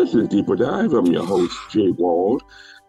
This 0.00 0.14
is 0.14 0.28
Deeper 0.28 0.56
Dive. 0.56 0.94
I'm 0.94 1.04
your 1.08 1.26
host, 1.26 1.54
Jay 1.68 1.90
Wald, 1.90 2.42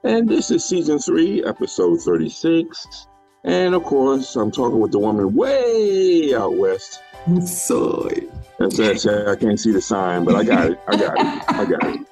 and 0.06 0.30
this 0.30 0.50
is 0.50 0.64
season 0.64 0.98
three, 0.98 1.44
episode 1.44 2.00
36. 2.00 3.06
And 3.44 3.76
of 3.76 3.84
course, 3.84 4.38
I'm 4.38 4.50
talking 4.50 4.80
with 4.80 4.94
the 4.94 5.00
woman 5.00 5.36
way 5.36 6.34
out 6.34 6.56
west. 6.56 7.02
Sorry. 7.44 8.30
That's 8.60 8.78
that's 8.78 9.06
I 9.06 9.36
can't 9.36 9.60
see 9.60 9.74
the 9.74 9.82
sign, 9.82 10.24
but 10.24 10.36
I 10.36 10.46
got 10.46 10.72
it. 10.72 10.80
I 10.88 10.96
got 10.96 11.20
it. 11.20 11.44
I 11.50 11.66
got 11.66 11.84
it. 11.84 12.08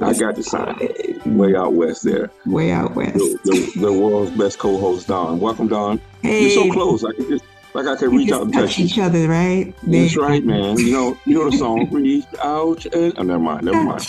I 0.00 0.14
got 0.14 0.34
the 0.34 0.42
sign 0.42 1.36
way 1.36 1.54
out 1.54 1.74
west 1.74 2.02
there. 2.02 2.30
Way 2.46 2.72
out 2.72 2.94
west. 2.94 3.12
The, 3.12 3.38
the, 3.44 3.80
the 3.82 3.92
world's 3.92 4.30
best 4.30 4.58
co-host, 4.58 5.08
Dawn. 5.08 5.40
Welcome, 5.40 5.68
Dawn. 5.68 6.00
Hey, 6.22 6.44
You're 6.44 6.68
so 6.68 6.72
close. 6.72 7.04
I 7.04 7.12
can 7.12 7.28
just 7.28 7.44
like 7.74 7.86
I 7.86 7.96
can 7.96 8.10
reach 8.10 8.30
out 8.32 8.42
and 8.42 8.52
touch 8.52 8.76
touch 8.76 8.78
each 8.78 8.98
other, 8.98 9.28
right? 9.28 9.74
That's 9.82 10.16
right, 10.16 10.44
man. 10.44 10.78
You 10.78 10.92
know, 10.92 11.18
you 11.24 11.34
know 11.38 11.50
the 11.50 11.56
song. 11.56 11.88
Reach 11.92 12.24
out 12.42 12.84
and 12.86 13.14
oh, 13.16 13.22
never 13.22 13.38
mind, 13.38 13.64
never 13.64 13.82
mind. 13.82 14.06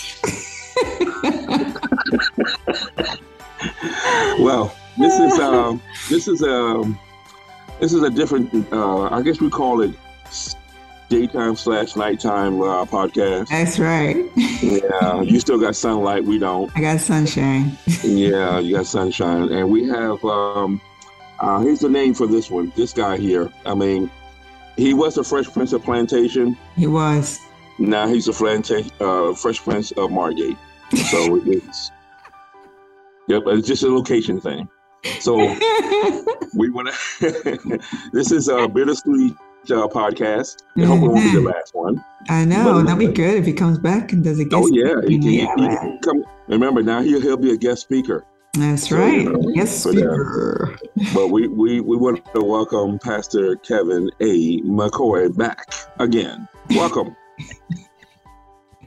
Well, 4.40 4.76
this 4.98 5.20
is 5.20 5.40
um, 5.40 5.82
this 6.10 6.28
is 6.28 6.42
um, 6.44 7.00
this 7.80 7.94
is 7.94 8.04
a 8.04 8.10
different. 8.10 8.54
Uh, 8.74 9.04
I 9.04 9.22
guess 9.22 9.40
we 9.40 9.50
call 9.50 9.82
it 9.82 9.96
daytime 11.10 11.56
slash 11.56 11.96
nighttime 11.96 12.62
uh, 12.62 12.86
podcast. 12.86 13.50
That's 13.50 13.80
right. 13.80 14.18
Yeah, 14.62 15.22
you 15.22 15.40
still 15.40 15.60
got 15.60 15.76
sunlight. 15.76 16.24
We 16.24 16.40
don't. 16.40 16.72
I 16.76 16.82
got 16.82 17.00
sunshine. 17.00 17.78
Yeah, 18.04 18.60
you 18.60 18.76
got 18.76 18.86
sunshine, 18.86 19.52
and 19.52 19.70
we 19.70 19.88
have. 19.88 20.24
Um, 20.26 20.82
uh, 21.40 21.60
here's 21.60 21.80
the 21.80 21.90
name 21.90 22.14
for 22.14 22.28
this 22.28 22.50
one. 22.50 22.72
This 22.76 22.94
guy 22.94 23.18
here. 23.18 23.52
I 23.66 23.74
mean, 23.74 24.10
he 24.78 24.94
was 24.94 25.18
a 25.18 25.24
Fresh 25.24 25.52
Prince 25.52 25.74
of 25.74 25.84
Plantation. 25.84 26.58
He 26.76 26.88
was. 26.88 27.40
Now 27.80 28.08
he's 28.08 28.28
a 28.28 28.32
Flanta- 28.32 28.90
uh, 29.02 29.36
Fresh 29.36 29.62
Prince 29.64 29.92
of 29.92 30.12
Margate. 30.12 30.58
So 31.12 31.42
it's 31.46 31.92
yep, 33.28 33.44
it's 33.48 33.68
just 33.68 33.84
a 33.84 33.90
location 33.90 34.40
thing. 34.40 34.70
So 35.20 35.36
we 36.56 36.70
want 36.70 36.94
to. 37.20 37.80
this 38.14 38.32
is 38.32 38.48
a 38.48 38.68
bittersweet 38.68 39.34
uh, 39.66 39.88
podcast. 39.88 40.64
I 40.78 40.86
hope 40.86 41.04
it 41.04 41.08
won't 41.08 41.24
be 41.24 41.34
the 41.34 41.42
last 41.42 41.74
one. 41.74 42.04
I 42.30 42.46
know. 42.46 42.82
That'd 42.82 43.00
be 43.00 43.08
good 43.08 43.36
if 43.36 43.46
he 43.46 43.54
comes 43.54 43.78
back 43.80 44.14
and 44.14 44.24
does 44.24 44.40
a 44.40 44.46
guest. 44.46 44.64
Oh 44.64 44.68
yeah, 44.72 44.96
he, 45.08 45.18
he, 45.18 45.42
Yeah, 45.42 45.56
he 45.58 46.00
come. 46.00 46.24
Remember 46.48 46.84
now 46.84 47.02
he'll 47.02 47.22
he'll 47.22 47.38
be 47.38 47.52
a 47.52 47.58
guest 47.58 47.82
speaker. 47.82 48.26
That's 48.56 48.88
So, 48.90 48.98
right. 48.98 49.24
you 49.24 49.32
know, 49.34 49.52
Yes, 49.56 49.82
for 49.82 49.94
that. 49.94 50.00
speaker. 50.00 50.78
But 51.14 51.30
we 51.30 51.48
we 51.48 51.82
we 51.82 51.98
want 51.98 52.24
to 52.36 52.42
welcome 52.44 53.00
Pastor 53.00 53.56
Kevin 53.58 54.12
A. 54.22 54.62
McCoy 54.62 55.36
back 55.36 55.74
again. 56.00 56.48
Welcome. 56.72 57.16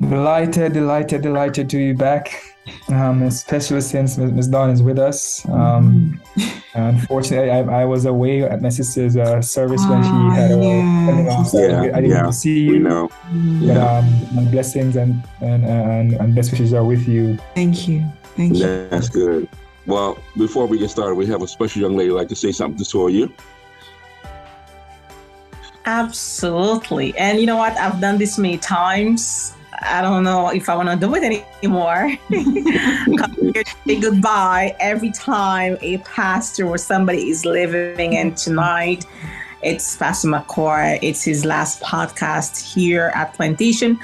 Delighted, 0.01 0.75
delighted, 0.75 1.23
delighted 1.23 1.71
to 1.71 1.77
be 1.79 1.93
back. 1.95 2.43
Um, 2.91 3.23
especially 3.23 3.81
since 3.81 4.19
Ms. 4.19 4.33
Ms. 4.33 4.49
Dawn 4.49 4.69
is 4.71 4.83
with 4.83 4.99
us. 4.99 5.49
Um, 5.49 6.21
unfortunately, 6.75 7.51
I, 7.51 7.61
I 7.83 7.85
was 7.87 8.05
away 8.05 8.43
at 8.43 8.61
my 8.61 8.69
sister's 8.69 9.17
uh, 9.17 9.41
service 9.41 9.81
when 9.89 10.03
she 10.03 10.11
Ah, 10.13 10.31
had 10.31 10.51
a 10.51 10.59
yeah. 10.59 11.43
so 11.45 11.59
Yeah, 11.67 11.81
I 11.81 11.85
didn't 11.87 12.11
yeah. 12.11 12.21
get 12.23 12.27
to 12.27 12.33
see 12.33 12.69
We 12.69 12.75
you. 12.75 12.81
know. 12.81 13.09
Mm, 13.33 13.67
But 13.69 13.75
Yeah. 13.77 13.99
um, 13.99 14.35
my 14.37 14.45
blessings 14.51 14.97
and 14.97 15.25
and, 15.41 15.65
and 15.65 16.13
and 16.13 16.35
best 16.35 16.51
wishes 16.53 16.75
are 16.75 16.85
with 16.85 17.09
you. 17.09 17.39
Thank 17.55 17.89
you. 17.89 18.05
Thank 18.37 18.57
you. 18.57 18.89
That's 18.89 19.09
good. 19.09 19.49
Well, 19.87 20.19
before 20.37 20.67
we 20.67 20.79
get 20.79 20.91
started, 20.91 21.15
we 21.15 21.27
have 21.27 21.43
a 21.43 21.49
special 21.49 21.83
young 21.83 21.97
lady 21.97 22.11
like 22.11 22.29
to 22.29 22.37
say 22.37 22.53
something 22.53 22.85
to 22.85 23.09
you. 23.09 23.33
Absolutely. 25.87 27.17
And 27.17 27.39
you 27.39 27.47
know 27.47 27.57
what? 27.57 27.73
I've 27.77 28.01
done 28.01 28.19
this 28.19 28.39
many 28.39 28.59
times. 28.59 29.55
I 29.83 30.03
don't 30.03 30.25
know 30.25 30.49
if 30.49 30.69
I 30.69 30.75
want 30.75 30.89
to 30.89 30.97
do 30.97 31.15
it 31.15 31.47
anymore. 31.63 32.17
Come 32.31 33.33
here 33.41 33.63
to 33.63 33.75
say 33.87 34.01
goodbye 34.01 34.75
every 34.81 35.13
time 35.13 35.79
a 35.81 35.99
pastor 35.99 36.67
or 36.67 36.79
somebody 36.79 37.31
is 37.31 37.45
leaving. 37.45 38.17
And 38.17 38.37
tonight, 38.37 39.05
it's 39.63 39.97
Pastor 39.97 40.29
McCoy. 40.29 40.99
It's 41.03 41.23
his 41.23 41.45
last 41.45 41.81
podcast 41.83 42.75
here 42.75 43.13
at 43.15 43.35
Plantation. 43.35 44.01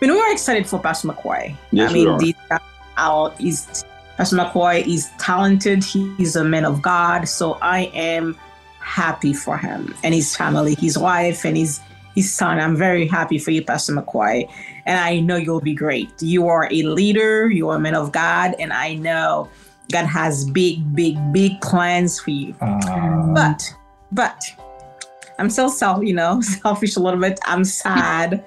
You 0.00 0.06
know, 0.06 0.14
we're 0.14 0.32
excited 0.32 0.66
for 0.66 0.78
Pastor 0.78 1.08
McCoy. 1.08 1.54
Yes, 1.72 1.90
I 1.90 1.92
we 1.92 2.06
mean, 2.06 2.34
are. 2.50 2.60
Out 2.98 3.40
is 3.40 3.84
Pastor 4.16 4.36
McCoy 4.36 4.86
is 4.86 5.10
talented. 5.18 5.84
He's 5.84 6.36
a 6.36 6.44
man 6.44 6.64
of 6.64 6.82
God. 6.82 7.28
So 7.28 7.54
I 7.62 7.82
am 7.94 8.36
happy 8.80 9.32
for 9.32 9.56
him 9.56 9.94
and 10.02 10.14
his 10.14 10.34
family, 10.34 10.74
his 10.74 10.98
wife 10.98 11.44
and 11.44 11.56
his 11.56 11.80
his 12.14 12.32
son. 12.32 12.58
I'm 12.58 12.74
very 12.74 13.06
happy 13.06 13.38
for 13.38 13.52
you, 13.52 13.62
Pastor 13.62 13.94
McCoy. 13.94 14.50
And 14.86 14.98
I 14.98 15.20
know 15.20 15.36
you'll 15.36 15.60
be 15.60 15.74
great. 15.74 16.10
You 16.20 16.48
are 16.48 16.68
a 16.70 16.82
leader, 16.82 17.48
you 17.48 17.68
are 17.68 17.76
a 17.76 17.80
man 17.80 17.94
of 17.94 18.10
God, 18.10 18.56
and 18.58 18.72
I 18.72 18.94
know 18.94 19.48
God 19.92 20.06
has 20.06 20.48
big, 20.50 20.94
big, 20.96 21.16
big 21.32 21.60
plans 21.60 22.18
for 22.18 22.30
you. 22.30 22.54
Uh, 22.60 23.32
But, 23.34 23.62
but 24.10 24.42
I'm 25.38 25.48
still 25.48 25.70
self, 25.70 26.02
you 26.02 26.12
know, 26.12 26.40
selfish 26.62 26.96
a 26.96 27.00
little 27.00 27.20
bit. 27.20 27.38
I'm 27.46 27.64
sad 27.64 28.44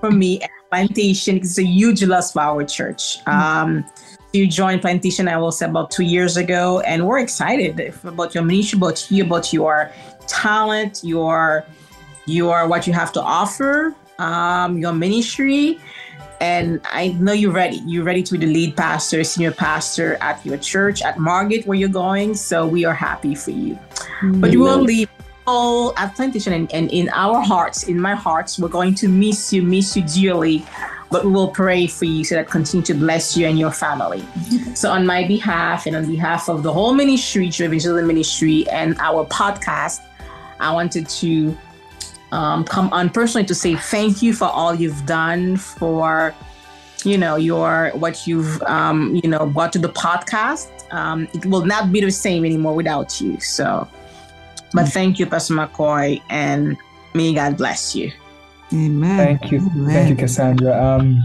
for 0.00 0.10
me 0.10 0.40
Plantation. 0.72 1.36
is 1.38 1.58
a 1.58 1.64
huge 1.64 2.02
loss 2.02 2.32
for 2.32 2.40
our 2.40 2.64
church. 2.64 3.18
Um, 3.26 3.84
you 4.32 4.46
joined 4.46 4.80
Plantation, 4.80 5.28
I 5.28 5.36
will 5.36 5.52
say 5.52 5.66
about 5.66 5.90
two 5.90 6.02
years 6.02 6.38
ago, 6.38 6.80
and 6.80 7.06
we're 7.06 7.18
excited 7.18 7.78
about 8.02 8.34
your 8.34 8.42
ministry, 8.42 8.78
about 8.78 9.10
you, 9.10 9.24
about 9.24 9.52
your 9.52 9.92
talent, 10.26 11.00
your 11.04 11.66
your 12.24 12.66
what 12.68 12.86
you 12.86 12.94
have 12.94 13.12
to 13.12 13.20
offer, 13.20 13.94
um, 14.18 14.78
your 14.78 14.94
ministry. 14.94 15.78
And 16.40 16.80
I 16.90 17.08
know 17.20 17.32
you're 17.32 17.52
ready. 17.52 17.82
You're 17.84 18.04
ready 18.04 18.22
to 18.22 18.32
be 18.32 18.46
the 18.46 18.52
lead 18.52 18.74
pastor, 18.74 19.22
senior 19.24 19.52
pastor 19.52 20.16
at 20.22 20.44
your 20.46 20.56
church 20.56 21.02
at 21.02 21.18
Margate, 21.18 21.66
where 21.66 21.76
you're 21.76 21.90
going. 21.90 22.34
So 22.34 22.66
we 22.66 22.86
are 22.86 22.94
happy 22.94 23.34
for 23.34 23.50
you. 23.50 23.78
But 24.22 24.52
you 24.52 24.60
will 24.60 24.80
leave 24.80 25.10
all 25.46 25.94
at 25.98 26.14
plantation 26.14 26.52
and, 26.52 26.72
and 26.72 26.90
in 26.90 27.08
our 27.10 27.40
hearts, 27.40 27.84
in 27.84 28.00
my 28.00 28.14
hearts, 28.14 28.58
we're 28.58 28.68
going 28.68 28.94
to 28.96 29.08
miss 29.08 29.52
you, 29.52 29.62
miss 29.62 29.96
you 29.96 30.02
dearly. 30.02 30.64
But 31.10 31.26
we 31.26 31.32
will 31.32 31.48
pray 31.48 31.86
for 31.86 32.06
you 32.06 32.24
so 32.24 32.36
that 32.36 32.48
continue 32.48 32.84
to 32.86 32.94
bless 32.94 33.36
you 33.36 33.46
and 33.46 33.58
your 33.58 33.70
family. 33.70 34.24
so 34.74 34.90
on 34.90 35.04
my 35.04 35.26
behalf 35.26 35.86
and 35.86 35.94
on 35.94 36.06
behalf 36.06 36.48
of 36.48 36.62
the 36.62 36.72
whole 36.72 36.94
ministry, 36.94 37.50
Driven 37.50 37.78
Children 37.78 38.06
Ministry 38.06 38.66
and 38.70 38.96
our 38.98 39.26
podcast, 39.26 40.00
I 40.58 40.72
wanted 40.72 41.08
to 41.08 41.56
um, 42.30 42.64
come 42.64 42.90
on 42.92 43.10
personally 43.10 43.46
to 43.46 43.54
say 43.54 43.76
thank 43.76 44.22
you 44.22 44.32
for 44.32 44.46
all 44.46 44.74
you've 44.74 45.04
done 45.04 45.56
for 45.58 46.34
you 47.04 47.18
know 47.18 47.36
your 47.36 47.90
what 47.94 48.26
you've 48.26 48.62
um, 48.62 49.14
you 49.22 49.28
know 49.28 49.46
brought 49.46 49.72
to 49.74 49.78
the 49.78 49.88
podcast 49.88 50.70
um, 50.92 51.28
it 51.34 51.44
will 51.46 51.66
not 51.66 51.92
be 51.92 52.00
the 52.00 52.10
same 52.10 52.44
anymore 52.44 52.74
without 52.74 53.20
you 53.20 53.38
so 53.40 53.86
but 54.74 54.88
thank 54.88 55.18
you 55.18 55.26
pastor 55.26 55.54
mccoy 55.54 56.20
and 56.30 56.76
may 57.14 57.32
god 57.34 57.56
bless 57.56 57.94
you 57.94 58.10
Amen. 58.74 59.18
Thank 59.18 59.52
you, 59.52 59.58
Amen. 59.58 59.86
thank 59.92 60.08
you, 60.08 60.16
Cassandra. 60.16 60.72
Um, 60.82 61.22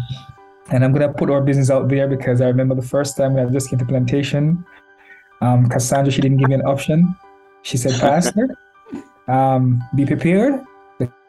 and 0.69 0.83
I'm 0.83 0.91
gonna 0.91 1.13
put 1.13 1.29
our 1.29 1.39
business 1.39 1.69
out 1.71 1.87
there 1.87 2.05
because 2.05 2.41
I 2.41 2.47
remember 2.47 2.75
the 2.75 2.81
first 2.81 3.15
time 3.15 3.35
when 3.35 3.47
I 3.47 3.49
just 3.49 3.69
came 3.69 3.79
to 3.79 3.85
plantation. 3.85 4.65
Um, 5.39 5.69
Cassandra, 5.69 6.11
she 6.11 6.19
didn't 6.19 6.39
give 6.39 6.49
me 6.49 6.55
an 6.55 6.63
option. 6.63 7.15
She 7.61 7.77
said, 7.77 7.97
"Pastor, 8.01 8.49
um, 9.29 9.81
be 9.95 10.05
prepared 10.05 10.59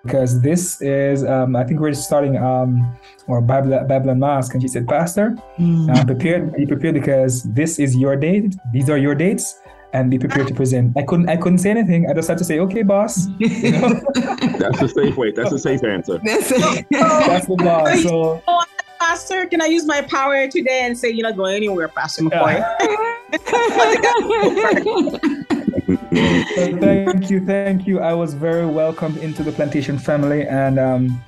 because 0.03 0.41
this 0.43 0.83
is 0.83 1.23
um, 1.25 1.55
I 1.55 1.63
think 1.63 1.79
we're 1.79 1.95
starting 1.95 2.37
um, 2.37 2.97
or 3.29 3.41
Bible 3.41 3.79
Bible 3.87 4.11
and 4.11 4.19
Mask." 4.19 4.55
And 4.55 4.61
she 4.61 4.67
said, 4.67 4.89
"Pastor, 4.89 5.37
Mm. 5.57 5.87
uh, 5.95 6.05
prepared, 6.05 6.53
be 6.55 6.67
prepared 6.67 6.95
because 6.95 7.45
this 7.45 7.79
is 7.79 7.95
your 7.95 8.17
date. 8.17 8.57
These 8.73 8.91
are 8.91 8.99
your 8.99 9.15
dates." 9.15 9.55
And 9.95 10.11
be 10.11 10.19
prepared 10.19 10.49
to 10.49 10.55
present. 10.55 10.95
I 10.99 11.03
couldn't. 11.03 11.31
I 11.31 11.37
couldn't 11.37 11.59
say 11.59 11.71
anything. 11.71 12.11
I 12.11 12.13
just 12.13 12.29
had 12.29 12.37
to 12.39 12.45
say, 12.45 12.59
"Okay, 12.61 12.83
boss." 12.83 13.27
You 13.39 13.49
know? 13.73 14.01
That's 14.59 14.83
a 14.83 14.89
safe 14.89 15.17
way. 15.17 15.33
That's 15.33 15.51
a 15.51 15.59
safe 15.59 15.83
answer. 15.83 16.21
That's 16.23 16.51
it. 16.55 16.87
That's 16.91 17.47
the 17.47 17.57
boss. 17.57 18.03
So 18.03 18.43
pastor 19.01 19.47
can 19.47 19.63
i 19.63 19.67
use 19.67 19.87
my 19.87 20.03
power 20.03 20.49
today 20.49 20.81
and 20.83 20.99
say 20.99 21.09
you're 21.09 21.23
not 21.23 21.37
going 21.37 21.55
anywhere 21.55 21.87
pastor 21.87 22.25
mccoy 22.25 22.59
So 25.89 26.77
thank 26.79 27.31
you, 27.31 27.45
thank 27.47 27.87
you. 27.87 28.01
I 28.01 28.13
was 28.13 28.35
very 28.35 28.67
welcomed 28.67 29.19
into 29.19 29.43
the 29.43 29.53
plantation 29.53 29.99
family, 29.99 30.47
and 30.47 30.79
um, 30.79 31.23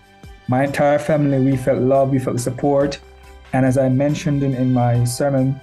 my 0.48 0.64
entire 0.64 0.98
family. 0.98 1.38
We 1.38 1.56
felt 1.56 1.80
love, 1.80 2.10
we 2.10 2.18
felt 2.18 2.40
support, 2.40 2.98
and 3.52 3.64
as 3.64 3.78
I 3.78 3.88
mentioned 3.88 4.42
in, 4.42 4.54
in 4.54 4.72
my 4.72 5.04
sermon, 5.04 5.60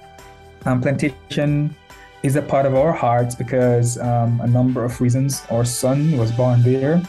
um, 0.64 0.80
plantation 0.80 1.74
is 2.22 2.36
a 2.36 2.42
part 2.42 2.66
of 2.66 2.74
our 2.74 2.92
hearts 2.92 3.34
because 3.34 3.98
um, 3.98 4.40
a 4.40 4.46
number 4.46 4.84
of 4.84 5.00
reasons. 5.00 5.42
Our 5.50 5.64
son 5.64 6.16
was 6.16 6.32
born 6.32 6.62
there, 6.62 7.02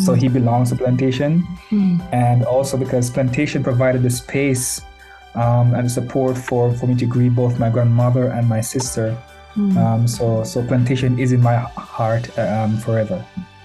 so 0.00 0.14
he 0.14 0.28
belongs 0.28 0.70
to 0.70 0.76
plantation, 0.76 1.44
Mm. 1.70 2.00
and 2.12 2.44
also 2.44 2.76
because 2.76 3.10
plantation 3.10 3.62
provided 3.62 4.02
the 4.02 4.10
space 4.10 4.80
um, 5.34 5.74
and 5.74 5.86
the 5.86 5.90
support 5.90 6.36
for 6.38 6.72
for 6.72 6.86
me 6.86 6.94
to 6.96 7.06
grieve 7.06 7.34
both 7.34 7.58
my 7.58 7.70
grandmother 7.70 8.28
and 8.28 8.48
my 8.48 8.60
sister. 8.60 9.16
Mm. 9.56 9.76
Um, 9.76 10.08
so, 10.08 10.44
so 10.44 10.62
plantation 10.66 11.18
is 11.18 11.32
in 11.32 11.40
my 11.40 11.56
heart 11.56 12.36
um, 12.38 12.76
forever. 12.78 13.24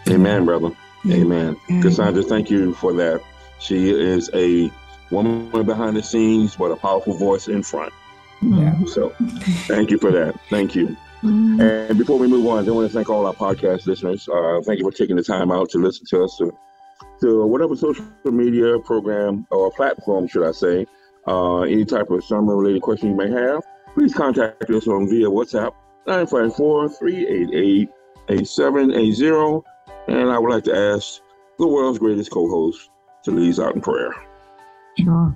Amen, 0.10 0.46
brother. 0.46 0.72
Amen. 1.10 1.58
Yeah. 1.68 1.82
Cassandra, 1.82 2.24
thank 2.24 2.50
you 2.50 2.74
for 2.76 2.94
that. 2.94 3.22
She 3.60 3.90
is 3.90 4.30
a 4.34 4.72
woman 5.10 5.66
behind 5.66 5.98
the 5.98 6.04
scenes, 6.04 6.56
but 6.56 6.72
a 6.72 6.76
powerful 6.76 7.14
voice 7.14 7.48
in 7.48 7.62
front. 7.64 7.92
Yeah. 8.42 8.86
So 8.86 9.10
thank 9.68 9.92
you 9.92 9.98
for 9.98 10.12
that. 10.12 10.40
Thank 10.50 10.76
you. 10.76 10.96
Mm. 11.24 11.90
And 11.90 11.98
before 11.98 12.18
we 12.18 12.28
move 12.28 12.48
on, 12.48 12.68
I 12.68 12.72
want 12.72 12.88
to 12.90 12.94
thank 12.94 13.10
all 13.10 13.28
our 13.28 13.34
podcast 13.34 13.86
listeners. 13.86 14.28
Uh, 14.28 14.62
thank 14.62 14.80
you 14.80 14.86
for 14.90 14.96
taking 14.96 15.16
the 15.16 15.24
time 15.24 15.52
out 15.52 15.70
to 15.70 15.78
listen 15.78 16.06
to 16.08 16.24
us 16.24 16.38
to, 16.38 16.52
to 17.22 17.46
whatever 17.46 17.76
social 17.76 18.06
media 18.26 18.80
program 18.80 19.46
or 19.52 19.72
platform, 19.72 20.28
should 20.28 20.48
I 20.48 20.52
say, 20.52 20.88
uh, 21.28 21.62
any 21.62 21.86
type 21.86 22.10
of 22.10 22.24
sermon 22.24 22.56
related 22.56 22.82
question 22.82 23.10
you 23.10 23.16
may 23.16 23.30
have, 23.30 23.62
please 23.94 24.14
contact 24.14 24.68
us 24.70 24.88
on 24.88 25.08
via 25.08 25.28
WhatsApp 25.28 25.74
954 26.08 26.90
388 26.90 27.90
8780. 28.30 29.62
And 30.08 30.32
I 30.32 30.40
would 30.40 30.52
like 30.52 30.64
to 30.64 30.76
ask 30.76 31.22
the 31.60 31.68
world's 31.68 32.00
greatest 32.00 32.32
co 32.32 32.50
host 32.50 32.90
to 33.26 33.32
lead 33.32 33.52
us 33.52 33.60
out 33.60 33.76
in 33.76 33.82
prayer. 33.82 34.12
Sure. 35.04 35.36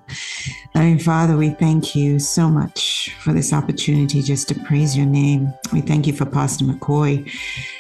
Loving 0.74 1.00
Father, 1.00 1.38
we 1.38 1.52
thank 1.52 1.96
you 1.96 2.20
so 2.20 2.50
much 2.50 3.16
for 3.20 3.34
this 3.34 3.54
opportunity 3.54 4.22
just 4.22 4.48
to 4.50 4.56
praise 4.56 4.96
your 4.96 5.06
name. 5.06 5.54
We 5.72 5.82
thank 5.82 6.06
you 6.08 6.14
for 6.14 6.26
Pastor 6.26 6.66
McCoy. 6.66 7.32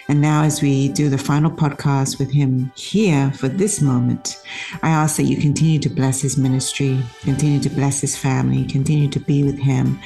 And 0.08 0.22
now, 0.22 0.44
as 0.44 0.62
we 0.62 0.90
do 0.90 1.10
the 1.10 1.18
final 1.18 1.50
podcast 1.50 2.20
with 2.20 2.32
him 2.32 2.72
here 2.76 3.32
for 3.32 3.48
this 3.48 3.82
moment, 3.82 4.42
I 4.84 4.90
ask 4.90 5.18
that 5.18 5.24
you 5.24 5.38
continue 5.38 5.80
to 5.80 5.90
bless 5.90 6.22
his 6.22 6.38
ministry, 6.38 7.04
continue 7.22 7.60
to 7.62 7.70
bless 7.70 8.02
his 8.02 8.16
family, 8.16 8.66
continue 8.66 9.10
to 9.10 9.20
be 9.20 9.44
with 9.44 9.58
him, 9.58 10.00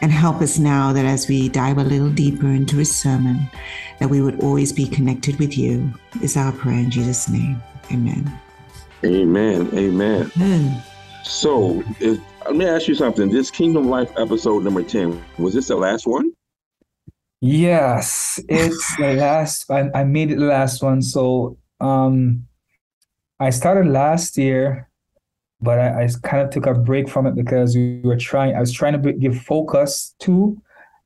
and 0.00 0.10
help 0.10 0.42
us 0.42 0.58
now 0.58 0.92
that 0.92 1.04
as 1.04 1.28
we 1.28 1.48
dive 1.48 1.78
a 1.78 1.84
little 1.84 2.10
deeper 2.10 2.48
into 2.48 2.76
his 2.76 2.94
sermon, 2.94 3.48
that 4.00 4.10
we 4.10 4.20
would 4.20 4.42
always 4.42 4.72
be 4.72 4.86
connected 4.86 5.38
with 5.38 5.56
you, 5.56 5.92
is 6.22 6.36
our 6.36 6.52
prayer 6.52 6.78
in 6.78 6.90
Jesus' 6.90 7.28
name. 7.28 7.62
Amen. 7.92 8.40
Amen. 9.04 9.68
Amen. 9.74 10.32
Amen. 10.36 10.82
So, 11.26 11.82
let 12.00 12.54
me 12.54 12.66
ask 12.66 12.86
you 12.86 12.94
something. 12.94 13.28
This 13.28 13.50
Kingdom 13.50 13.88
Life 13.88 14.10
episode 14.16 14.62
number 14.62 14.82
10, 14.82 15.20
was 15.38 15.54
this 15.54 15.68
the 15.68 15.76
last 15.76 16.06
one? 16.06 16.32
Yes, 17.40 18.40
it's 18.48 18.96
the 18.96 19.12
last. 19.14 19.70
I, 19.70 19.90
I 19.94 20.04
made 20.04 20.30
it 20.30 20.38
the 20.38 20.46
last 20.46 20.82
one. 20.82 21.02
So 21.02 21.58
um, 21.80 22.46
I 23.40 23.50
started 23.50 23.90
last 23.90 24.38
year, 24.38 24.88
but 25.60 25.78
I, 25.78 26.04
I 26.04 26.08
kind 26.22 26.42
of 26.42 26.50
took 26.50 26.66
a 26.66 26.74
break 26.74 27.08
from 27.08 27.26
it 27.26 27.34
because 27.34 27.76
we 27.76 28.00
were 28.04 28.16
trying. 28.16 28.54
I 28.56 28.60
was 28.60 28.72
trying 28.72 29.00
to 29.00 29.12
give 29.12 29.36
focus 29.42 30.14
to 30.20 30.56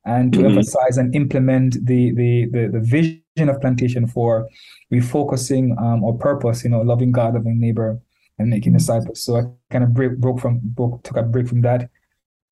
and 0.05 0.31
to 0.33 0.39
Mhm. 0.39 0.45
emphasize 0.45 0.97
and 0.97 1.13
implement 1.15 1.85
the 1.85 2.11
the 2.13 2.45
the, 2.51 2.67
the 2.67 2.79
vision 2.79 3.49
of 3.49 3.59
plantation 3.59 4.07
for 4.07 4.47
refocusing 4.93 5.77
um, 5.81 6.03
our 6.05 6.13
purpose. 6.13 6.63
You 6.63 6.69
know, 6.69 6.81
loving 6.81 7.11
God, 7.11 7.33
loving 7.33 7.59
neighbor, 7.59 7.99
and 8.41 8.49
making 8.49 8.73
disciples. 8.73 9.21
So 9.21 9.37
I 9.37 9.43
kind 9.69 9.83
of 9.83 9.93
break, 9.93 10.17
broke 10.17 10.39
from 10.39 10.59
broke 10.63 11.03
took 11.03 11.17
a 11.17 11.23
break 11.23 11.47
from 11.47 11.61
that. 11.61 11.89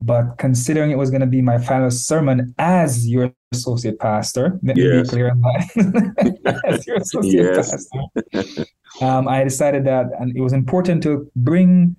But 0.03 0.37
considering 0.37 0.91
it 0.91 0.99
was 0.99 1.09
going 1.09 1.23
to 1.23 1.27
be 1.27 1.41
my 1.41 1.57
final 1.59 1.91
sermon 1.91 2.55
as 2.59 3.09
your 3.09 3.33
associate 3.53 3.99
pastor, 3.99 4.59
let 4.63 4.77
me 4.77 5.03
be 5.03 5.09
clear 5.09 5.31
on 5.31 5.41
that. 5.41 6.61
as 6.67 6.87
your 6.87 6.97
associate 6.97 7.55
Yes. 7.55 7.89
pastor, 8.33 8.67
um, 9.01 9.27
I 9.27 9.43
decided 9.43 9.85
that, 9.87 10.07
and 10.21 10.37
it 10.37 10.41
was 10.41 10.53
important 10.53 11.03
to 11.05 11.31
bring 11.35 11.97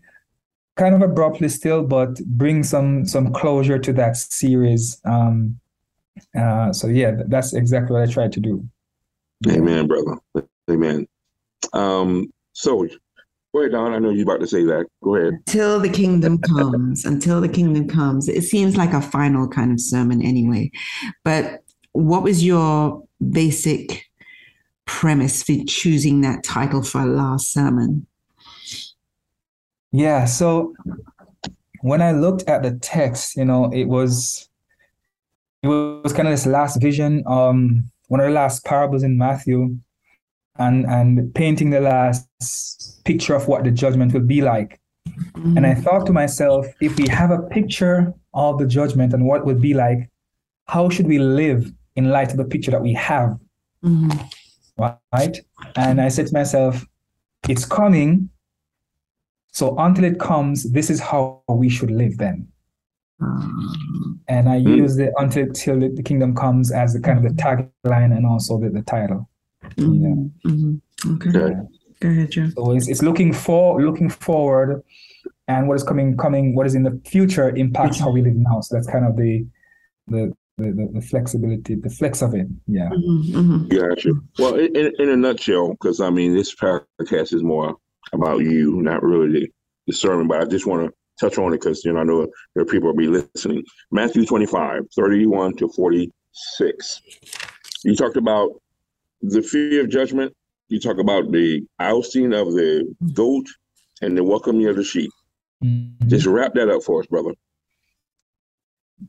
kind 0.76 0.94
of 0.94 1.02
abruptly 1.02 1.50
still, 1.50 1.84
but 1.84 2.24
bring 2.26 2.62
some 2.64 3.06
some 3.06 3.34
closure 3.34 3.80
to 3.80 3.94
that 3.94 4.16
series. 4.16 5.02
Um, 5.04 5.60
uh, 6.38 6.72
so 6.72 6.88
yeah, 6.88 7.12
that's 7.28 7.54
exactly 7.54 7.94
what 7.94 8.08
I 8.08 8.12
tried 8.12 8.32
to 8.34 8.40
do. 8.40 8.64
Amen, 9.50 9.88
brother. 9.88 10.18
Amen. 10.70 11.08
Um, 11.74 12.32
so, 12.54 12.88
go 13.58 13.62
ahead, 13.62 13.72
Dawn. 13.72 13.94
I 13.94 14.00
know 14.00 14.12
you're 14.12 14.24
about 14.24 14.40
to 14.42 14.48
say 14.48 14.64
that. 14.66 14.86
Go 15.04 15.16
ahead. 15.16 15.34
Until 15.34 15.80
the 15.80 15.90
kingdom 15.90 16.38
comes, 16.58 17.06
until 17.06 17.42
the 17.42 17.50
kingdom 17.50 17.88
comes. 17.88 18.30
It 18.30 18.44
seems 18.44 18.78
like 18.78 18.94
a 18.94 19.02
final 19.02 19.48
kind 19.48 19.72
of 19.72 19.80
sermon 19.80 20.22
anyway. 20.22 20.72
But 21.24 21.64
what 21.94 22.24
was 22.24 22.46
your 22.46 23.04
basic 23.32 24.06
premise 24.86 25.44
for 25.44 25.56
choosing 25.68 26.22
that 26.22 26.44
title 26.44 26.84
for 26.84 27.00
our 27.00 27.08
last 27.08 27.52
sermon? 27.52 28.06
Yeah, 29.92 30.26
so 30.26 30.76
when 31.82 32.02
I 32.02 32.12
looked 32.12 32.44
at 32.48 32.62
the 32.62 32.78
text, 32.78 33.36
you 33.36 33.46
know, 33.46 33.72
it 33.72 33.86
was 33.86 34.48
it 35.64 35.68
was 35.68 36.14
kind 36.14 36.28
of 36.28 36.34
this 36.34 36.46
last 36.46 36.80
vision, 36.80 37.24
um, 37.26 37.90
one 38.10 38.20
of 38.20 38.28
the 38.28 38.34
last 38.34 38.64
parables 38.64 39.02
in 39.02 39.18
Matthew, 39.18 39.78
and 40.60 40.86
and 40.86 41.34
painting 41.36 41.70
the 41.70 41.80
last 41.82 43.04
picture 43.06 43.36
of 43.36 43.48
what 43.48 43.64
the 43.64 43.72
judgment 43.72 44.14
will 44.14 44.22
be 44.22 44.42
like. 44.42 44.80
And 45.36 45.66
I 45.66 45.74
thought 45.74 46.06
to 46.08 46.14
myself, 46.14 46.66
if 46.82 46.98
we 46.98 47.08
have 47.08 47.32
a 47.32 47.42
picture 47.44 48.14
of 48.34 48.60
the 48.60 48.68
judgment 48.68 49.14
and 49.14 49.26
what 49.26 49.42
it 49.42 49.46
would 49.46 49.62
be 49.62 49.74
like, 49.74 50.10
how 50.68 50.90
should 50.90 51.08
we 51.08 51.18
live 51.20 51.72
in 51.96 52.10
light 52.10 52.32
of 52.32 52.38
the 52.38 52.46
picture 52.46 52.72
that 52.72 52.82
we 52.82 52.94
have? 52.94 53.38
Mhm. 53.84 54.30
right? 54.80 55.38
And 55.76 56.00
I 56.00 56.10
said 56.10 56.28
to 56.28 56.34
myself, 56.34 56.86
it's 57.50 57.66
coming. 57.66 58.30
So 59.52 59.76
until 59.78 60.04
it 60.04 60.20
comes, 60.20 60.64
this 60.72 60.90
is 60.92 61.00
how 61.00 61.42
we 61.48 61.70
should 61.70 61.90
live 61.90 62.18
then. 62.18 62.48
And 64.28 64.50
I 64.50 64.60
Mm. 64.60 64.78
use 64.78 64.96
the 64.96 65.12
until 65.18 65.48
till 65.54 65.80
the 65.80 66.04
kingdom 66.04 66.36
comes 66.36 66.72
as 66.72 66.94
the 66.94 67.00
kind 67.00 67.18
of 67.18 67.24
the 67.24 67.34
tagline 67.42 68.16
and 68.16 68.26
also 68.26 68.60
the, 68.60 68.70
the 68.70 68.84
title. 68.84 69.28
Mhm, 69.76 70.32
mhm. 70.46 70.82
Okay. 71.06 71.30
Okay. 71.30 71.56
Go 72.00 72.10
ahead, 72.10 72.32
Joe. 72.32 72.50
So 72.56 72.72
it's, 72.72 72.88
it's 72.88 73.02
looking 73.02 73.34
for 73.34 73.82
looking 73.82 74.10
forward 74.10 74.84
and 75.48 75.68
what 75.68 75.76
is 75.76 75.84
coming 75.84 76.16
coming 76.18 76.56
what 76.56 76.68
is 76.68 76.76
in 76.76 76.84
the 76.84 77.02
future 77.06 77.50
impacts 77.56 78.00
how 78.00 78.12
we 78.12 78.22
live 78.22 78.36
now. 78.36 78.62
So 78.62 78.76
that's 78.76 78.88
kind 78.88 79.06
of 79.06 79.16
the 79.18 79.46
the 80.08 80.34
the, 80.58 80.72
the, 80.72 80.90
the 80.94 81.02
flexibility, 81.02 81.76
the 81.76 81.90
flex 81.90 82.22
of 82.22 82.34
it. 82.34 82.48
Yeah. 82.68 82.90
Mhm, 82.90 83.24
mhm. 83.32 83.70
Gotcha. 83.70 84.12
Well, 84.40 84.56
in, 84.56 84.76
in, 84.76 84.92
in 85.00 85.10
a 85.10 85.16
nutshell, 85.16 85.70
because 85.72 86.02
I 86.02 86.10
mean, 86.10 86.36
this 86.36 86.56
podcast 86.56 87.34
is 87.34 87.44
more 87.44 87.76
about 88.14 88.40
you, 88.40 88.82
not 88.82 89.04
really 89.04 89.40
the, 89.40 89.52
the 89.88 89.94
sermon, 89.94 90.28
but 90.28 90.42
I 90.42 90.46
just 90.46 90.66
want 90.66 90.88
to 90.88 90.94
touch 91.20 91.38
on 91.38 91.54
it 91.54 91.62
because, 91.62 91.84
you 91.86 91.94
know, 91.94 92.00
I 92.00 92.04
know 92.04 92.28
there 92.56 92.64
are 92.64 92.66
people 92.66 92.90
will 92.90 92.96
be 92.96 93.08
listening. 93.08 93.64
Matthew 93.92 94.26
25, 94.26 94.84
31 94.96 95.56
to 95.58 95.70
46. 95.70 97.02
You 97.84 97.96
talked 97.96 98.18
about 98.18 98.60
the 99.22 99.42
fear 99.42 99.82
of 99.82 99.90
judgment. 99.90 100.34
You 100.70 100.80
talk 100.80 100.98
about 100.98 101.32
the 101.32 101.66
ousting 101.80 102.34
of 102.34 102.54
the 102.54 102.94
goat 103.14 103.46
and 104.02 104.18
the 104.18 104.24
welcoming 104.24 104.68
of 104.68 104.76
the 104.76 104.84
sheep. 104.84 105.12
Mhm. 105.64 106.08
Just 106.08 106.26
wrap 106.26 106.54
that 106.56 106.70
up 106.70 106.84
for 106.84 107.02
us, 107.02 107.08
brother. 107.08 107.34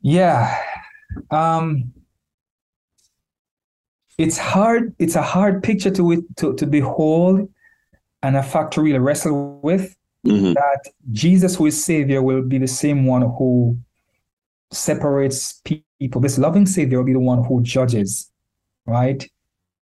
Yeah. 0.03 0.57
Um 1.31 1.93
it's 4.19 4.37
hard 4.39 4.95
it's 4.99 5.15
a 5.15 5.23
hard 5.23 5.63
picture 5.63 5.91
to 5.91 6.27
to 6.37 6.55
to 6.55 6.67
behold 6.67 7.49
and 8.23 8.37
a 8.37 8.43
fact 8.43 8.75
to 8.75 8.83
really 8.83 8.99
wrestle 8.99 9.61
with 9.63 9.95
hmm 10.25 10.53
that 10.55 10.81
Jesus 11.13 11.55
who 11.57 11.67
is 11.67 11.83
savior 11.85 12.21
will 12.21 12.43
be 12.43 12.59
the 12.59 12.67
same 12.67 13.07
one 13.07 13.23
who 13.23 13.79
separates 14.73 15.63
people 15.99 16.21
this 16.21 16.37
loving 16.37 16.67
savior 16.67 16.99
will 16.99 17.05
be 17.07 17.13
the 17.13 17.21
one 17.21 17.43
who 17.45 17.63
judges 17.63 18.31
right 18.87 19.31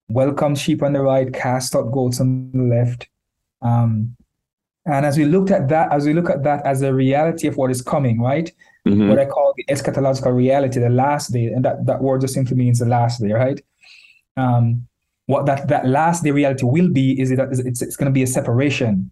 welcome 0.08 0.54
sheep 0.54 0.82
on 0.82 0.92
the 0.92 1.00
right 1.00 1.32
cast 1.32 1.74
out 1.74 1.90
goats 1.92 2.20
on 2.20 2.50
the 2.52 2.62
left 2.62 3.08
um 3.62 4.14
and 4.86 5.04
as 5.04 5.18
we 5.18 5.24
looked 5.24 5.50
at 5.50 5.68
that 5.68 5.92
as 5.92 6.06
we 6.06 6.12
look 6.12 6.30
at 6.30 6.42
that 6.44 6.64
as 6.64 6.82
a 6.82 6.92
reality 6.94 7.48
of 7.48 7.56
what 7.56 7.70
is 7.70 7.82
coming 7.82 8.20
right 8.20 8.52
hmm 8.84 9.08
what 9.08 9.18
I 9.18 9.26
call 9.26 9.52
the 9.56 9.64
eschatological 9.64 10.34
reality, 10.34 10.80
the 10.80 10.88
last 10.88 11.32
day, 11.32 11.46
and 11.46 11.64
that, 11.64 11.86
that 11.86 12.00
word 12.00 12.20
just 12.20 12.34
simply 12.34 12.56
means 12.56 12.78
the 12.78 12.86
last 12.86 13.20
day, 13.20 13.32
right? 13.32 13.60
Um, 14.36 14.86
what 15.26 15.46
that, 15.46 15.68
that 15.68 15.86
last 15.86 16.22
day 16.22 16.30
reality 16.30 16.64
will 16.64 16.88
be 16.88 17.20
is 17.20 17.30
that 17.30 17.48
it's, 17.50 17.82
it's 17.82 17.96
going 17.96 18.06
to 18.06 18.12
be 18.12 18.22
a 18.22 18.26
separation, 18.26 19.10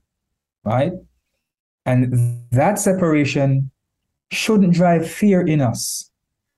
right? 0.64 0.92
And 1.86 2.44
that 2.52 2.78
separation 2.78 3.70
shouldn't 4.30 4.74
drive 4.74 5.10
fear 5.10 5.44
in 5.46 5.60
us. 5.60 6.10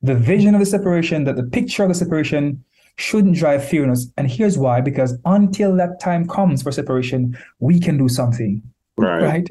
The 0.03 0.15
vision 0.15 0.55
of 0.55 0.61
the 0.61 0.67
separation, 0.67 1.25
that 1.25 1.37
the 1.37 1.43
picture 1.45 1.83
of 1.83 1.89
the 1.89 1.95
separation 1.95 2.65
shouldn't 2.97 3.37
drive 3.37 3.67
fear 3.67 3.85
in 3.85 3.91
us. 3.91 4.07
And 4.17 4.31
here's 4.31 4.57
why 4.59 4.81
because 4.81 5.19
until 5.25 5.77
that 5.77 6.01
time 6.01 6.27
comes 6.27 6.63
for 6.63 6.73
separation, 6.73 7.37
we 7.59 7.79
can 7.79 7.99
do 7.99 8.09
something 8.09 8.63
Right. 8.97 9.23
right? 9.23 9.51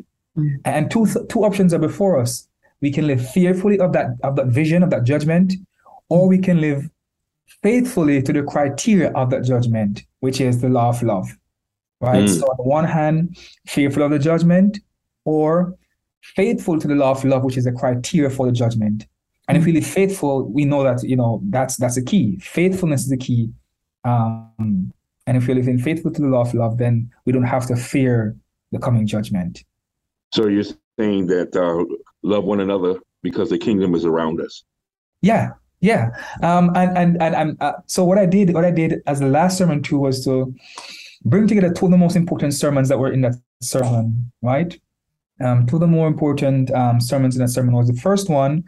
And 0.66 0.92
two 0.92 1.06
two 1.30 1.46
options 1.46 1.74
are 1.74 1.80
before 1.80 2.20
us. 2.20 2.48
We 2.82 2.92
can 2.92 3.08
live 3.08 3.26
fearfully 3.30 3.80
of 3.80 3.94
that 3.94 4.08
of 4.24 4.36
that 4.36 4.48
vision 4.48 4.84
of 4.84 4.90
that 4.90 5.04
judgment, 5.04 5.54
or 6.10 6.28
we 6.28 6.40
can 6.40 6.60
live 6.60 6.90
faithfully 7.64 8.22
to 8.22 8.34
the 8.34 8.44
criteria 8.44 9.12
of 9.12 9.30
that 9.30 9.44
judgment, 9.44 10.04
which 10.20 10.42
is 10.42 10.62
the 10.62 10.70
law 10.70 10.90
of 10.90 11.02
love. 11.04 11.28
Right. 12.02 12.26
Mm. 12.26 12.40
So 12.40 12.46
on 12.48 12.58
the 12.58 12.64
one 12.64 12.84
hand, 12.84 13.38
fearful 13.68 14.04
of 14.04 14.12
the 14.12 14.20
judgment, 14.20 14.80
or 15.24 15.76
faithful 16.22 16.80
to 16.80 16.88
the 16.88 16.96
law 16.96 17.12
of 17.12 17.24
love, 17.24 17.44
which 17.44 17.56
is 17.58 17.64
the 17.64 17.72
criteria 17.72 18.30
for 18.30 18.46
the 18.46 18.52
judgment. 18.52 19.08
And 19.48 19.58
if 19.58 19.66
we 19.66 19.74
live 19.74 19.86
faithful, 19.86 20.44
we 20.44 20.66
know 20.66 20.84
that 20.84 21.04
you 21.04 21.16
know 21.16 21.42
that's 21.50 21.78
that's 21.78 21.96
the 21.96 22.02
key. 22.02 22.38
Faithfulness 22.40 23.04
is 23.04 23.10
the 23.10 23.18
key. 23.18 23.52
Um, 24.04 24.92
and 25.28 25.38
if 25.38 25.48
we 25.48 25.54
live 25.54 25.68
in 25.68 25.80
faithful 25.80 26.12
to 26.12 26.22
the 26.22 26.28
law 26.28 26.42
of 26.42 26.54
love, 26.54 26.78
then 26.78 27.12
we 27.26 27.32
don't 27.32 27.44
have 27.44 27.66
to 27.68 27.76
fear 27.76 28.36
the 28.72 28.80
coming 28.80 29.08
judgment. 29.08 29.64
So 30.34 30.48
you're 30.48 30.64
saying 31.00 31.28
that 31.28 31.56
uh, 31.56 31.86
love 32.24 32.44
one 32.44 32.60
another 32.60 33.00
because 33.22 33.50
the 33.50 33.58
kingdom 33.58 33.96
is 33.96 34.06
around 34.06 34.42
us. 34.42 34.64
Yeah, 35.22 35.52
yeah. 35.80 36.10
Um, 36.42 36.72
and 36.76 36.98
and 36.98 37.22
and, 37.22 37.36
and 37.36 37.58
uh, 37.62 37.74
so 37.86 38.04
what 38.04 38.18
I 38.18 38.26
did, 38.26 38.54
what 38.54 38.66
I 38.66 38.72
did 38.72 39.02
as 39.06 39.20
the 39.20 39.28
last 39.28 39.58
sermon 39.58 39.82
too 39.84 40.00
was 40.00 40.24
to 40.26 40.54
bring 41.24 41.48
together 41.48 41.72
two 41.72 41.86
of 41.86 41.92
the 41.92 41.98
most 41.98 42.16
important 42.16 42.54
sermons 42.54 42.90
that 42.90 42.98
were 42.98 43.12
in 43.12 43.22
that 43.22 43.36
sermon, 43.62 44.32
right? 44.42 44.80
Um, 45.42 45.66
two 45.66 45.76
of 45.76 45.82
the 45.82 45.88
more 45.88 46.08
important 46.08 46.72
um, 46.72 47.02
sermons 47.02 47.36
in 47.36 47.42
that 47.42 47.50
sermon 47.50 47.76
was 47.76 47.88
the 47.88 48.00
first 48.00 48.30
one 48.30 48.64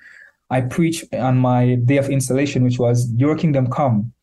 I 0.50 0.62
preached 0.62 1.14
on 1.14 1.38
my 1.38 1.76
day 1.76 1.98
of 1.98 2.10
installation, 2.10 2.64
which 2.64 2.80
was 2.80 3.12
"Your 3.14 3.36
Kingdom 3.38 3.70
Come," 3.70 4.14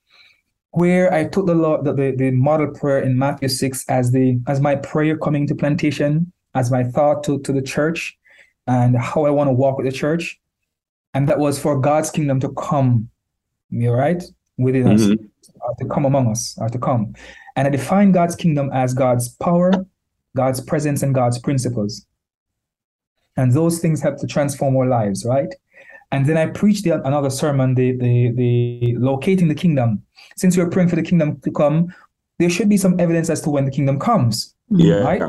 where 0.70 1.12
I 1.12 1.24
took 1.24 1.46
the, 1.46 1.54
Lord, 1.54 1.84
the, 1.84 1.92
the, 1.92 2.14
the 2.16 2.30
model 2.30 2.68
prayer 2.68 3.00
in 3.00 3.18
Matthew 3.18 3.48
6 3.48 3.84
as 3.88 4.10
the 4.10 4.40
as 4.46 4.60
my 4.60 4.74
prayer 4.74 5.16
coming 5.16 5.46
to 5.46 5.54
plantation, 5.54 6.32
as 6.54 6.70
my 6.70 6.84
thought 6.84 7.22
to, 7.24 7.38
to 7.40 7.52
the 7.52 7.62
church, 7.62 8.16
and 8.66 8.96
how 8.98 9.24
I 9.24 9.30
want 9.30 9.48
to 9.48 9.52
walk 9.52 9.76
with 9.78 9.86
the 9.86 9.92
church. 9.92 10.40
And 11.14 11.28
that 11.28 11.38
was 11.38 11.60
for 11.60 11.78
God's 11.78 12.10
kingdom 12.10 12.40
to 12.40 12.48
come, 12.54 13.08
you 13.70 13.92
right, 13.92 14.22
within 14.58 14.84
mm-hmm. 14.84 15.12
us, 15.12 15.76
to 15.78 15.86
come 15.86 16.04
among 16.04 16.28
us, 16.28 16.56
or 16.58 16.68
to 16.68 16.78
come. 16.78 17.14
And 17.56 17.68
I 17.68 17.70
define 17.70 18.10
God's 18.10 18.34
kingdom 18.34 18.70
as 18.72 18.94
God's 18.94 19.28
power, 19.28 19.70
God's 20.36 20.60
presence, 20.60 21.02
and 21.04 21.14
God's 21.14 21.38
principles. 21.38 22.04
And 23.36 23.52
those 23.52 23.78
things 23.78 24.00
help 24.00 24.18
to 24.18 24.26
transform 24.26 24.76
our 24.76 24.86
lives, 24.86 25.24
right? 25.24 25.54
And 26.14 26.26
then 26.26 26.36
I 26.36 26.46
preached 26.46 26.84
the, 26.84 27.04
another 27.04 27.28
sermon, 27.28 27.74
the, 27.74 27.90
the, 27.90 28.30
the 28.30 28.94
locating 28.98 29.48
the 29.48 29.54
kingdom. 29.54 30.00
Since 30.36 30.56
we're 30.56 30.70
praying 30.70 30.88
for 30.88 30.94
the 30.94 31.02
kingdom 31.02 31.40
to 31.40 31.50
come, 31.50 31.92
there 32.38 32.48
should 32.48 32.68
be 32.68 32.76
some 32.76 33.00
evidence 33.00 33.30
as 33.30 33.40
to 33.40 33.50
when 33.50 33.64
the 33.64 33.72
kingdom 33.72 33.98
comes. 33.98 34.54
Yeah. 34.70 34.98
Right? 34.98 35.22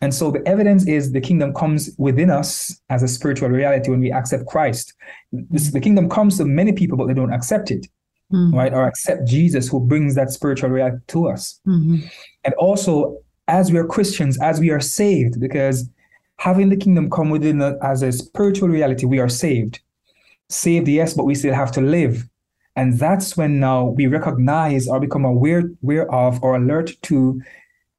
And 0.00 0.14
so 0.14 0.30
the 0.30 0.46
evidence 0.46 0.86
is 0.86 1.10
the 1.10 1.20
kingdom 1.20 1.52
comes 1.52 1.90
within 1.98 2.30
us 2.30 2.80
as 2.90 3.02
a 3.02 3.08
spiritual 3.08 3.48
reality 3.48 3.90
when 3.90 3.98
we 3.98 4.12
accept 4.12 4.46
Christ. 4.46 4.94
This, 5.32 5.72
the 5.72 5.80
kingdom 5.80 6.08
comes 6.08 6.38
to 6.38 6.44
many 6.44 6.72
people, 6.72 6.96
but 6.96 7.08
they 7.08 7.14
don't 7.14 7.32
accept 7.32 7.72
it, 7.72 7.88
mm-hmm. 8.32 8.54
right? 8.54 8.72
Or 8.72 8.86
accept 8.86 9.26
Jesus 9.26 9.66
who 9.66 9.80
brings 9.80 10.14
that 10.14 10.30
spiritual 10.30 10.70
reality 10.70 11.02
to 11.08 11.28
us. 11.28 11.58
Mm-hmm. 11.66 12.06
And 12.44 12.54
also, 12.54 13.18
as 13.48 13.72
we 13.72 13.78
are 13.78 13.86
Christians, 13.86 14.40
as 14.40 14.60
we 14.60 14.70
are 14.70 14.80
saved, 14.80 15.40
because 15.40 15.90
having 16.36 16.68
the 16.68 16.76
kingdom 16.76 17.10
come 17.10 17.30
within 17.30 17.60
us 17.60 17.74
as 17.82 18.02
a 18.02 18.12
spiritual 18.12 18.68
reality, 18.68 19.06
we 19.06 19.18
are 19.18 19.28
saved 19.28 19.80
saved, 20.50 20.88
yes, 20.88 21.14
but 21.14 21.24
we 21.24 21.34
still 21.34 21.54
have 21.54 21.72
to 21.72 21.80
live. 21.80 22.28
And 22.76 22.98
that's 22.98 23.36
when 23.36 23.60
now 23.60 23.86
we 23.86 24.06
recognize 24.06 24.88
or 24.88 25.00
become 25.00 25.24
aware, 25.24 25.64
aware 25.82 26.12
of 26.12 26.42
or 26.42 26.56
alert 26.56 26.92
to 27.02 27.40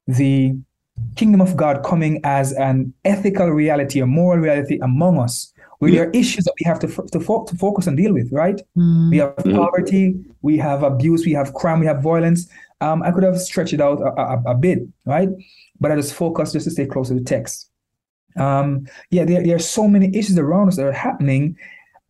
the 0.06 0.56
kingdom 1.16 1.40
of 1.40 1.56
God 1.56 1.82
coming 1.84 2.20
as 2.24 2.52
an 2.52 2.92
ethical 3.04 3.48
reality, 3.48 4.00
a 4.00 4.06
moral 4.06 4.40
reality 4.40 4.78
among 4.82 5.18
us, 5.18 5.52
where 5.78 5.90
yeah. 5.90 6.00
there 6.00 6.08
are 6.08 6.10
issues 6.12 6.44
that 6.44 6.54
we 6.60 6.64
have 6.64 6.78
to, 6.80 6.86
to, 6.86 7.20
fo- 7.20 7.44
to 7.44 7.56
focus 7.56 7.86
and 7.86 7.96
deal 7.96 8.12
with, 8.12 8.30
right? 8.32 8.60
Mm. 8.76 9.10
We 9.10 9.18
have 9.18 9.36
poverty, 9.36 10.14
we 10.42 10.56
have 10.58 10.82
abuse, 10.82 11.24
we 11.26 11.32
have 11.32 11.54
crime, 11.54 11.80
we 11.80 11.86
have 11.86 12.02
violence. 12.02 12.48
Um, 12.80 13.02
I 13.02 13.10
could 13.10 13.22
have 13.22 13.40
stretched 13.40 13.72
it 13.72 13.80
out 13.80 14.00
a, 14.00 14.20
a, 14.20 14.42
a, 14.52 14.54
bit, 14.54 14.80
right? 15.06 15.28
But 15.80 15.92
I 15.92 15.96
just 15.96 16.14
focus 16.14 16.52
just 16.52 16.64
to 16.64 16.70
stay 16.70 16.86
close 16.86 17.08
to 17.08 17.14
the 17.14 17.22
text. 17.22 17.70
Um, 18.36 18.86
yeah, 19.10 19.24
there, 19.24 19.44
there 19.44 19.56
are 19.56 19.60
so 19.60 19.86
many 19.86 20.16
issues 20.16 20.38
around 20.38 20.68
us 20.68 20.76
that 20.76 20.86
are 20.86 20.92
happening, 20.92 21.56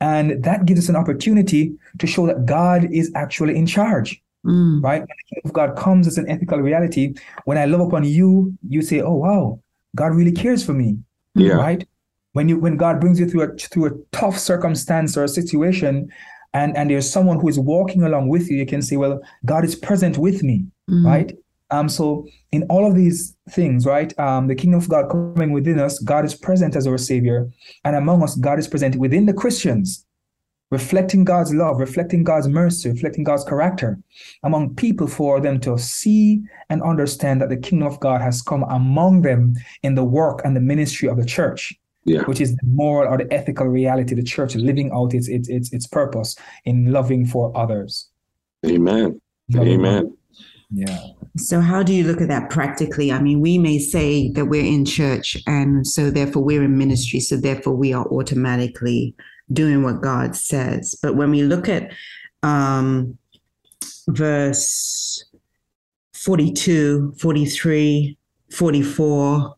and 0.02 0.42
that 0.42 0.66
gives 0.66 0.80
us 0.80 0.88
an 0.88 0.96
opportunity 0.96 1.72
to 1.98 2.06
show 2.08 2.26
that 2.26 2.44
God 2.44 2.92
is 2.92 3.12
actually 3.14 3.56
in 3.56 3.66
charge. 3.66 4.20
Mm. 4.44 4.82
Right? 4.82 4.98
When 4.98 5.06
the 5.06 5.34
kingdom 5.34 5.48
of 5.48 5.52
God 5.52 5.76
comes 5.76 6.08
as 6.08 6.18
an 6.18 6.28
ethical 6.28 6.58
reality, 6.58 7.14
when 7.44 7.56
I 7.56 7.66
love 7.66 7.80
upon 7.80 8.02
you, 8.02 8.52
you 8.68 8.82
say, 8.82 9.00
Oh 9.00 9.14
wow, 9.14 9.60
God 9.94 10.16
really 10.16 10.32
cares 10.32 10.66
for 10.66 10.72
me. 10.72 10.98
Yeah. 11.36 11.52
Right? 11.52 11.86
When 12.32 12.48
you 12.48 12.58
when 12.58 12.76
God 12.76 13.00
brings 13.00 13.20
you 13.20 13.28
through 13.28 13.42
a 13.42 13.56
through 13.56 13.86
a 13.86 13.90
tough 14.10 14.36
circumstance 14.36 15.16
or 15.16 15.22
a 15.22 15.28
situation, 15.28 16.10
and, 16.52 16.76
and 16.76 16.90
there's 16.90 17.08
someone 17.08 17.38
who 17.38 17.48
is 17.48 17.58
walking 17.60 18.02
along 18.02 18.28
with 18.28 18.50
you, 18.50 18.56
you 18.56 18.66
can 18.66 18.82
say, 18.82 18.96
Well, 18.96 19.20
God 19.44 19.64
is 19.64 19.76
present 19.76 20.18
with 20.18 20.42
me, 20.42 20.66
mm. 20.90 21.06
right? 21.06 21.32
Um, 21.72 21.88
so 21.88 22.28
in 22.52 22.64
all 22.64 22.86
of 22.86 22.94
these 22.94 23.34
things, 23.48 23.86
right, 23.86 24.16
um, 24.18 24.46
the 24.46 24.54
kingdom 24.54 24.78
of 24.78 24.88
God 24.88 25.10
coming 25.10 25.52
within 25.52 25.80
us, 25.80 25.98
God 25.98 26.24
is 26.24 26.34
present 26.34 26.76
as 26.76 26.86
our 26.86 26.98
savior, 26.98 27.50
and 27.84 27.96
among 27.96 28.22
us, 28.22 28.36
God 28.36 28.58
is 28.58 28.68
present 28.68 28.94
within 28.96 29.24
the 29.24 29.32
Christians, 29.32 30.06
reflecting 30.70 31.24
God's 31.24 31.54
love, 31.54 31.78
reflecting 31.78 32.24
God's 32.24 32.48
mercy, 32.48 32.90
reflecting 32.90 33.24
God's 33.24 33.44
character 33.44 33.98
among 34.42 34.74
people 34.74 35.06
for 35.06 35.40
them 35.40 35.58
to 35.60 35.78
see 35.78 36.42
and 36.68 36.82
understand 36.82 37.40
that 37.40 37.48
the 37.48 37.56
kingdom 37.56 37.88
of 37.88 37.98
God 38.00 38.20
has 38.20 38.42
come 38.42 38.64
among 38.64 39.22
them 39.22 39.54
in 39.82 39.94
the 39.94 40.04
work 40.04 40.42
and 40.44 40.54
the 40.54 40.60
ministry 40.60 41.08
of 41.08 41.16
the 41.16 41.26
church. 41.26 41.74
Yeah. 42.04 42.22
Which 42.22 42.40
is 42.40 42.56
the 42.56 42.66
moral 42.66 43.12
or 43.12 43.16
the 43.16 43.32
ethical 43.32 43.68
reality, 43.68 44.16
the 44.16 44.24
church 44.24 44.56
living 44.56 44.90
out 44.92 45.14
its 45.14 45.28
its 45.28 45.48
its, 45.48 45.72
its 45.72 45.86
purpose 45.86 46.34
in 46.64 46.90
loving 46.90 47.24
for 47.26 47.56
others. 47.56 48.08
Amen. 48.66 49.20
Loving 49.48 49.74
Amen. 49.74 50.16
Yeah. 50.74 50.98
So, 51.36 51.60
how 51.60 51.82
do 51.82 51.92
you 51.92 52.04
look 52.04 52.20
at 52.20 52.28
that 52.28 52.50
practically? 52.50 53.12
I 53.12 53.20
mean, 53.20 53.40
we 53.40 53.58
may 53.58 53.78
say 53.78 54.30
that 54.32 54.46
we're 54.46 54.64
in 54.64 54.84
church, 54.84 55.36
and 55.46 55.86
so 55.86 56.10
therefore 56.10 56.42
we're 56.42 56.64
in 56.64 56.78
ministry, 56.78 57.20
so 57.20 57.36
therefore 57.36 57.74
we 57.74 57.92
are 57.92 58.06
automatically 58.06 59.14
doing 59.52 59.82
what 59.82 60.00
God 60.00 60.34
says. 60.34 60.98
But 61.02 61.16
when 61.16 61.30
we 61.30 61.42
look 61.42 61.68
at 61.68 61.92
um, 62.42 63.18
verse 64.08 65.24
42, 66.14 67.14
43, 67.18 68.16
44, 68.50 69.54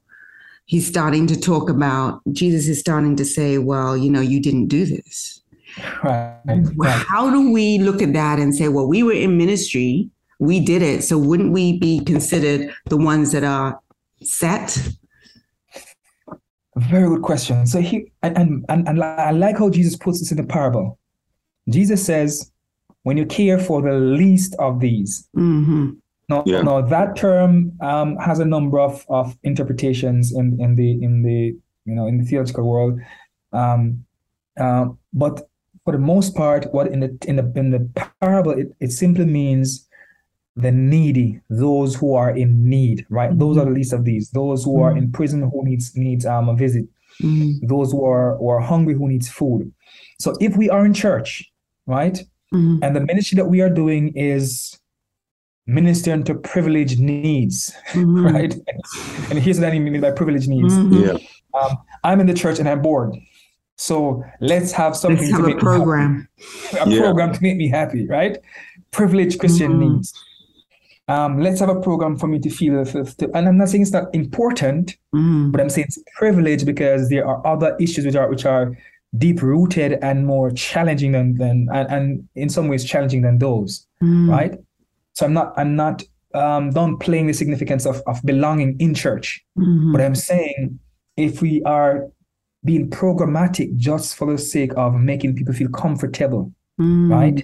he's 0.67 0.87
starting 0.87 1.27
to 1.29 1.39
talk 1.39 1.71
about, 1.71 2.21
Jesus 2.33 2.67
is 2.67 2.81
starting 2.81 3.15
to 3.17 3.25
say, 3.25 3.59
well, 3.59 3.97
you 3.97 4.11
know, 4.11 4.21
you 4.21 4.41
didn't 4.41 4.69
do 4.69 4.85
this. 4.85 5.43
Right, 6.03 6.41
right. 6.77 7.05
How 7.09 7.31
do 7.31 7.51
we 7.51 7.79
look 7.79 8.01
at 8.01 8.13
that 8.13 8.39
and 8.39 8.55
say, 8.55 8.69
well, 8.69 8.87
we 8.87 9.03
were 9.03 9.13
in 9.13 9.37
ministry 9.37 10.11
we 10.39 10.61
did 10.61 10.83
it. 10.83 11.03
So 11.05 11.19
wouldn't 11.19 11.53
we 11.53 11.79
be 11.79 12.01
considered 12.01 12.75
the 12.87 12.97
ones 12.97 13.33
that 13.33 13.45
are 13.45 13.81
set? 14.23 14.77
Very 16.77 17.09
good 17.09 17.23
question. 17.23 17.67
So 17.67 17.81
he 17.81 18.13
and, 18.23 18.37
and 18.37 18.65
and, 18.69 18.89
and 18.89 19.03
I 19.03 19.31
like 19.31 19.59
how 19.59 19.71
Jesus 19.71 19.97
puts 19.97 20.19
this 20.19 20.31
in 20.31 20.37
the 20.37 20.45
parable. 20.45 20.99
Jesus 21.69 22.05
says, 22.05 22.51
"When 23.05 23.17
you 23.17 23.27
care 23.27 23.59
for 23.59 23.81
the 23.81 23.95
least 23.95 24.57
of 24.59 24.81
these." 24.81 25.29
Mm-hmm. 25.37 25.91
Now, 26.29 26.43
yeah. 26.47 26.63
now 26.63 26.81
that 26.81 27.17
term 27.17 27.73
um, 27.81 28.17
has 28.17 28.39
a 28.39 28.45
number 28.45 28.81
of, 28.81 29.05
of 29.09 29.37
interpretations 29.43 30.33
in, 30.33 30.59
in 30.61 30.75
the 30.75 31.03
in 31.03 31.23
the 31.23 31.57
you 31.85 31.95
know 31.95 32.07
in 32.07 32.19
the 32.19 32.25
theological 32.25 32.65
world, 32.65 32.99
um, 33.53 34.05
uh, 34.59 34.87
but 35.13 35.49
for 35.85 35.93
the 35.93 35.99
most 35.99 36.35
part, 36.35 36.73
what 36.73 36.89
in 36.89 37.01
the 37.01 37.19
in 37.27 37.37
the 37.37 37.53
in 37.55 37.71
the 37.71 38.11
parable 38.21 38.53
it, 38.53 38.75
it 38.81 38.91
simply 38.91 39.27
means 39.27 39.87
the 40.57 40.71
needy, 40.71 41.41
those 41.51 41.97
who 41.97 42.15
are 42.15 42.31
in 42.31 42.69
need, 42.69 43.07
right? 43.11 43.31
Mm-hmm. 43.31 43.39
Those 43.39 43.59
are 43.59 43.65
the 43.65 43.73
least 43.73 43.93
of 43.93 44.05
these. 44.05 44.31
Those 44.31 44.65
who 44.65 44.75
mm-hmm. 44.75 44.83
are 44.83 44.97
in 44.97 45.13
prison 45.13 45.43
who 45.43 45.65
needs 45.65 45.97
needs 45.97 46.25
um, 46.25 46.49
a 46.49 46.55
visit. 46.55 46.87
Mm-hmm. 47.23 47.67
Those 47.67 47.93
who 47.93 48.05
are 48.05 48.37
who 48.37 48.49
are 48.49 48.61
hungry 48.61 48.95
who 48.95 49.09
needs 49.09 49.29
food. 49.29 49.73
So 50.21 50.35
if 50.41 50.57
we 50.57 50.71
are 50.71 50.85
in 50.87 50.95
church, 50.95 51.51
right, 51.87 52.15
mm-hmm. 52.53 52.83
and 52.83 52.95
the 52.95 53.01
ministry 53.01 53.37
that 53.37 53.47
we 53.47 53.61
are 53.61 53.71
doing 53.71 54.13
is 54.17 54.79
ministering 55.67 56.23
to 56.25 56.35
privileged 56.35 57.01
needs, 57.01 57.75
mm-hmm. 57.91 58.25
right? 58.35 58.55
And 59.31 59.39
here's 59.39 59.59
what 59.59 59.69
I 59.69 59.79
mean 59.79 60.01
by 60.01 60.13
privileged 60.13 60.49
needs. 60.49 60.75
Mm-hmm. 60.75 61.05
Yeah. 61.05 61.61
Um, 61.61 61.79
I'm 62.05 62.21
in 62.21 62.27
the 62.27 62.35
church 62.35 62.59
and 62.59 62.69
I'm 62.69 62.83
bored. 62.83 63.17
So 63.77 64.23
let's 64.41 64.71
have 64.71 64.97
something 64.97 65.19
let's 65.19 65.33
have 65.33 65.41
to 65.41 65.47
make 65.47 65.57
a 65.57 65.61
program. 65.61 66.29
a 66.81 66.89
yeah. 66.89 67.01
program 67.01 67.33
to 67.33 67.43
make 67.43 67.57
me 67.57 67.69
happy, 67.69 68.07
right? 68.07 68.39
Privileged 68.93 69.41
Christian 69.41 69.81
needs 69.81 70.15
um, 71.09 71.41
let's 71.41 71.61
have 71.61 71.69
a 71.69 71.81
program 71.81 72.17
for 72.17 72.27
me 72.27 72.39
to 72.39 72.51
feel, 72.51 72.79
and 73.35 73.49
I'm 73.49 73.59
not 73.59 73.69
saying 73.69 73.83
it's 73.83 73.93
not 73.93 74.15
important, 74.15 74.97
mm. 75.15 75.53
but 75.53 75.61
I'm 75.61 75.69
saying 75.69 75.87
it's 75.89 75.99
privilege 76.17 76.65
because 76.65 77.11
there 77.11 77.27
are 77.27 77.47
other 77.47 77.77
issues 77.79 78.07
which 78.07 78.17
are 78.17 78.29
which 78.31 78.47
are 78.47 78.77
deep 79.19 79.43
rooted 79.43 79.99
and 80.03 80.27
more 80.27 80.51
challenging 80.51 81.13
than 81.13 81.35
than 81.37 81.69
and, 81.73 81.89
and 81.91 82.29
in 82.35 82.49
some 82.49 82.69
ways 82.69 82.85
challenging 82.85 83.21
than 83.23 83.39
those, 83.39 83.87
mm. 84.03 84.31
right? 84.31 84.59
So 85.13 85.27
I'm 85.27 85.35
not 85.35 85.53
I'm 85.59 85.77
not 85.77 86.03
um, 86.35 86.71
downplaying 86.71 87.27
the 87.27 87.35
significance 87.35 87.85
of 87.85 88.03
of 88.07 88.23
belonging 88.25 88.77
in 88.81 88.95
church, 88.95 89.45
mm-hmm. 89.59 89.93
but 89.93 90.01
I'm 90.01 90.15
saying 90.15 90.79
if 91.19 91.43
we 91.43 91.63
are 91.65 92.09
being 92.65 92.89
programmatic 92.89 93.77
just 93.77 94.17
for 94.17 94.33
the 94.33 94.39
sake 94.39 94.73
of 94.79 94.95
making 94.95 95.37
people 95.37 95.53
feel 95.53 95.69
comfortable 95.69 96.51
mm. 96.81 97.11
right? 97.11 97.43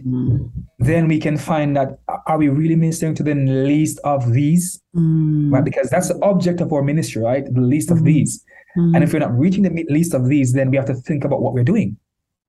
Then 0.79 1.09
we 1.09 1.19
can 1.21 1.37
find 1.37 1.77
that 1.77 1.99
are 2.27 2.39
we 2.39 2.49
really 2.49 2.77
ministering 2.77 3.15
to 3.17 3.23
the 3.23 3.35
least 3.35 3.99
of 4.05 4.33
these? 4.33 4.81
Mm. 4.97 5.53
Right? 5.53 5.65
Because 5.65 5.91
that's 5.91 6.09
the 6.09 6.19
object 6.23 6.61
of 6.61 6.73
our 6.73 6.83
ministry, 6.83 7.23
right? 7.23 7.45
The 7.53 7.61
least 7.61 7.91
of 7.91 7.99
Mm. 7.99 8.05
these. 8.05 8.45
Mm. 8.77 8.95
And 8.95 9.05
if 9.05 9.13
we're 9.13 9.19
not 9.21 9.37
reaching 9.39 9.63
the 9.63 9.87
least 9.91 10.15
of 10.15 10.27
these, 10.29 10.53
then 10.53 10.71
we 10.71 10.77
have 10.77 10.87
to 10.87 10.95
think 10.95 11.25
about 11.25 11.43
what 11.43 11.55
we're 11.55 11.65
doing. 11.65 11.97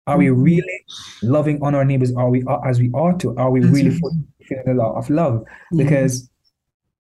Are 0.08 0.18
we 0.18 0.28
Mm. 0.28 0.44
really 0.44 0.86
loving 1.22 1.62
on 1.62 1.76
our 1.76 1.86
neighbors? 1.86 2.14
Are 2.16 2.30
we 2.30 2.44
as 2.66 2.80
we 2.80 2.90
ought 2.92 3.20
to? 3.22 3.36
Are 3.38 3.52
we 3.52 3.60
That's 3.60 3.74
really 3.74 3.90
right. 3.90 4.00
fulfilling 4.40 4.66
the 4.66 4.74
law 4.74 4.94
of 4.98 5.10
love? 5.10 5.44
Yeah. 5.72 5.84
Because 5.84 6.30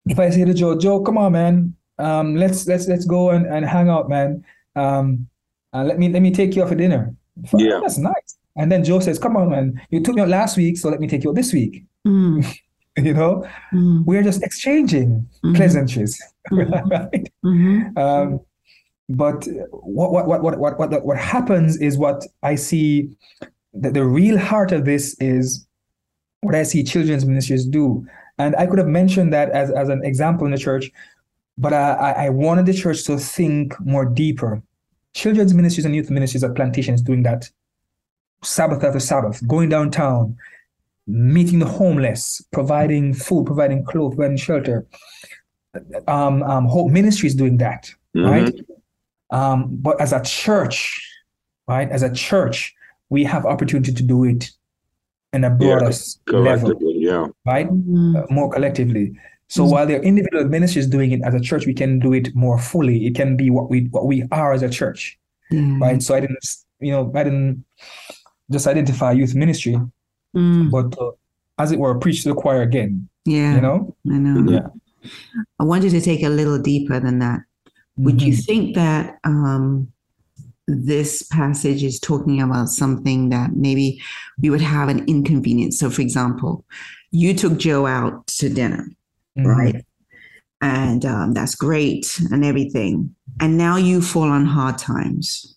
if 0.07 0.19
I 0.19 0.31
say 0.31 0.45
to 0.45 0.55
Joe, 0.55 0.76
Joe, 0.79 1.00
come 1.00 1.17
on, 1.19 1.33
man, 1.33 1.75
um, 1.99 2.35
let's 2.37 2.67
let's 2.67 2.88
let's 2.88 3.05
go 3.05 3.31
and, 3.31 3.47
and 3.47 3.64
hang 3.64 3.88
out, 3.88 4.09
man. 4.09 4.45
um, 4.76 5.29
uh, 5.75 5.85
let 5.85 5.99
me 5.99 6.09
let 6.09 6.21
me 6.23 6.31
take 6.31 6.55
you 6.57 6.62
out 6.62 6.69
for 6.69 6.75
dinner. 6.75 7.14
Yeah. 7.57 7.81
that's 7.81 7.97
nice. 7.99 8.37
And 8.56 8.71
then 8.71 8.85
Joe 8.85 9.00
says, 9.00 9.18
"Come 9.18 9.37
on, 9.37 9.50
man, 9.50 9.80
you 9.90 10.00
took 10.02 10.14
me 10.14 10.23
out 10.23 10.28
last 10.28 10.56
week, 10.56 10.76
so 10.76 10.88
let 10.90 11.00
me 11.00 11.06
take 11.09 11.25
you 11.25 11.30
out 11.30 11.37
this 11.37 11.52
week." 11.52 11.85
Mm, 12.06 12.44
You 12.99 13.14
know, 13.14 13.47
mm, 13.73 14.04
we're 14.04 14.23
just 14.23 14.42
exchanging 14.42 15.26
Mhm. 15.42 15.54
pleasantries, 15.56 16.21
Mhm. 16.50 16.90
right? 16.90 17.32
mhm, 17.44 17.97
Um, 17.99 18.40
but 19.09 19.49
what 19.71 20.12
what 20.12 20.26
what 20.26 20.42
what 20.42 20.59
what 20.61 20.78
what 20.78 21.04
what 21.06 21.18
happens 21.18 21.76
is 21.78 21.97
what 21.97 22.26
I 22.42 22.54
see. 22.56 23.16
The, 23.75 23.90
the 23.90 24.04
real 24.04 24.37
heart 24.37 24.71
of 24.73 24.85
this 24.85 25.16
is 25.21 25.66
what 26.42 26.54
I 26.54 26.62
see 26.64 26.85
children's 26.85 27.25
ministries 27.25 27.64
do, 27.64 28.04
and 28.38 28.54
I 28.56 28.66
could 28.66 28.78
have 28.78 28.88
mentioned 28.88 29.32
that 29.32 29.49
as 29.52 29.71
as 29.71 29.88
an 29.88 30.04
example 30.04 30.44
in 30.44 30.52
the 30.52 30.59
church, 30.59 30.90
but 31.56 31.73
I 31.73 31.92
I 32.09 32.11
I 32.26 32.28
wanted 32.28 32.66
the 32.66 32.75
church 32.75 33.04
to 33.04 33.16
think 33.16 33.73
more 33.80 34.04
deeper. 34.04 34.61
Children's 35.14 35.54
ministries 35.54 35.87
and 35.87 35.94
youth 35.97 36.11
ministries 36.11 36.44
at 36.44 36.54
plantations 36.54 37.00
doing 37.00 37.23
that 37.23 37.50
Sabbath 38.42 38.82
after 38.84 39.00
Sabbath, 39.00 39.46
going 39.46 39.68
downtown, 39.68 40.37
meeting 41.06 41.58
the 41.61 41.66
homeless, 41.66 42.42
providing 42.52 43.14
food, 43.14 43.46
providing 43.46 43.84
clothes, 43.84 44.14
providing 44.14 44.37
shelter. 44.37 44.87
Um, 46.06 46.42
um, 46.42 46.66
Hope 46.66 46.90
Ministries 46.90 47.34
doing 47.34 47.56
that, 47.58 47.90
Mhm. 48.14 48.25
right? 48.30 48.54
Um, 49.30 49.68
but 49.76 49.99
as 50.00 50.12
a 50.12 50.20
church, 50.22 51.00
right, 51.66 51.88
as 51.90 52.02
a 52.02 52.12
church, 52.12 52.75
we 53.08 53.25
have 53.25 53.46
opportunity 53.46 53.92
to 53.92 54.02
do 54.02 54.25
it 54.25 54.50
in 55.32 55.44
a 55.44 55.50
broader 55.50 55.87
s- 55.87 56.18
level, 56.30 56.75
yeah. 56.82 57.26
right? 57.46 57.68
mm, 57.70 58.16
Uh, 58.16 58.26
more 58.30 58.50
collectively. 58.50 59.12
So 59.49 59.64
Mhm. 59.64 59.70
while 59.70 59.87
there 59.87 59.99
are 59.99 60.02
individual 60.02 60.44
ministries 60.49 60.87
doing 60.87 61.12
it 61.12 61.20
as 61.25 61.34
a 61.34 61.40
church, 61.40 61.66
we 61.66 61.75
can 61.75 61.99
do 61.99 62.12
it 62.12 62.34
more 62.34 62.58
fully. 62.58 63.06
It 63.06 63.14
can 63.14 63.37
be 63.37 63.49
what 63.50 63.70
we 63.70 63.88
what 63.92 64.06
we 64.06 64.25
are 64.30 64.52
as 64.52 64.62
a 64.62 64.68
church, 64.68 65.18
yeah, 65.50 65.78
right? 65.80 66.02
So 66.02 66.14
I 66.14 66.20
didn't, 66.20 66.38
you 66.80 66.92
know, 66.92 67.11
I 67.14 67.25
didn't 67.25 67.64
just 68.52 68.66
identify 68.66 69.12
youth 69.12 69.35
ministry, 69.35 69.76
mm, 70.37 70.71
but 70.71 70.97
uh, 71.00 71.11
as 71.59 71.73
it 71.73 71.78
were, 71.78 71.99
preach 71.99 72.23
to 72.23 72.28
the 72.30 72.35
choir 72.35 72.62
again. 72.62 73.09
yeah, 73.25 73.54
You 73.56 73.61
know, 73.61 73.97
I 74.11 74.18
know. 74.18 74.50
Yeah. 74.50 74.68
I 75.59 75.64
wanted 75.64 75.90
to 75.90 76.00
take 76.00 76.23
a 76.23 76.28
little 76.28 76.59
deeper 76.59 77.00
than 77.00 77.18
that. 77.21 77.40
Would 77.97 78.23
you 78.23 78.32
Mhm. 78.32 78.44
think 78.47 78.75
that 78.76 79.18
um, 79.25 79.88
this 80.68 81.23
passage 81.25 81.82
is 81.82 81.99
talking 82.00 82.40
about 82.40 82.68
something 82.68 83.30
that 83.30 83.56
maybe 83.56 84.00
we 84.40 84.49
would 84.50 84.61
have 84.61 84.88
an 84.88 85.04
inconvenience? 85.06 85.78
So, 85.78 85.90
for 85.90 86.02
example, 86.02 86.64
you 87.11 87.35
took 87.35 87.59
Joe 87.59 87.87
out 87.87 88.26
to 88.38 88.49
dinner, 88.49 88.88
Mhm. 89.37 89.47
right? 89.47 89.85
And 90.61 91.04
um, 91.04 91.35
that's 91.35 91.54
great 91.56 92.21
and 92.30 92.44
everything. 92.44 93.14
And 93.40 93.59
now 93.59 93.76
you 93.76 94.00
fall 94.00 94.30
on 94.30 94.47
hard 94.47 94.78
times. 94.78 95.56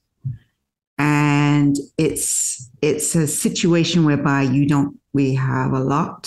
And 0.97 1.77
it's 1.97 2.69
it's 2.89 3.15
a 3.15 3.25
situation 3.27 3.99
whereby 4.05 4.41
you 4.55 4.63
don't 4.73 4.91
we 5.13 5.33
have 5.33 5.71
a 5.71 5.79
lot. 5.79 6.19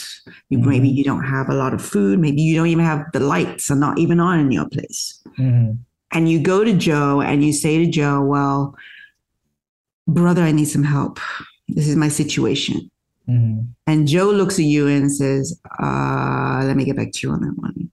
You, 0.51 0.59
Maybe 0.59 0.89
Mhm. 0.89 0.95
you 0.99 1.05
don't 1.11 1.25
have 1.37 1.47
a 1.51 1.55
lot 1.63 1.73
of 1.75 1.81
food. 1.93 2.19
Maybe 2.19 2.41
you 2.47 2.55
don't 2.57 2.69
even 2.75 2.85
have 2.93 3.01
the 3.13 3.21
lights 3.35 3.71
are 3.71 3.77
not 3.87 3.99
even 3.99 4.19
on 4.29 4.37
in 4.45 4.51
your 4.59 4.69
place 4.75 5.01
Mhm. 5.39 5.79
and 6.15 6.23
you 6.31 6.39
go 6.53 6.59
to 6.65 6.73
Joe 6.89 7.21
and 7.21 7.45
you 7.47 7.53
say 7.53 7.75
to 7.85 7.87
Joe, 7.99 8.17
Well, 8.35 8.75
brother, 10.07 10.43
I 10.43 10.53
need 10.53 10.69
some 10.77 10.85
help. 10.85 11.21
This 11.69 11.87
is 11.89 11.97
my 11.97 12.09
situation. 12.23 12.91
Mhm. 13.29 13.67
And 13.87 14.09
Joe 14.09 14.31
looks 14.41 14.59
at 14.59 14.65
you 14.75 14.87
and 14.89 15.13
says, 15.13 15.45
uh, 15.83 16.63
Let 16.69 16.77
me 16.77 16.85
get 16.89 16.97
back 16.97 17.13
to 17.13 17.21
you 17.27 17.33
on 17.35 17.41
that 17.43 17.57
one. 17.67 17.91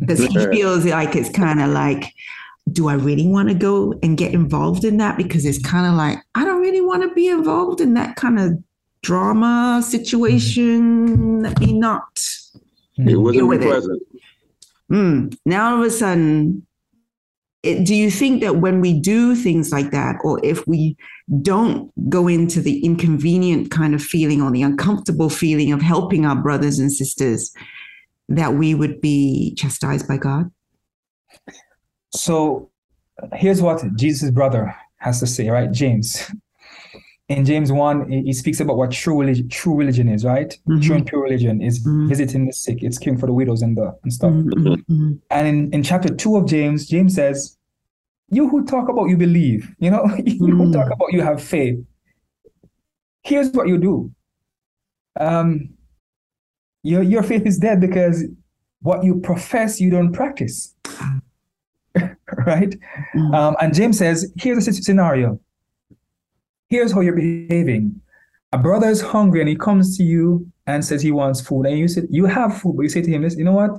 Because 0.00 0.20
he 0.26 0.38
feels 0.54 0.84
like 0.84 1.14
it's 1.16 1.30
kind 1.30 1.60
of 1.60 1.70
like, 1.70 2.04
Do 2.72 2.88
I 2.88 2.94
really 2.94 3.26
want 3.26 3.48
to 3.48 3.54
go 3.54 3.94
and 4.02 4.18
get 4.18 4.34
involved 4.34 4.84
in 4.84 4.96
that? 4.96 5.16
Because 5.16 5.46
it's 5.46 5.58
kind 5.64 5.86
of 5.86 5.94
like, 5.94 6.18
I 6.34 6.44
don't 6.44 6.60
really 6.60 6.80
want 6.80 7.02
to 7.02 7.14
be 7.14 7.28
involved 7.28 7.80
in 7.80 7.94
that 7.94 8.16
kind 8.16 8.38
of 8.38 8.62
drama 9.02 9.82
situation. 9.84 11.42
Let 11.42 11.60
me 11.60 11.72
not. 11.72 12.20
It 12.98 13.16
wasn't 13.16 13.40
Deal 13.40 13.46
with 13.46 13.62
it. 13.62 13.66
pleasant. 13.66 14.02
Mm. 14.90 15.36
Now 15.44 15.74
all 15.74 15.80
of 15.80 15.86
a 15.86 15.90
sudden, 15.90 16.66
it, 17.62 17.84
do 17.84 17.94
you 17.94 18.10
think 18.10 18.42
that 18.42 18.56
when 18.56 18.80
we 18.80 18.98
do 18.98 19.34
things 19.34 19.72
like 19.72 19.90
that, 19.90 20.16
or 20.22 20.40
if 20.44 20.66
we 20.66 20.96
don't 21.42 21.90
go 22.08 22.28
into 22.28 22.60
the 22.60 22.84
inconvenient 22.84 23.70
kind 23.70 23.94
of 23.94 24.02
feeling 24.02 24.40
or 24.40 24.50
the 24.50 24.62
uncomfortable 24.62 25.28
feeling 25.28 25.72
of 25.72 25.82
helping 25.82 26.24
our 26.24 26.36
brothers 26.36 26.78
and 26.78 26.92
sisters, 26.92 27.52
that 28.28 28.54
we 28.54 28.74
would 28.74 29.00
be 29.00 29.54
chastised 29.56 30.06
by 30.06 30.16
God? 30.16 30.50
So 32.16 32.70
here's 33.34 33.62
what 33.62 33.82
Jesus' 33.96 34.30
brother 34.30 34.74
has 34.98 35.20
to 35.20 35.26
say, 35.26 35.48
right? 35.50 35.70
James. 35.70 36.30
In 37.28 37.44
James 37.44 37.72
1, 37.72 38.08
he 38.10 38.32
speaks 38.32 38.60
about 38.60 38.76
what 38.76 38.92
true 38.92 39.20
religion, 39.20 39.48
true 39.48 39.74
religion 39.74 40.08
is, 40.08 40.24
right? 40.24 40.56
Mhm. 40.68 40.82
True 40.82 40.94
and 40.96 41.06
pure 41.06 41.22
religion 41.22 41.60
is 41.60 41.84
Mhm. 41.84 42.08
visiting 42.08 42.46
the 42.46 42.52
sick, 42.52 42.82
it's 42.82 42.98
caring 42.98 43.18
for 43.18 43.26
the 43.26 43.32
widows 43.32 43.62
and 43.62 43.76
the 43.76 43.96
and 44.04 44.12
stuff. 44.12 44.32
Mm, 44.32 44.50
mm, 44.54 44.84
mm. 44.88 45.18
And 45.30 45.48
in, 45.48 45.72
in 45.74 45.82
chapter 45.82 46.14
2 46.14 46.36
of 46.36 46.46
James, 46.46 46.86
James 46.86 47.14
says, 47.14 47.56
You 48.28 48.48
who 48.48 48.64
talk 48.64 48.88
about 48.88 49.08
you 49.08 49.16
believe, 49.16 49.74
you 49.78 49.90
know, 49.90 50.04
you 50.24 50.54
who 50.56 50.66
Mm. 50.66 50.72
talk 50.72 50.86
about 50.92 51.12
you 51.12 51.20
have 51.22 51.42
faith. 51.42 51.78
Here's 53.22 53.50
what 53.52 53.66
you 53.66 53.78
do. 53.78 54.12
Um, 55.18 55.70
your, 56.84 57.02
your 57.02 57.24
faith 57.24 57.44
is 57.44 57.58
dead 57.58 57.80
because 57.80 58.24
what 58.82 59.02
you 59.02 59.16
profess, 59.20 59.80
you 59.80 59.90
don't 59.90 60.12
practice. 60.12 60.74
right? 62.52 62.74
Mm. 63.14 63.34
Um, 63.34 63.56
and 63.60 63.74
James 63.74 63.98
says, 63.98 64.32
here's 64.36 64.68
a 64.68 64.72
scenario. 64.72 65.40
Here's 66.68 66.92
how 66.92 67.00
you're 67.00 67.14
behaving. 67.16 68.00
A 68.52 68.58
brother 68.58 68.88
is 68.88 69.00
hungry 69.00 69.40
and 69.40 69.48
he 69.48 69.56
comes 69.56 69.96
to 69.98 70.02
you 70.04 70.46
and 70.66 70.84
says 70.84 71.02
he 71.02 71.10
wants 71.12 71.40
food. 71.40 71.66
And 71.66 71.78
you 71.78 71.88
say, 71.88 72.02
you 72.10 72.26
have 72.26 72.56
food, 72.60 72.76
but 72.76 72.82
you 72.82 72.88
say 72.88 73.02
to 73.02 73.10
him, 73.10 73.22
listen, 73.22 73.38
you 73.38 73.44
know 73.44 73.52
what? 73.52 73.70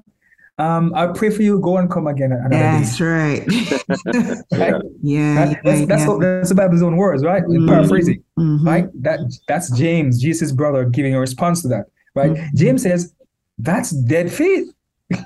Um, 0.60 0.92
I'll 0.96 1.14
pray 1.14 1.30
for 1.30 1.44
you. 1.44 1.60
Go 1.60 1.78
and 1.78 1.90
come 1.90 2.08
again 2.08 2.32
another 2.32 2.50
That's 2.50 2.98
day. 2.98 3.04
right. 3.46 4.44
Yeah. 4.52 4.80
yeah. 5.02 5.46
That- 5.46 5.62
that's, 5.64 5.80
yeah, 5.80 5.86
that's, 5.86 6.02
yeah. 6.02 6.08
what, 6.08 6.20
that's 6.22 6.50
the 6.50 6.56
Bible's 6.56 6.82
own 6.82 6.98
words, 6.98 7.24
right? 7.24 7.44
Mhm. 7.44 7.68
Paraphrasing, 7.68 8.24
Mhm. 8.40 8.66
right? 8.66 8.88
That 9.02 9.20
that's 9.48 9.70
James, 9.78 10.20
Jesus' 10.22 10.52
brother, 10.52 10.86
giving 10.86 11.14
a 11.14 11.20
response 11.20 11.62
to 11.62 11.68
that, 11.70 11.86
right? 12.16 12.32
Mhm. 12.32 12.54
James 12.56 12.84
says, 12.84 13.14
that's 13.60 13.92
dead 13.92 14.32
faith. 14.32 14.68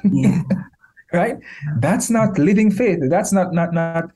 Yeah. 0.04 0.42
right? 1.14 1.38
That's 1.80 2.10
not 2.10 2.38
living 2.38 2.72
faith. 2.72 3.00
That's 3.10 3.32
not 3.34 3.54
not 3.54 3.74
not 3.74 4.12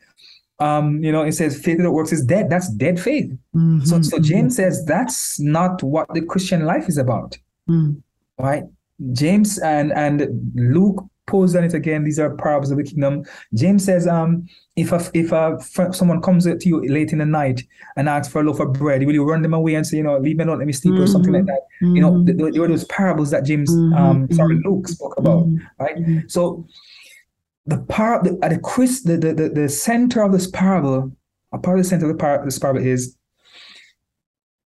um, 0.59 1.03
you 1.03 1.11
know, 1.11 1.23
it 1.23 1.33
says 1.33 1.59
faith 1.59 1.79
that 1.79 1.91
works 1.91 2.13
is 2.13 2.23
dead. 2.23 2.49
That's 2.49 2.69
dead 2.69 2.97
faith. 2.99 3.29
So 3.53 3.59
Mhm. 3.99 4.05
so 4.05 4.19
James 4.19 4.55
says 4.55 4.85
that's 4.85 5.37
not 5.39 5.83
what 5.83 6.07
the 6.13 6.21
Christian 6.21 6.61
life 6.65 6.87
is 6.87 6.97
about, 6.97 7.37
Mm. 7.69 8.01
right? 8.39 8.63
James 9.11 9.59
and 9.59 9.91
and 9.91 10.29
Luke 10.55 11.03
posed 11.27 11.55
on 11.55 11.63
it 11.63 11.73
again. 11.73 12.03
These 12.03 12.19
are 12.19 12.35
parables 12.35 12.71
of 12.71 12.77
the 12.77 12.83
kingdom. 12.83 13.23
James 13.53 13.83
says, 13.83 14.07
um, 14.07 14.47
if 14.75 14.91
a, 14.91 15.01
if 15.13 15.31
a, 15.31 15.59
fr- 15.59 15.91
someone 15.91 16.21
comes 16.21 16.45
to 16.45 16.57
you 16.63 16.81
late 16.87 17.11
in 17.11 17.19
the 17.19 17.25
night 17.25 17.63
and 17.97 18.07
asks 18.09 18.31
for 18.31 18.41
a 18.41 18.43
loaf 18.43 18.59
of 18.59 18.73
bread, 18.73 19.05
will 19.05 19.13
you 19.13 19.23
run 19.23 19.41
them 19.41 19.53
away 19.53 19.75
and 19.75 19.85
say, 19.87 19.97
you 19.97 20.03
know, 20.03 20.17
leave 20.17 20.37
me 20.37 20.43
alone, 20.43 20.59
let 20.59 20.67
me 20.67 20.73
sleep, 20.73 20.95
or 20.95 21.07
something 21.07 21.33
like 21.33 21.43
Mhm. 21.43 21.47
that? 21.47 21.61
You 21.81 22.01
know, 22.01 22.11
Mhm. 22.11 22.25
th- 22.25 22.37
th- 22.37 22.53
there 22.53 22.61
were 22.61 22.67
those 22.67 22.85
parables 22.85 23.31
that 23.31 23.45
James, 23.45 23.71
Mhm, 23.71 23.95
um, 23.99 24.31
sorry. 24.31 24.61
Luke 24.63 24.87
spoke 24.87 25.17
about, 25.17 25.45
Mhm. 25.47 25.59
right? 25.79 25.97
So 26.27 26.67
the 27.65 27.77
par 27.79 28.21
the, 28.23 28.37
at 28.43 28.51
the 28.51 28.59
Chris 28.59 29.01
the, 29.01 29.17
the, 29.17 29.33
the, 29.33 29.49
the 29.49 29.69
center 29.69 30.21
of 30.21 30.31
this 30.31 30.47
parable, 30.47 31.11
a 31.51 31.57
part 31.57 31.79
of 31.79 31.83
the 31.83 31.89
center 31.89 32.05
of 32.05 32.11
the 32.11 32.17
par- 32.17 32.41
this 32.45 32.59
parable 32.59 32.81
is 32.81 33.15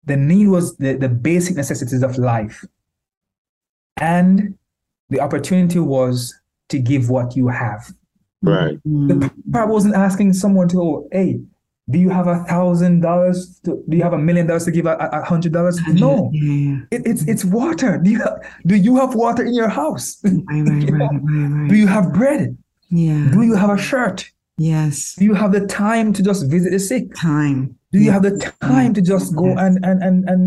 the 0.05 0.17
need 0.17 0.47
was 0.49 0.75
the, 0.77 0.93
the 0.97 1.09
basic 1.09 1.55
necessities 1.55 2.03
of 2.03 2.17
life. 2.17 2.63
And 3.97 4.55
the 5.09 5.21
opportunity 5.21 5.79
was 5.79 6.37
to 6.73 6.79
give 6.79 7.09
what 7.09 7.35
you 7.37 7.47
have. 7.47 7.81
Right. 8.41 8.77
The 8.83 9.15
Mm. 9.15 9.31
parable 9.53 9.75
wasn't 9.75 9.95
asking 9.95 10.33
someone 10.33 10.67
to, 10.69 10.77
oh, 10.81 11.07
hey, 11.11 11.39
do 11.89 11.97
you 11.99 12.09
have 12.09 12.27
a 12.27 12.39
thousand 12.51 13.01
dollars? 13.01 13.59
Do 13.63 13.81
you 13.97 14.03
have 14.03 14.13
a 14.13 14.17
million 14.27 14.47
dollars 14.47 14.65
to 14.65 14.71
give 14.71 14.85
a, 14.85 14.95
a 15.05 15.07
a 15.19 15.23
hundred 15.31 15.51
dollars? 15.57 15.75
No, 15.87 16.29
Yeah. 16.33 16.79
it, 16.95 17.01
it's 17.11 17.23
it's 17.31 17.43
water. 17.45 17.91
Do 18.03 18.09
you 18.13 18.19
have, 18.25 18.35
do 18.65 18.75
you 18.87 18.93
have 19.01 19.11
water 19.15 19.43
in 19.49 19.53
your 19.61 19.69
house? 19.81 20.05
Right, 20.23 20.33
right, 20.67 20.83
You 20.83 20.91
know, 20.97 21.07
right, 21.07 21.21
right, 21.59 21.69
Do 21.71 21.75
you 21.83 21.87
have 21.95 22.05
bread? 22.19 22.57
Yeah. 22.89 23.21
Do 23.35 23.41
you 23.49 23.55
have 23.63 23.69
a 23.69 23.77
shirt? 23.89 24.19
Yes. 24.57 25.15
Do 25.19 25.23
you 25.29 25.35
have 25.41 25.51
the 25.57 25.65
time 25.67 26.07
to 26.13 26.21
just 26.29 26.41
visit 26.55 26.71
the 26.71 26.79
sick? 26.79 27.05
Time. 27.15 27.59
Do 27.91 27.97
you 27.99 28.05
Yeah. 28.07 28.13
have 28.15 28.23
the 28.29 28.35
time 28.61 28.91
to 28.97 29.01
just 29.13 29.27
go 29.35 29.47
Yes. 29.47 29.57
and 29.65 29.75
and 29.89 29.97
and 30.07 30.17
and 30.31 30.43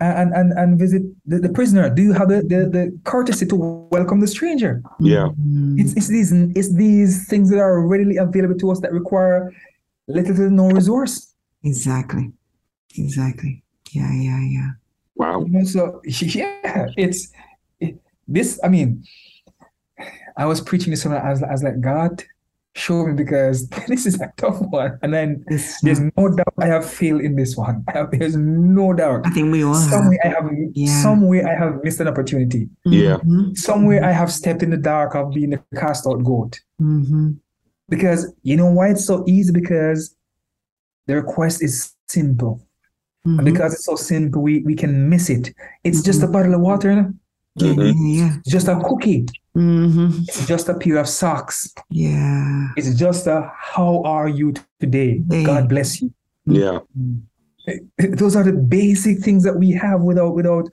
and 0.00 0.32
and, 0.32 0.52
and 0.52 0.78
visit 0.78 1.02
the, 1.26 1.38
the 1.38 1.48
prisoner? 1.48 1.90
Do 1.90 2.02
you 2.02 2.12
have 2.12 2.28
the, 2.28 2.42
the, 2.42 2.68
the 2.68 2.98
courtesy 3.04 3.46
to 3.46 3.56
welcome 3.90 4.20
the 4.20 4.26
stranger? 4.26 4.82
Yeah. 5.00 5.28
Mm. 5.40 5.80
It's, 5.80 5.92
it's 5.94 6.08
these 6.08 6.32
it's 6.32 6.74
these 6.74 7.26
things 7.28 7.50
that 7.50 7.58
are 7.58 7.86
readily 7.86 8.16
available 8.16 8.58
to 8.58 8.70
us 8.70 8.80
that 8.80 8.92
require 8.92 9.52
little 10.06 10.34
to 10.34 10.50
no 10.50 10.70
resource. 10.70 11.34
Exactly. 11.64 12.32
Exactly. 12.96 13.62
Yeah, 13.92 14.12
yeah, 14.12 14.40
yeah. 14.40 14.70
Wow. 15.14 15.44
You 15.44 15.52
know, 15.52 15.64
so 15.64 16.00
yeah, 16.04 16.88
it's 16.96 17.32
it, 17.80 18.00
this. 18.26 18.60
I 18.62 18.68
mean, 18.68 19.04
I 20.36 20.46
was 20.46 20.60
preaching 20.60 20.90
this, 20.90 21.04
and 21.04 21.14
I 21.14 21.30
was, 21.30 21.42
I 21.42 21.50
was 21.50 21.62
like, 21.62 21.80
God, 21.80 22.22
show 22.78 23.06
me 23.06 23.12
because 23.12 23.68
this 23.88 24.06
is 24.06 24.20
a 24.20 24.32
tough 24.36 24.60
one. 24.60 24.98
And 25.02 25.12
then 25.12 25.44
It's 25.48 25.80
there's 25.82 26.00
not- 26.00 26.12
no 26.16 26.28
doubt 26.34 26.54
I 26.60 26.66
have 26.66 26.88
failed 26.88 27.20
in 27.20 27.36
this 27.36 27.56
one. 27.56 27.84
I 27.88 27.92
have, 27.98 28.10
there's 28.12 28.36
no 28.36 28.92
doubt. 28.92 29.26
I 29.26 29.30
think 29.30 29.52
we 29.52 29.64
all 29.64 29.74
have. 29.74 29.90
Some 29.90 30.08
way 30.08 30.18
I 30.24 30.28
have 30.28 30.50
Yeah. 30.74 31.02
some 31.02 31.26
way 31.28 31.42
I 31.42 31.54
have 31.54 31.82
missed 31.84 32.00
an 32.00 32.08
opportunity. 32.08 32.68
Yeah. 32.84 33.16
Mhm. 33.18 33.56
Somewhere 33.56 34.04
I 34.04 34.12
have 34.12 34.30
stepped 34.32 34.62
in 34.62 34.70
the 34.70 34.76
dark 34.76 35.14
of 35.14 35.32
being 35.34 35.52
a 35.54 35.58
cast 35.76 36.06
out 36.06 36.22
goat. 36.24 36.60
Mhm. 36.80 37.36
Because 37.88 38.32
you 38.42 38.56
know 38.56 38.70
why 38.70 38.88
it's 38.90 39.04
so 39.04 39.24
easy? 39.26 39.52
Because 39.52 40.14
the 41.06 41.16
request 41.16 41.62
is 41.62 41.92
simple. 42.08 42.60
And 43.24 43.40
Mhm. 43.40 43.44
because 43.44 43.74
it's 43.74 43.84
so 43.84 43.96
simple, 43.96 44.40
we, 44.42 44.60
we 44.62 44.74
can 44.74 45.08
miss 45.08 45.28
it. 45.28 45.52
It's 45.84 46.02
just 46.02 46.22
a 46.22 46.26
bottle 46.28 46.54
of 46.54 46.60
water, 46.60 47.12
you 47.62 47.74
know? 47.74 47.84
Yeah, 47.84 48.28
Mhm. 48.28 48.38
It's 48.38 48.50
just 48.50 48.68
a 48.68 48.76
cookie. 48.80 49.26
yeah. 49.54 49.62
Mhm. 49.62 50.22
It's 50.28 50.46
just 50.46 50.68
a 50.68 50.74
pair 50.74 50.98
of 50.98 51.08
socks. 51.08 51.72
Yeah. 51.90 52.68
It's 52.76 52.94
just 52.94 53.26
a 53.26 53.50
how 53.56 54.02
are 54.04 54.28
you 54.28 54.54
today? 54.80 55.22
Hey. 55.30 55.44
God 55.44 55.68
bless 55.68 56.00
you. 56.00 56.12
Yeah. 56.46 56.78
Those 57.98 58.36
are 58.36 58.44
the 58.44 58.52
basic 58.52 59.18
things 59.20 59.42
that 59.44 59.56
we 59.58 59.70
have 59.72 60.00
without 60.02 60.34
without 60.34 60.70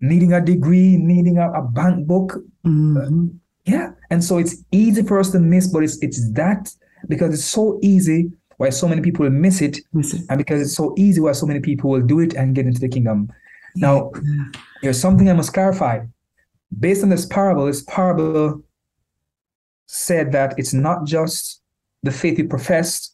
needing 0.00 0.32
a 0.32 0.40
degree, 0.40 0.96
needing 0.96 1.38
a, 1.38 1.50
a 1.52 1.62
bank 1.62 2.06
book. 2.06 2.38
Mhm. 2.64 3.30
Yeah. 3.66 3.92
And 4.10 4.22
so 4.22 4.38
it's 4.38 4.56
easy 4.72 5.02
for 5.02 5.18
us 5.18 5.30
to 5.32 5.38
miss, 5.40 5.66
but 5.66 5.82
it's 5.82 5.98
it's 6.02 6.30
that 6.32 6.70
because 7.08 7.34
it's 7.34 7.44
so 7.44 7.78
easy 7.82 8.30
why 8.58 8.70
so 8.70 8.86
many 8.86 9.00
people 9.00 9.28
miss 9.30 9.62
it, 9.62 9.78
Listen. 9.94 10.20
and 10.28 10.36
because 10.36 10.60
it's 10.60 10.74
so 10.74 10.92
easy 10.98 11.18
why 11.20 11.32
so 11.32 11.46
many 11.46 11.60
people 11.60 11.90
will 11.90 12.02
do 12.06 12.20
it 12.20 12.34
and 12.34 12.54
get 12.54 12.66
into 12.66 12.80
the 12.80 12.88
kingdom. 12.88 13.30
Now, 13.76 14.10
Yeah. 14.14 14.60
There's 14.82 15.00
something 15.00 15.28
I 15.28 15.32
must 15.34 15.52
clarify. 15.52 16.04
Based 16.78 17.02
on 17.02 17.08
this 17.08 17.26
parable, 17.26 17.66
this 17.66 17.82
parable 17.82 18.62
said 19.86 20.32
that 20.32 20.54
it's 20.58 20.72
not 20.72 21.04
just 21.04 21.60
the 22.02 22.12
faith 22.12 22.38
you 22.38 22.46
profess, 22.46 23.10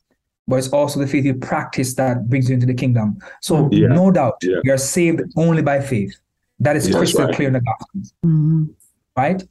but 0.47 0.57
it's 0.57 0.69
also 0.69 1.01
the 1.01 1.07
faith 1.07 1.25
you 1.25 1.35
practice 1.35 1.95
that 1.95 2.29
brings 2.29 2.49
you 2.49 2.55
into 2.55 2.67
the 2.67 2.75
kingdom. 2.75 3.19
So, 3.41 3.69
Yeah. 3.73 3.89
no 3.89 4.11
doubt, 4.11 4.37
Yeah. 4.43 4.59
we 4.65 4.71
are 4.71 4.79
saved 4.79 5.23
only 5.37 5.63
by 5.63 5.81
faith. 5.81 6.15
That 6.61 6.77
is 6.77 6.89
Yeah, 6.89 6.99
crystal 6.99 7.25
right. 7.27 7.35
clear 7.35 7.49
in 7.49 7.55
the 7.55 7.61
Gospels, 7.61 8.15
Mhm. 8.25 8.69
right? 9.17 9.43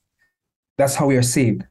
That's 0.77 0.95
how 0.95 1.07
we 1.07 1.17
are 1.17 1.23
saved. 1.23 1.63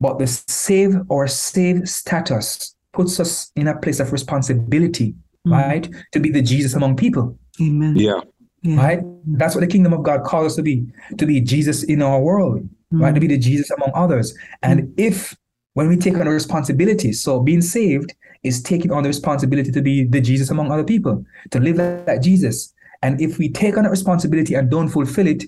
But 0.00 0.18
the 0.18 0.26
save 0.26 0.96
or 1.08 1.26
save 1.28 1.88
status 1.88 2.74
puts 2.92 3.20
us 3.20 3.52
in 3.54 3.68
a 3.68 3.76
place 3.78 4.00
of 4.00 4.12
responsibility, 4.12 5.14
Mhm. 5.46 5.52
right? 5.52 5.88
To 6.12 6.20
be 6.20 6.30
the 6.30 6.42
Jesus 6.42 6.74
among 6.74 6.96
people. 6.96 7.38
Amen. 7.60 7.96
Yeah. 7.96 8.20
Yeah. 8.62 8.76
right? 8.76 9.00
That's 9.26 9.54
what 9.54 9.60
the 9.60 9.66
kingdom 9.66 9.92
of 9.92 10.02
God 10.02 10.24
calls 10.24 10.52
us 10.52 10.56
to 10.56 10.62
be, 10.62 10.86
to 11.18 11.26
be 11.26 11.40
Jesus 11.40 11.82
in 11.84 12.02
our 12.02 12.20
world, 12.20 12.68
right? 12.90 13.14
To 13.14 13.20
be 13.20 13.26
the 13.26 13.38
Jesus 13.38 13.70
among 13.70 13.92
others. 13.94 14.36
And 14.62 14.92
if 14.96 15.36
when 15.74 15.88
we 15.88 15.96
take 15.96 16.16
on 16.16 16.26
a 16.26 16.30
responsibility, 16.30 17.12
so 17.12 17.40
being 17.40 17.60
saved 17.60 18.14
is 18.42 18.62
taking 18.62 18.90
on 18.90 19.02
the 19.02 19.08
responsibility 19.08 19.70
to 19.70 19.82
be 19.82 20.04
the 20.04 20.20
Jesus 20.20 20.50
among 20.50 20.72
other 20.72 20.84
people, 20.84 21.24
to 21.50 21.60
live 21.60 21.76
like, 21.76 22.06
like 22.06 22.22
Jesus. 22.22 22.72
And 23.02 23.20
if 23.20 23.38
we 23.38 23.50
take 23.50 23.76
on 23.76 23.84
that 23.84 23.90
responsibility 23.90 24.54
and 24.54 24.70
don't 24.70 24.88
fulfill 24.88 25.26
it, 25.26 25.44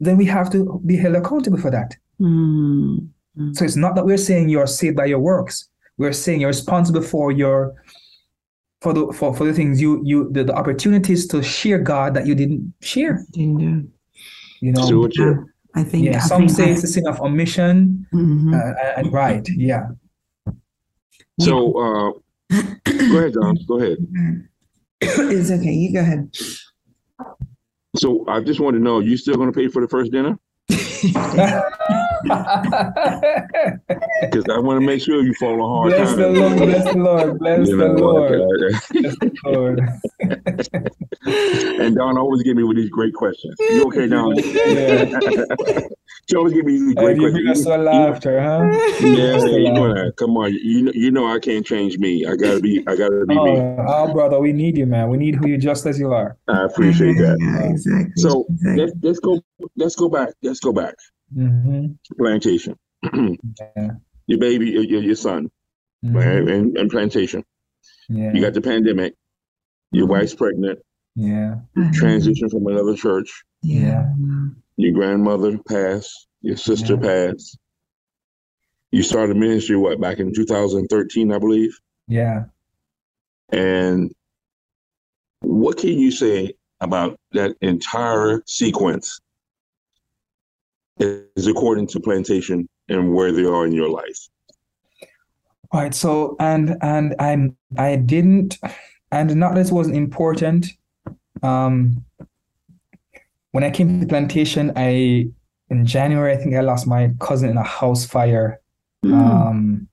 then 0.00 0.16
we 0.16 0.24
have 0.24 0.50
to 0.52 0.80
be 0.86 0.96
held 0.96 1.14
accountable 1.14 1.58
for 1.58 1.70
that. 1.70 1.96
Mm. 2.20 3.08
So 3.52 3.64
it's 3.64 3.76
not 3.76 3.94
that 3.94 4.06
we're 4.06 4.16
saying 4.16 4.48
you're 4.48 4.66
saved 4.66 4.96
by 4.96 5.06
your 5.06 5.18
works. 5.18 5.68
We're 5.98 6.12
saying 6.12 6.40
you're 6.40 6.48
responsible 6.48 7.02
for 7.02 7.30
your 7.30 7.74
for 8.80 8.92
the 8.94 9.12
for, 9.12 9.34
for 9.34 9.44
the 9.44 9.52
things 9.52 9.80
you 9.80 10.00
you 10.04 10.30
the, 10.32 10.44
the 10.44 10.54
opportunities 10.54 11.26
to 11.28 11.42
share 11.42 11.78
God 11.78 12.14
that 12.14 12.26
you 12.26 12.34
didn't 12.34 12.72
share. 12.80 13.24
Didn't 13.32 13.58
do. 13.58 13.88
You 14.60 14.72
know, 14.72 14.80
so 14.82 14.86
Stewardship. 14.86 15.36
I 15.74 15.84
think. 15.84 16.04
Yeah, 16.06 16.16
I 16.16 16.20
some 16.20 16.42
think 16.48 16.50
say 16.50 16.64
I- 16.68 16.72
it's 16.72 16.84
a 16.84 16.88
sin 16.88 17.06
of 17.06 17.20
omission, 17.20 18.06
Mhm. 18.12 18.54
uh, 18.54 18.74
and 19.00 19.12
right, 19.12 19.46
yeah. 19.56 19.88
So 21.40 21.72
uh, 21.78 22.12
go 23.10 23.18
ahead, 23.18 23.32
Dawn. 23.34 23.56
Go 23.66 23.78
ahead. 23.78 23.98
it's 25.00 25.50
okay. 25.50 25.72
You 25.72 25.92
go 25.92 26.00
ahead. 26.00 26.30
So 27.96 28.24
I 28.28 28.40
just 28.40 28.60
want 28.60 28.74
to 28.74 28.80
know, 28.80 29.00
you 29.00 29.16
still 29.16 29.34
going 29.36 29.52
to 29.52 29.56
pay 29.58 29.68
for 29.68 29.80
the 29.82 29.88
first 29.88 30.12
dinner? 30.12 30.38
Because 34.20 34.44
I 34.48 34.58
want 34.58 34.80
to 34.80 34.86
make 34.86 35.00
sure 35.02 35.22
you 35.22 35.34
fall 35.34 35.62
on 35.62 35.90
hard 35.90 35.92
bless 35.92 36.14
the. 36.16 36.28
Lord, 36.28 36.58
bless 36.58 36.84
the 36.84 36.98
Lord, 36.98 37.38
bless 37.38 37.68
You 37.68 37.76
the 37.76 37.88
Lord, 37.88 38.28
bless 38.60 39.18
the 39.18 39.32
Lord. 39.44 39.80
And 41.80 41.96
Dawn 41.96 42.18
always 42.18 42.42
give 42.42 42.56
me 42.56 42.62
with 42.62 42.76
these 42.76 42.90
great 42.90 43.14
questions. 43.14 43.54
You 43.58 43.86
okay, 43.86 44.06
Dawn? 44.06 44.36
Yeah, 44.70 45.04
she 46.28 46.36
always 46.36 46.52
give 46.52 46.64
me 46.64 46.72
these 46.72 46.94
great 46.94 47.12
and 47.12 47.22
you 47.22 47.32
bring 47.32 47.48
us 47.48 47.64
questions. 47.64 47.66
to 47.66 47.76
laughter, 47.76 48.40
huh? 48.40 48.70
Yeah, 49.00 49.36
Bless 49.36 49.42
the 49.42 49.60
you 49.60 49.72
know 49.72 49.94
that. 49.94 50.16
Come 50.16 50.36
on, 50.36 50.52
you 50.54 50.82
know, 50.82 50.92
you 50.94 51.10
know 51.10 51.26
I 51.26 51.38
can't 51.38 51.66
change 51.66 51.98
me. 51.98 52.24
I 52.26 52.36
gotta 52.36 52.60
be, 52.60 52.84
I 52.86 52.94
gotta 52.94 53.24
be 53.26 53.34
me. 53.34 53.58
Oh, 53.58 53.84
oh, 53.86 54.12
brother, 54.12 54.38
we 54.38 54.52
need 54.52 54.76
you, 54.76 54.86
man. 54.86 55.08
We 55.08 55.16
need 55.16 55.34
who 55.34 55.48
you 55.48 55.58
just 55.58 55.86
as 55.86 55.98
you 55.98 56.12
are. 56.12 56.36
I 56.48 56.64
appreciate 56.64 57.14
that. 57.18 57.36
Yeah, 57.40 57.70
exactly. 57.70 58.12
So 58.16 58.46
exactly. 58.48 58.84
let's 58.84 58.92
let's 59.02 59.18
go 59.18 59.40
let's 59.76 59.96
go 59.96 60.08
back. 60.08 60.30
Let's 60.42 60.60
go 60.60 60.72
back. 60.72 60.94
Hmm 61.34 61.86
Plantation. 62.18 62.76
Yeah. 63.02 63.90
Your 64.26 64.38
baby, 64.38 64.70
your, 64.70 64.82
your 64.84 65.02
your 65.02 65.14
son, 65.16 65.50
Mhm. 66.04 66.14
right? 66.14 66.48
And, 66.54 66.76
and 66.76 66.90
plantation. 66.90 67.44
Yeah, 68.08 68.32
You 68.34 68.40
got 68.40 68.54
the 68.54 68.60
pandemic. 68.60 69.14
Your 69.92 70.06
Mhm. 70.06 70.10
wife's 70.10 70.34
pregnant. 70.34 70.78
yeah, 71.16 71.56
Transition 71.92 72.48
from 72.48 72.66
another 72.66 72.94
church. 72.94 73.42
Yeah. 73.62 74.12
Your 74.76 74.92
grandmother 74.92 75.58
passed. 75.68 76.28
Your 76.42 76.56
sister 76.56 76.94
Yeah. 76.94 77.00
passed. 77.32 77.58
You 78.92 79.02
started 79.02 79.36
ministry 79.36 79.76
what 79.76 80.00
back 80.00 80.18
in 80.18 80.32
2013, 80.34 81.32
I 81.32 81.38
believe. 81.38 81.76
yeah. 82.08 82.44
And 83.52 84.12
what 85.40 85.78
can 85.78 85.98
you 85.98 86.10
say 86.12 86.54
about 86.80 87.18
that 87.32 87.56
entire 87.60 88.42
sequence 88.46 89.20
is 91.00 91.46
according 91.46 91.86
to 91.88 92.00
plantation 92.00 92.68
and 92.88 93.14
where 93.14 93.32
they 93.32 93.44
are 93.44 93.66
in 93.66 93.72
your 93.72 93.88
life? 93.88 94.28
All 95.72 95.80
right. 95.80 95.94
So 95.94 96.36
and 96.40 96.76
and 96.82 97.14
I'm 97.18 97.56
I 97.78 97.96
didn't 97.96 98.58
and 99.12 99.34
not 99.36 99.54
that 99.54 99.66
it 99.66 99.72
wasn't 99.72 99.96
important. 99.96 100.66
Um 101.42 102.04
when 103.52 103.64
I 103.64 103.70
came 103.70 104.00
to 104.00 104.06
plantation, 104.06 104.72
I 104.76 105.28
in 105.70 105.86
January, 105.86 106.32
I 106.32 106.36
think 106.36 106.54
I 106.54 106.60
lost 106.60 106.86
my 106.86 107.10
cousin 107.20 107.50
in 107.50 107.56
a 107.56 107.62
house 107.62 108.04
fire. 108.04 108.60
Mm. 109.04 109.12
Um 109.14 109.88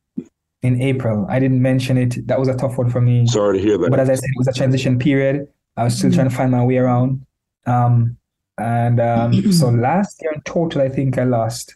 in 0.64 0.82
April. 0.82 1.26
I 1.30 1.40
didn't 1.40 1.62
mention 1.62 1.98
it. 1.98 2.28
That 2.28 2.40
was 2.40 2.48
a 2.50 2.56
tough 2.56 2.78
one 2.78 2.90
for 2.90 3.00
me. 3.00 3.28
Sorry 3.28 3.58
to 3.60 3.64
hear 3.64 3.78
that. 3.78 3.90
But 3.92 4.00
as 4.00 4.10
I 4.10 4.16
said, 4.16 4.24
it 4.26 4.38
was 4.38 4.48
a 4.48 4.54
transition 4.54 4.98
period. 4.98 5.48
I 5.78 5.84
was 5.84 5.96
still 5.96 6.10
Mhm. 6.10 6.16
trying 6.16 6.30
to 6.30 6.36
find 6.36 6.52
my 6.52 6.66
way 6.66 6.78
around. 6.78 7.24
Um, 7.68 8.18
and 8.58 9.00
um, 9.00 9.52
so 9.52 9.70
last 9.70 10.22
year 10.22 10.32
in 10.34 10.42
total, 10.42 10.82
I 10.82 10.90
think 10.90 11.18
I 11.18 11.24
lost 11.24 11.76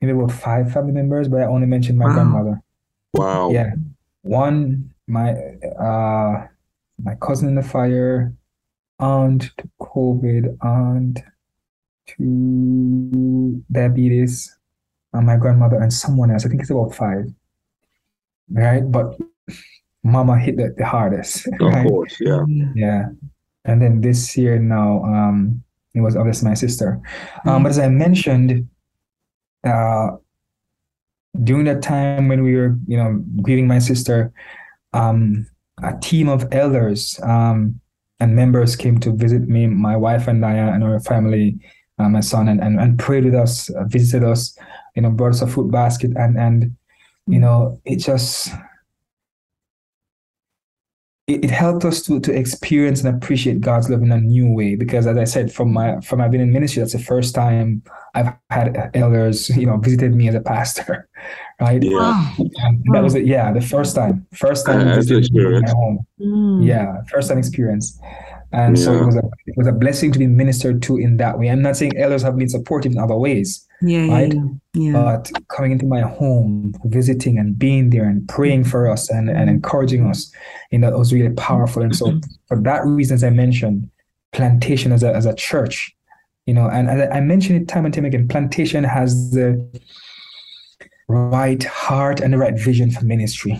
maybe 0.00 0.12
about 0.18 0.32
five 0.32 0.72
family 0.72 0.92
members, 0.92 1.28
but 1.28 1.40
I 1.42 1.46
only 1.46 1.66
mentioned 1.66 1.98
my 1.98 2.06
Wow. 2.06 2.14
grandmother. 2.14 2.62
wow. 3.14 3.50
Yeah, 3.50 3.70
one 4.22 4.90
my 5.08 5.32
uh 5.78 6.46
my 7.02 7.14
cousin 7.20 7.48
in 7.48 7.54
the 7.56 7.62
fire, 7.62 8.32
aunt 8.98 9.50
to 9.58 9.68
COVID, 9.80 10.56
aunt 10.62 11.20
to 12.08 13.62
diabetes, 13.70 14.56
and 15.12 15.26
my 15.26 15.36
grandmother 15.36 15.76
and 15.80 15.92
someone 15.92 16.30
else. 16.30 16.44
I 16.46 16.48
think 16.48 16.62
it's 16.62 16.70
about 16.70 16.94
five. 16.94 17.26
Right, 18.50 18.82
but 18.90 19.18
mama 20.04 20.38
hit 20.38 20.56
the, 20.56 20.74
the 20.76 20.84
hardest. 20.86 21.46
Of 21.60 21.60
right? 21.60 21.86
course. 21.86 22.16
Yeah. 22.20 22.44
Yeah. 22.74 23.08
And 23.64 23.80
then 23.80 24.00
this 24.00 24.36
year 24.36 24.58
now, 24.58 25.02
um, 25.04 25.62
it 25.94 26.00
was 26.00 26.16
obviously 26.16 26.48
my 26.48 26.54
sister. 26.54 27.00
Um, 27.44 27.60
Mm. 27.60 27.62
but 27.64 27.70
as 27.70 27.78
I 27.78 27.88
mentioned, 27.88 28.68
uh, 29.64 30.16
during 31.42 31.64
that 31.64 31.82
time 31.82 32.28
when 32.28 32.42
we 32.42 32.56
were, 32.56 32.76
you 32.86 32.96
know, 32.96 33.22
grieving 33.42 33.66
my 33.66 33.78
sister, 33.78 34.32
um, 34.92 35.46
a 35.82 35.96
team 36.00 36.28
of 36.28 36.46
elders, 36.52 37.18
um, 37.22 37.80
and 38.20 38.36
members 38.36 38.76
came 38.76 39.00
to 39.00 39.10
visit 39.12 39.48
me, 39.48 39.66
my 39.66 39.96
wife 39.96 40.28
and 40.28 40.44
I, 40.44 40.54
and 40.54 40.84
our 40.84 41.00
family, 41.00 41.58
uh, 41.98 42.08
my 42.08 42.20
son, 42.20 42.48
and, 42.48 42.60
and, 42.60 42.78
and 42.78 42.98
prayed 42.98 43.24
with 43.24 43.34
us, 43.34 43.68
uh, 43.70 43.84
visited 43.84 44.26
us, 44.28 44.56
you 44.94 45.02
know, 45.02 45.10
brought 45.10 45.30
us 45.30 45.42
a 45.42 45.46
fruit 45.46 45.70
basket, 45.70 46.12
and, 46.16 46.38
and, 46.38 46.76
you 47.26 47.38
know, 47.38 47.80
it 47.84 47.96
just, 47.96 48.50
it, 51.28 51.44
it 51.44 51.50
helped 51.50 51.84
us 51.84 52.02
to 52.02 52.20
to 52.20 52.32
experience 52.32 53.02
and 53.04 53.14
appreciate 53.16 53.60
God's 53.60 53.88
love 53.88 54.02
in 54.02 54.10
a 54.12 54.20
new 54.20 54.52
way. 54.52 54.74
Because 54.76 55.06
as 55.06 55.16
I 55.16 55.24
said, 55.24 55.52
from 55.52 55.72
my 55.72 56.00
from 56.00 56.18
my 56.18 56.28
being 56.28 56.42
in 56.42 56.52
ministry, 56.52 56.80
that's 56.80 56.92
the 56.92 56.98
first 56.98 57.34
time 57.34 57.82
I've 58.14 58.32
had 58.50 58.90
elders, 58.94 59.48
you 59.50 59.66
know, 59.66 59.76
visited 59.78 60.14
me 60.14 60.28
as 60.28 60.34
a 60.34 60.40
pastor, 60.40 61.08
right? 61.60 61.82
Yeah. 61.82 61.96
Wow. 61.98 62.34
And 62.56 62.84
that 62.92 63.02
was 63.02 63.14
it. 63.14 63.24
Yeah, 63.26 63.52
the 63.52 63.60
first 63.60 63.94
time, 63.94 64.26
first 64.34 64.66
time 64.66 64.88
Uh, 64.88 64.94
visited 64.96 65.14
my 65.32 65.40
experience. 65.40 65.72
home. 65.72 66.06
Mm. 66.20 66.66
Yeah, 66.66 67.02
first 67.08 67.28
time 67.28 67.38
experience. 67.38 67.98
And 68.52 68.78
so 68.78 68.92
it 68.92 69.06
was 69.06 69.16
a 69.16 69.22
it 69.46 69.56
was 69.56 69.66
a 69.66 69.72
blessing 69.72 70.12
to 70.12 70.18
be 70.18 70.26
ministered 70.26 70.82
to 70.82 70.98
in 70.98 71.16
that 71.16 71.38
way. 71.38 71.48
I'm 71.48 71.62
not 71.62 71.76
saying 71.76 71.96
elders 71.96 72.22
have 72.22 72.36
been 72.36 72.48
supportive 72.48 72.92
in 72.92 72.98
other 72.98 73.16
ways, 73.16 73.66
Yeah, 73.80 74.04
yeah, 74.04 74.12
right? 74.12 74.34
yeah. 74.34 74.42
yeah. 74.74 74.92
But 74.92 75.30
coming 75.48 75.72
into 75.72 75.86
my 75.86 76.00
home, 76.02 76.74
visiting 76.84 77.38
and 77.38 77.58
being 77.58 77.90
there 77.90 78.04
and 78.04 78.28
praying 78.28 78.64
for 78.64 78.90
us 78.90 79.08
and, 79.08 79.30
and 79.30 79.48
encouraging 79.48 80.06
us, 80.06 80.30
you 80.70 80.78
know, 80.78 80.90
that 80.90 80.98
was 80.98 81.12
really 81.12 81.34
powerful. 81.34 81.82
And 81.82 81.96
so 81.96 82.06
mm-hmm. 82.06 82.18
for 82.46 82.60
that 82.60 82.84
reason, 82.84 83.14
as 83.14 83.24
I 83.24 83.30
mentioned, 83.30 83.90
plantation 84.32 84.92
as 84.92 85.02
a 85.02 85.14
as 85.14 85.24
a 85.24 85.34
church, 85.34 85.94
you 86.46 86.52
know, 86.52 86.68
and, 86.68 86.90
and 86.90 87.12
I 87.12 87.20
mentioned 87.20 87.62
it 87.62 87.68
time 87.68 87.86
and 87.86 87.94
time 87.94 88.04
again, 88.04 88.28
plantation 88.28 88.84
has 88.84 89.30
the 89.30 89.80
right 91.08 91.62
heart 91.64 92.20
and 92.20 92.32
the 92.32 92.38
right 92.38 92.58
vision 92.58 92.90
for 92.90 93.04
ministry. 93.04 93.58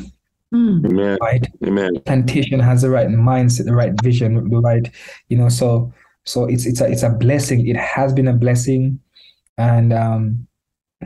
Mm. 0.52 0.84
Amen. 0.84 1.18
Right. 1.20 1.46
Amen. 1.66 2.00
Plantation 2.04 2.60
has 2.60 2.82
the 2.82 2.90
right 2.90 3.08
mindset, 3.08 3.64
the 3.64 3.74
right 3.74 3.92
vision, 4.02 4.34
the 4.34 4.58
right, 4.58 4.90
you 5.28 5.38
know, 5.38 5.48
so 5.48 5.92
so 6.24 6.44
it's 6.44 6.66
it's 6.66 6.80
a 6.80 6.90
it's 6.90 7.02
a 7.02 7.10
blessing. 7.10 7.66
It 7.66 7.76
has 7.76 8.12
been 8.12 8.28
a 8.28 8.32
blessing. 8.32 9.00
And 9.58 9.92
um, 9.92 10.46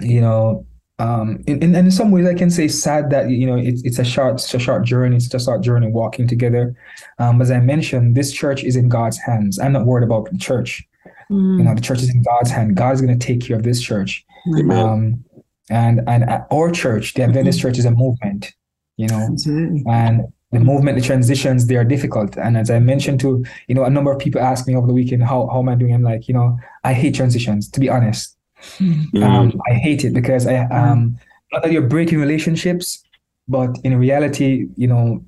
you 0.00 0.20
know, 0.20 0.66
um 0.98 1.42
in, 1.46 1.62
in, 1.62 1.74
in 1.74 1.90
some 1.90 2.10
ways 2.10 2.26
I 2.26 2.34
can 2.34 2.50
say 2.50 2.68
sad 2.68 3.10
that 3.10 3.28
you 3.28 3.46
know 3.46 3.56
it's 3.56 3.82
it's 3.84 3.98
a 3.98 4.04
short 4.04 4.34
it's 4.34 4.52
a 4.54 4.58
short 4.58 4.84
journey, 4.84 5.16
it's 5.16 5.28
just 5.28 5.46
a 5.46 5.52
short 5.52 5.62
journey 5.62 5.88
walking 5.88 6.26
together. 6.26 6.74
Um, 7.18 7.40
as 7.40 7.50
I 7.50 7.60
mentioned, 7.60 8.16
this 8.16 8.32
church 8.32 8.64
is 8.64 8.76
in 8.76 8.88
God's 8.88 9.18
hands. 9.18 9.58
I'm 9.58 9.72
not 9.72 9.86
worried 9.86 10.04
about 10.04 10.30
the 10.30 10.38
church. 10.38 10.82
Mm. 11.30 11.58
You 11.58 11.64
know, 11.64 11.74
the 11.74 11.80
church 11.80 12.02
is 12.02 12.10
in 12.10 12.22
God's 12.22 12.50
hand. 12.50 12.76
God 12.76 12.94
is 12.94 13.00
going 13.00 13.16
to 13.16 13.26
take 13.26 13.40
care 13.40 13.56
of 13.56 13.62
this 13.62 13.80
church. 13.80 14.24
Amen. 14.58 14.78
Um, 14.78 15.24
and 15.70 16.00
and 16.06 16.24
our 16.50 16.70
church, 16.70 17.14
the 17.14 17.22
Adventist 17.22 17.60
Church 17.60 17.78
is 17.78 17.84
a 17.84 17.90
movement. 17.90 18.52
You 18.96 19.08
know, 19.08 19.28
Absolutely. 19.30 19.82
and 19.88 20.22
the 20.52 20.60
movement, 20.60 20.96
the 20.96 21.04
transitions, 21.04 21.66
they 21.66 21.76
are 21.76 21.84
difficult. 21.84 22.36
And 22.38 22.56
as 22.56 22.70
I 22.70 22.78
mentioned 22.78 23.20
to, 23.20 23.44
you 23.66 23.74
know, 23.74 23.84
a 23.84 23.90
number 23.90 24.12
of 24.12 24.18
people 24.18 24.40
asked 24.40 24.66
me 24.66 24.76
over 24.76 24.86
the 24.86 24.94
weekend, 24.94 25.22
how 25.24 25.48
how 25.48 25.58
am 25.60 25.68
I 25.68 25.74
doing? 25.74 25.92
I'm 25.94 26.02
like, 26.02 26.28
you 26.28 26.34
know, 26.34 26.58
I 26.84 26.92
hate 26.94 27.14
transitions, 27.14 27.68
to 27.72 27.80
be 27.80 27.88
honest. 27.88 28.36
Mhm. 28.78 29.22
Um, 29.22 29.60
I 29.70 29.74
hate 29.74 30.04
it 30.04 30.12
because 30.14 30.46
I 30.46 30.64
um 30.66 31.18
not 31.52 31.62
that 31.62 31.72
you're 31.72 31.82
breaking 31.82 32.20
relationships, 32.20 33.02
but 33.48 33.76
in 33.84 33.98
reality, 33.98 34.66
you 34.76 34.86
know, 34.86 35.22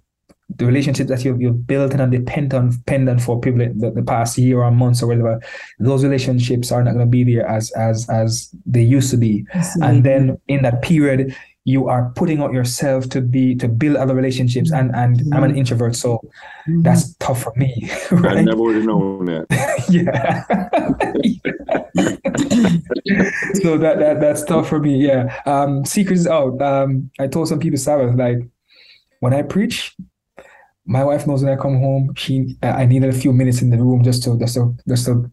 the 0.57 0.64
relationships 0.64 1.11
that 1.11 1.24
you've, 1.24 1.40
you've 1.42 1.66
built 1.66 1.92
and 1.92 2.00
are 2.00 2.07
dependent 2.07 2.72
dependent 2.72 3.20
for 3.20 3.38
people 3.38 3.59
the, 3.59 3.90
the 3.90 4.02
past 4.02 4.38
year 4.38 4.62
or 4.62 4.70
months 4.70 5.02
or 5.02 5.09
whatever, 5.09 5.40
those 5.78 6.02
relationships 6.02 6.72
are 6.72 6.83
not 6.83 6.94
going 6.94 7.04
to 7.07 7.11
be 7.11 7.22
there 7.22 7.46
as 7.46 7.70
as 7.72 8.09
as 8.09 8.50
they 8.64 8.83
used 8.83 9.11
to 9.11 9.18
be. 9.18 9.44
And 9.83 10.04
then 10.04 10.38
in 10.48 10.62
that 10.62 10.81
period, 10.81 11.37
you 11.64 11.87
are 11.88 12.11
putting 12.16 12.40
out 12.40 12.53
yourself 12.53 13.09
to 13.11 13.21
be 13.21 13.55
to 13.57 13.68
build 13.68 13.97
other 13.97 14.14
relationships. 14.14 14.73
And 14.73 14.94
and 14.94 15.23
I'm 15.35 15.44
an 15.44 15.57
introvert, 15.57 15.97
so 15.97 16.21
Mhm. 16.66 16.83
that's 16.83 17.14
tough 17.16 17.42
for 17.42 17.53
me, 17.57 17.90
I 18.11 18.42
never 18.42 18.62
would 18.62 18.77
have 18.77 18.85
known 18.85 19.25
that. 19.27 19.47
yeah. 19.88 20.44
so 23.62 23.79
that, 23.79 23.99
that 23.99 24.21
that's 24.21 24.44
tough 24.44 24.68
for 24.68 24.79
me. 24.79 25.07
Yeah. 25.07 25.35
Um, 25.47 25.85
secrets 25.85 26.27
out. 26.27 26.61
Um, 26.62 27.11
I 27.18 27.27
told 27.27 27.49
some 27.49 27.59
people 27.59 27.79
Sabbath 27.79 28.14
like 28.16 28.38
when 29.21 29.35
I 29.35 29.42
preach, 29.42 29.94
my 30.87 31.05
wife 31.05 31.27
knows 31.27 31.42
when 31.44 31.53
I 31.53 31.57
come 31.61 31.79
home. 31.81 32.14
She 32.16 32.57
I 32.62 32.87
needed 32.87 33.11
a 33.11 33.18
few 33.18 33.33
minutes 33.33 33.61
in 33.62 33.71
the 33.71 33.77
room 33.79 34.03
just 34.03 34.23
to 34.25 34.38
just 34.38 34.55
to 34.55 34.75
just 34.88 35.07
to 35.07 35.31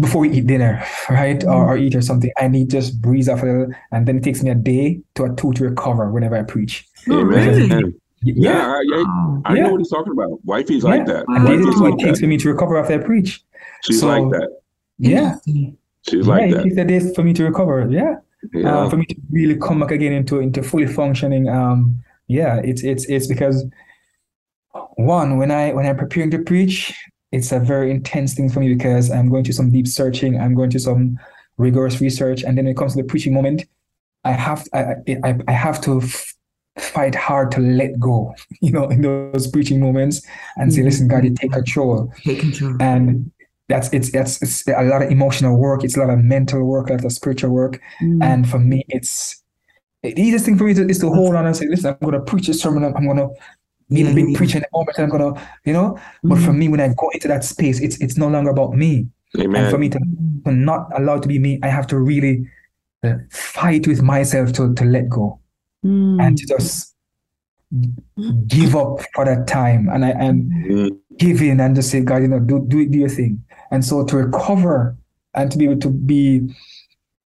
before 0.00 0.20
we 0.22 0.30
eat 0.30 0.46
dinner, 0.46 0.84
right? 1.10 1.42
Or, 1.44 1.72
or 1.72 1.76
eat 1.78 1.94
or 1.94 2.02
something. 2.02 2.30
I 2.36 2.48
need 2.48 2.70
just 2.70 3.00
breeze 3.00 3.28
off 3.28 3.42
a 3.42 3.46
little, 3.46 3.68
and 3.90 4.06
then 4.06 4.18
it 4.18 4.22
takes 4.24 4.42
me 4.42 4.50
a 4.50 4.54
day 4.54 5.00
to 5.14 5.24
a 5.24 5.34
two 5.34 5.52
to 5.54 5.64
recover 5.64 6.10
whenever 6.10 6.36
I 6.36 6.42
preach. 6.42 6.86
Oh, 7.10 7.22
really? 7.22 7.70
And- 7.70 7.94
Y- 8.24 8.34
Yeah, 8.36 8.66
I, 8.68 8.82
I. 8.94 9.40
I 9.46 9.54
Yeah. 9.56 9.62
know 9.64 9.70
what 9.72 9.78
he's 9.80 9.90
talking 9.90 10.12
about. 10.12 10.38
Wifey's 10.44 10.84
like 10.84 11.06
that. 11.06 11.24
And 11.26 11.42
Wow. 11.42 11.50
Wifey's 11.56 11.74
is 11.74 11.80
like 11.80 11.94
it 11.94 11.98
takes 12.04 12.18
that. 12.20 12.24
for 12.24 12.28
me 12.28 12.36
to 12.36 12.48
recover 12.52 12.76
after 12.76 12.94
I 12.94 12.98
preach. 12.98 13.42
She's 13.84 13.98
So- 14.00 14.06
like 14.06 14.30
that. 14.30 14.48
Yeah. 14.98 15.34
She's 15.44 15.66
Yeah, 16.12 16.32
like 16.32 16.50
it 16.50 16.54
that. 16.54 16.62
takes 16.62 16.76
a 16.76 16.84
day 16.84 17.00
for 17.14 17.24
me 17.24 17.32
to 17.32 17.42
recover. 17.44 17.88
Yeah. 17.90 18.16
Yeah. 18.54 18.76
uh, 18.78 18.88
for 18.90 18.96
me 18.96 19.06
to 19.06 19.16
really 19.32 19.56
come 19.56 19.80
back 19.80 19.90
again 19.90 20.12
into 20.12 20.38
into 20.38 20.62
fully 20.62 20.86
functioning. 20.86 21.48
Um, 21.48 22.00
yeah, 22.28 22.60
it's 22.62 22.84
it's 22.84 23.06
it's 23.06 23.26
because 23.26 23.64
one 24.94 25.38
when 25.38 25.50
I 25.50 25.72
when 25.72 25.86
I'm 25.86 25.96
preparing 25.96 26.30
to 26.30 26.38
preach, 26.38 26.94
it's 27.32 27.50
a 27.52 27.58
very 27.58 27.90
intense 27.90 28.34
thing 28.34 28.48
for 28.50 28.60
me 28.60 28.72
because 28.74 29.10
I'm 29.10 29.28
going 29.30 29.44
to 29.44 29.52
some 29.52 29.70
deep 29.72 29.86
searching, 29.88 30.38
I'm 30.40 30.54
going 30.54 30.70
to 30.70 30.78
some 30.78 31.18
rigorous 31.58 32.00
research, 32.00 32.42
and 32.44 32.56
then 32.56 32.64
when 32.66 32.72
it 32.72 32.76
comes 32.76 32.94
to 32.94 33.02
the 33.02 33.08
preaching 33.08 33.34
moment, 33.34 33.64
I 34.24 34.32
have 34.32 34.66
I 34.74 34.94
I, 35.24 35.34
I 35.48 35.52
have 35.52 35.80
to 35.82 36.00
f- 36.00 36.34
fight 36.78 37.14
hard 37.14 37.50
to 37.52 37.60
let 37.60 37.98
go, 37.98 38.34
you 38.60 38.70
know, 38.72 38.88
in 38.88 39.02
those 39.02 39.46
preaching 39.48 39.80
moments 39.80 40.22
and 40.56 40.72
say, 40.72 40.80
Mhm. 40.80 40.84
listen, 40.84 41.08
God, 41.08 41.24
you 41.24 41.34
take 41.34 41.52
control 41.52 42.12
Take 42.24 42.40
control. 42.40 42.76
and 42.80 43.30
that's 43.68 43.88
it's 43.92 44.10
that's 44.12 44.40
it's 44.42 44.66
a 44.68 44.82
lot 44.84 45.02
of 45.02 45.10
emotional 45.10 45.56
work 45.56 45.84
it's 45.84 45.96
a 45.96 46.00
lot 46.00 46.10
of 46.10 46.18
mental 46.18 46.62
work 46.64 46.90
a 46.90 46.94
lot 46.94 47.04
of 47.04 47.12
spiritual 47.12 47.50
work 47.50 47.80
Mm. 48.02 48.22
and 48.22 48.48
for 48.50 48.58
me 48.58 48.84
it's 48.88 49.42
the 50.02 50.10
easiest 50.20 50.44
thing 50.44 50.58
for 50.58 50.64
me 50.64 50.74
to, 50.74 50.86
is 50.88 50.98
to 50.98 51.08
hold 51.08 51.34
on 51.36 51.46
and 51.46 51.56
say 51.56 51.66
listen 51.68 51.90
i'm 51.90 51.96
going 52.10 52.12
to 52.12 52.20
preach 52.20 52.48
a 52.48 52.54
sermon 52.54 52.84
i'm 52.84 53.06
going 53.06 53.16
to 53.16 53.28
be 53.92 54.02
Yeah, 54.02 54.08
the 54.08 54.14
big 54.14 54.28
yeah, 54.30 54.36
preacher 54.38 54.58
in 54.58 54.62
the 54.62 54.68
moment 54.78 54.98
i'm 54.98 55.08
going 55.08 55.34
to 55.34 55.40
you 55.64 55.72
know 55.72 55.98
but 56.24 56.38
for 56.38 56.52
Mhm. 56.52 56.58
me 56.58 56.68
when 56.68 56.80
i 56.80 56.88
go 56.88 57.10
into 57.10 57.28
that 57.28 57.44
space 57.44 57.80
it's 57.80 57.96
it's 58.00 58.16
no 58.16 58.28
longer 58.28 58.50
about 58.50 58.74
me 58.74 59.06
and 59.58 59.70
for 59.70 59.78
me 59.78 59.88
to, 59.88 59.98
to 60.44 60.52
not 60.52 60.88
allow 60.98 61.14
it 61.16 61.22
to 61.22 61.28
be 61.28 61.38
me 61.38 61.58
i 61.62 61.68
have 61.68 61.86
to 61.86 61.98
really 61.98 62.46
uh, 63.04 63.14
fight 63.30 63.86
with 63.86 64.02
myself 64.02 64.52
to 64.52 64.74
to 64.74 64.84
let 64.84 65.08
go 65.08 65.38
Mm. 65.84 66.20
and 66.20 66.38
to 66.38 66.46
just 66.46 66.94
give 68.46 68.76
up 68.76 69.00
for 69.14 69.24
that 69.24 69.46
time 69.48 69.88
and 69.88 70.04
i 70.04 70.10
and 70.10 70.50
Mm, 70.52 70.98
give 71.18 71.42
in 71.42 71.60
and 71.60 71.74
just 71.76 71.90
say, 71.90 72.00
God, 72.00 72.22
you 72.22 72.28
know, 72.28 72.38
do 72.40 72.64
do 72.68 72.88
do 72.88 72.98
your 72.98 73.08
thing. 73.08 73.44
And 73.70 73.84
so 73.84 74.04
to 74.06 74.16
recover 74.16 74.96
and 75.34 75.50
to 75.52 75.58
be 75.58 75.64
able 75.66 75.80
to 75.80 75.90
be 75.90 76.54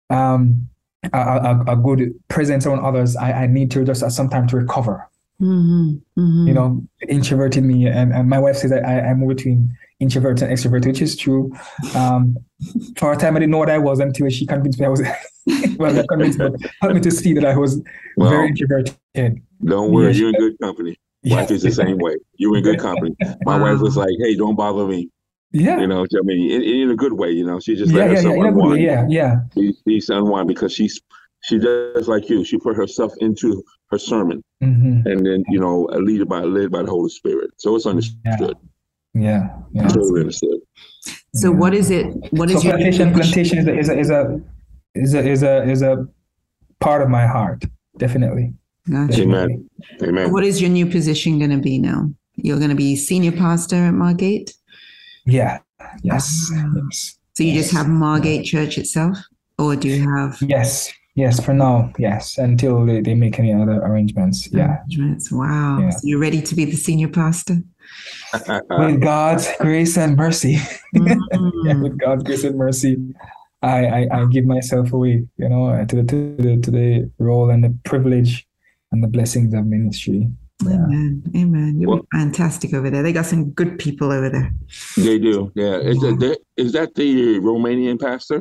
um 0.10 0.68
a, 1.14 1.18
a, 1.18 1.64
a 1.74 1.76
good 1.78 2.14
presence 2.28 2.66
on 2.66 2.84
others, 2.84 3.16
I, 3.16 3.32
I 3.44 3.48
need 3.48 3.72
to 3.72 3.86
just 3.86 4.02
have 4.02 4.12
some 4.12 4.30
time 4.30 4.48
to 4.48 4.58
recover. 4.58 5.08
Mhm. 5.42 6.02
Mhm. 6.18 6.48
You 6.48 6.54
know, 6.54 6.84
introvert 7.08 7.56
in 7.58 7.66
me 7.68 7.88
and, 7.88 8.12
and 8.14 8.30
my 8.30 8.40
wife 8.40 8.58
says 8.58 8.72
that 8.72 8.86
I, 8.86 9.00
I'm 9.00 9.26
between 9.28 9.74
introvert 10.00 10.42
and 10.42 10.52
extrovert, 10.52 10.86
which 10.86 11.02
is 11.02 11.16
true. 11.16 11.52
Um 11.96 12.36
for 12.98 13.14
a 13.14 13.18
time 13.18 13.36
I 13.36 13.40
didn't 13.40 13.52
know 13.52 13.58
what 13.58 13.70
I 13.70 13.78
was 13.78 14.00
until 14.00 14.30
she 14.30 14.46
convinced 14.46 14.80
me 14.80 14.86
I 14.86 14.90
was 14.90 15.02
well 15.78 15.94
not 15.94 16.08
convinced, 16.10 16.38
but 16.40 16.54
helped 16.82 16.96
me 16.96 17.02
to 17.02 17.12
see 17.12 17.34
that 17.34 17.46
I 17.46 17.56
was 17.58 17.82
Well, 18.18 18.30
very 18.30 18.48
introverted. 18.50 18.96
don't 19.64 19.92
worry. 19.92 20.08
Yes. 20.08 20.18
You're 20.18 20.30
in 20.30 20.36
good 20.36 20.60
company. 20.62 20.98
Wife 21.26 21.52
is 21.52 21.64
the 21.64 21.72
same 21.72 21.98
way. 21.98 22.16
You're 22.38 22.58
in 22.58 22.64
good 22.64 22.80
company. 22.80 23.16
My 23.46 23.58
wife 23.60 23.80
was 23.82 23.98
like, 23.98 24.16
"Hey, 24.22 24.36
don't 24.36 24.56
bother 24.56 24.86
me." 24.88 25.10
Yeah. 25.52 25.80
You 25.82 25.88
know, 25.88 26.04
I 26.04 26.22
mean, 26.24 26.50
in, 26.52 26.62
in 26.62 26.90
a 26.92 26.96
good 26.96 27.12
way. 27.14 27.32
You 27.32 27.46
know, 27.46 27.60
she 27.60 27.76
just 27.76 27.92
Yeah, 27.92 27.98
let 28.06 28.10
yeah, 28.12 28.16
herself 28.16 28.36
yeah, 28.36 28.42
in 28.42 28.46
a 28.48 28.52
good 28.52 28.58
way. 28.58 28.64
unwind. 28.64 28.82
yeah, 28.84 29.06
yeah. 29.10 29.36
She, 29.54 29.74
she's 29.88 30.10
unwind 30.10 30.48
because 30.48 30.72
she's 30.74 31.02
she 31.42 31.58
does 31.60 32.08
like 32.08 32.30
you. 32.30 32.46
She 32.46 32.58
put 32.58 32.76
herself 32.78 33.12
into 33.20 33.62
her 33.92 33.98
sermon, 33.98 34.44
hmm 34.62 35.02
and 35.06 35.26
then 35.26 35.44
you 35.50 35.60
know, 35.60 35.84
lead 36.08 36.28
by 36.28 36.42
led 36.44 36.72
by 36.72 36.82
the 36.84 36.90
Holy 36.90 37.10
Spirit. 37.10 37.52
So 37.58 37.76
it's 37.76 37.86
understood. 37.86 38.56
Yeah, 39.14 39.50
yeah. 39.74 39.88
Totally 39.88 40.22
understood. 40.22 40.60
So 41.36 41.52
what 41.52 41.74
is 41.74 41.90
it? 41.92 42.06
What 42.32 42.50
is 42.50 42.58
so 42.62 42.68
your 42.68 42.78
plantation 42.78 43.14
plantation 43.14 43.58
is 43.58 43.68
a, 43.68 43.80
is 43.80 43.90
a 43.90 44.00
is 44.00 44.10
a 44.12 44.42
is 44.96 45.14
a 45.14 45.30
is 45.30 45.44
a 45.44 45.64
is 45.70 45.82
a 45.82 46.08
part 46.80 47.02
of 47.02 47.10
my 47.10 47.26
heart 47.28 47.64
definitely 47.98 48.54
Gotcha. 48.90 49.22
Amen. 49.24 49.70
Amen. 50.02 50.32
What 50.32 50.44
is 50.44 50.62
your 50.62 50.70
new 50.70 50.86
position 50.86 51.38
going 51.38 51.52
to 51.52 51.58
be 51.58 51.78
now? 51.78 52.10
You're 52.36 52.58
going 52.58 52.70
to 52.70 52.76
be 52.76 52.96
senior 52.96 53.32
pastor 53.34 53.76
at 53.76 53.94
Margate. 53.94 54.54
yeah 55.26 55.60
yes 56.04 56.50
Ah. 56.54 56.72
yes 56.86 57.18
So 57.34 57.44
you 57.44 57.54
just 57.54 57.72
have 57.74 57.88
Margate 57.90 58.46
Church 58.46 58.78
itself, 58.78 59.18
or 59.58 59.76
do 59.76 59.88
you 59.90 60.02
have? 60.16 60.38
yes 60.42 60.92
yes 61.24 61.36
for 61.46 61.54
now 61.66 61.76
yes 62.08 62.24
until 62.48 62.76
they, 62.88 63.00
they 63.08 63.16
make 63.24 63.36
any 63.44 63.52
other 63.62 63.78
arrangements 63.88 64.38
yeah 64.52 64.78
arrangements? 64.80 65.24
Wow. 65.32 65.80
Yeah. 65.82 65.90
So 65.96 66.02
you're 66.10 66.24
ready 66.28 66.42
to 66.50 66.54
be 66.60 66.66
the 66.66 66.78
senior 66.88 67.10
pastor? 67.22 67.58
with 68.82 69.02
God's 69.02 69.46
grace 69.66 69.98
and 70.04 70.16
mercy 70.26 70.54
yeah, 70.94 71.16
Mm. 71.34 71.82
with 71.86 71.96
God's 72.06 72.24
grace 72.28 72.44
and 72.50 72.56
mercy 72.66 72.94
I, 73.62 73.78
I 73.98 74.02
I 74.16 74.20
give 74.36 74.46
myself 74.56 74.94
away 74.98 75.16
you 75.42 75.50
know 75.52 75.64
to 75.90 75.94
the 76.00 76.04
to 76.12 76.18
the 76.46 76.52
to 76.66 76.70
the 76.80 76.90
role 77.30 77.48
and 77.54 77.62
the 77.66 77.74
privilege 77.92 78.32
and 78.92 79.00
the 79.04 79.08
blessings 79.16 79.52
of 79.58 79.66
ministry 79.78 80.22
yeah 80.70 80.76
Amen. 80.86 81.24
Amen. 81.42 81.72
You're 81.80 81.90
Well- 81.90 82.08
fantastic 82.20 82.70
over 82.78 82.90
there. 82.92 83.02
They 83.06 83.14
got 83.20 83.26
some 83.34 83.44
good 83.60 83.74
people 83.80 84.12
over 84.18 84.30
there. 84.36 84.50
they 85.08 85.18
do. 85.18 85.36
Yeah. 85.56 85.78
Is 85.92 85.98
that, 86.04 86.16
that 86.24 86.38
is 86.64 86.70
that 86.78 86.90
the 87.00 87.10
Romanian 87.50 87.98
pastor? 88.08 88.40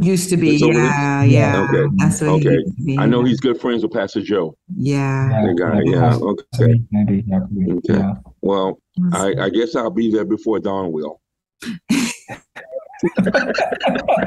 Used 0.00 0.28
to 0.30 0.36
be, 0.36 0.54
It's 0.54 0.62
over 0.62 0.72
there? 0.74 0.84
yeah, 0.84 1.22
yeah. 1.22 1.66
Okay. 1.68 1.94
That's 1.98 2.20
what 2.20 2.30
Okay. 2.30 2.42
he 2.42 2.54
used 2.54 2.76
to 2.78 2.82
be. 2.84 2.98
I 2.98 3.06
know 3.06 3.22
he's 3.24 3.38
good 3.40 3.60
friends 3.60 3.82
with 3.82 3.92
Pastor 3.92 4.22
Joe. 4.22 4.56
Yeah. 4.76 5.44
The 5.46 5.54
guy. 5.54 5.80
Yeah. 5.84 6.16
Okay. 6.16 6.80
Maybe, 6.90 7.22
maybe, 7.26 7.26
yeah, 7.28 7.74
Okay. 7.74 7.98
yeah. 8.00 8.14
Well, 8.40 8.80
I, 9.12 9.34
I 9.40 9.48
guess 9.50 9.76
I'll 9.76 9.90
be 9.90 10.10
there 10.10 10.24
before 10.24 10.58
Dawn 10.58 10.90
will. 10.92 11.20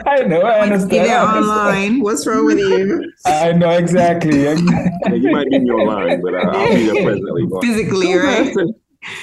I 0.06 0.24
know, 0.24 0.42
I 0.42 0.56
See 0.66 0.72
understand. 0.72 0.92
there 0.92 1.20
I 1.20 1.38
online. 1.38 2.02
What's 2.02 2.26
wrong 2.28 2.46
with 2.46 2.60
you? 2.60 3.12
I 3.26 3.52
know 3.54 3.70
exactly. 3.72 4.44
Yeah, 5.08 5.14
you 5.14 5.32
might 5.32 5.50
be 5.50 5.60
me 5.60 5.70
online, 5.72 6.22
but 6.22 6.34
uh, 6.36 6.38
I'll 6.52 6.76
be 6.76 6.86
there 6.86 7.04
presently. 7.04 7.48
Physically, 7.62 8.14
Go, 8.14 8.24
right? 8.24 8.46
Pastor. 8.46 8.68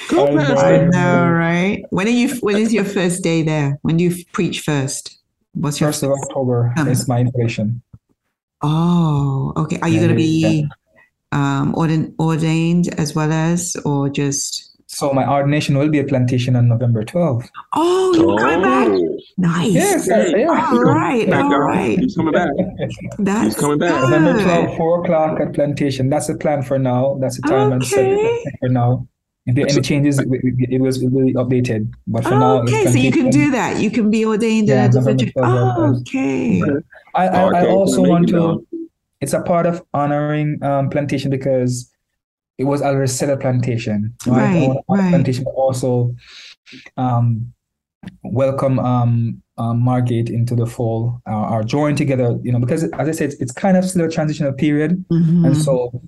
Go, 0.09 0.27
I 0.27 0.31
know. 0.33 0.55
I 0.55 0.85
know, 0.85 1.29
right? 1.31 1.83
When 1.91 2.07
are 2.07 2.11
you? 2.11 2.35
When 2.37 2.57
is 2.57 2.73
your 2.73 2.85
first 2.85 3.23
day 3.23 3.43
there? 3.43 3.77
When 3.83 3.97
do 3.97 4.03
you 4.03 4.25
preach 4.33 4.61
first? 4.61 5.17
What's 5.55 5.79
your 5.79 5.89
First 5.89 6.03
of 6.03 6.11
October 6.11 6.73
Um, 6.77 6.87
is 6.87 7.07
my 7.07 7.19
installation. 7.21 7.81
Oh, 8.61 9.53
okay. 9.57 9.79
Are 9.81 9.89
you 9.89 9.97
going 9.99 10.09
to 10.09 10.15
be 10.15 10.67
um, 11.31 11.73
ordained, 11.75 12.13
ordained 12.19 12.93
as 12.99 13.15
well 13.15 13.31
as, 13.31 13.75
or 13.85 14.09
just? 14.09 14.71
So 14.87 15.11
my 15.13 15.29
ordination 15.29 15.77
will 15.77 15.89
be 15.89 15.99
a 15.99 16.03
plantation 16.03 16.55
on 16.55 16.69
November 16.69 17.03
12th. 17.03 17.47
Oh, 17.73 18.13
you're 18.15 18.37
coming 18.37 18.61
back. 18.61 18.87
Oh, 18.87 19.17
Nice. 19.37 19.73
Yes, 19.73 20.09
I- 20.09 20.27
yeah. 20.27 20.69
All 20.71 20.81
right. 20.83 21.29
back 21.29 21.43
All 21.45 21.59
He's 21.99 22.15
coming 22.15 22.31
back. 22.33 22.49
That's 23.19 23.45
He's 23.45 23.55
coming 23.55 23.77
back. 23.79 24.01
November 24.01 24.33
good. 24.33 24.45
12th, 24.45 24.77
4 24.77 25.03
o'clock 25.03 25.39
at 25.41 25.53
plantation. 25.53 26.09
That's 26.09 26.27
the 26.27 26.37
plan 26.37 26.63
for 26.63 26.79
now. 26.79 27.17
That's 27.19 27.41
the 27.41 27.47
time 27.47 27.73
and 27.73 27.85
set 27.85 27.99
Okay. 28.05 28.43
for 28.61 28.69
now. 28.69 29.07
If 29.45 29.55
there 29.55 29.65
are 29.65 29.69
any 29.69 29.81
changes, 29.81 30.17
it, 30.19 30.27
it, 30.31 30.69
it 30.75 30.81
was 30.81 31.01
it 31.03 31.11
will 31.11 31.25
be 31.25 31.33
updated. 31.33 31.93
But 32.07 32.23
for 32.23 32.31
now, 32.31 32.61
Okay, 32.63 32.85
so 32.85 32.97
you 32.97 33.11
can 33.11 33.29
do 33.29 33.51
that. 33.51 33.79
You 33.79 33.91
can 33.91 34.09
be 34.09 34.25
ordained 34.25 34.67
Yeah, 34.67 34.85
in 34.85 34.89
a 34.91 34.93
different. 34.93 35.21
November 35.21 35.31
12th, 35.33 35.77
Oh, 35.77 35.95
okay. 36.01 36.63
I, 37.13 37.27
I, 37.27 37.41
I 37.41 37.47
Okay, 37.61 37.67
also 37.67 38.01
make 38.01 38.09
want 38.09 38.27
to. 38.29 38.33
known. 38.33 38.67
It's 39.21 39.33
a 39.33 39.41
part 39.41 39.65
of 39.65 39.83
honoring 39.93 40.61
um, 40.63 40.89
plantation 40.89 41.29
because 41.31 41.91
it 42.57 42.63
was 42.65 42.81
already 42.81 43.07
set 43.07 43.29
a 43.29 43.37
plantation, 43.37 44.13
right? 44.27 44.53
Right, 44.53 44.61
want 44.67 44.79
to 44.79 44.83
honor 44.89 45.01
right. 45.03 45.09
plantation, 45.11 45.43
but 45.43 45.51
also 45.51 46.15
um, 46.97 47.53
welcome 48.23 48.79
um, 48.79 49.41
um, 49.57 49.79
Margate 49.79 50.29
into 50.29 50.55
the 50.55 50.65
fall, 50.65 51.21
uh, 51.29 51.49
or 51.53 51.63
join 51.63 51.95
together. 51.95 52.37
You 52.43 52.51
know, 52.51 52.59
because 52.59 52.83
as 52.83 53.07
I 53.07 53.11
said, 53.11 53.29
it's, 53.31 53.41
it's 53.41 53.51
kind 53.51 53.77
of 53.77 53.85
still 53.85 54.05
a 54.05 54.09
transitional 54.09 54.53
period, 54.53 55.05
Mhm. 55.11 55.45
and 55.45 55.57
so 55.57 56.01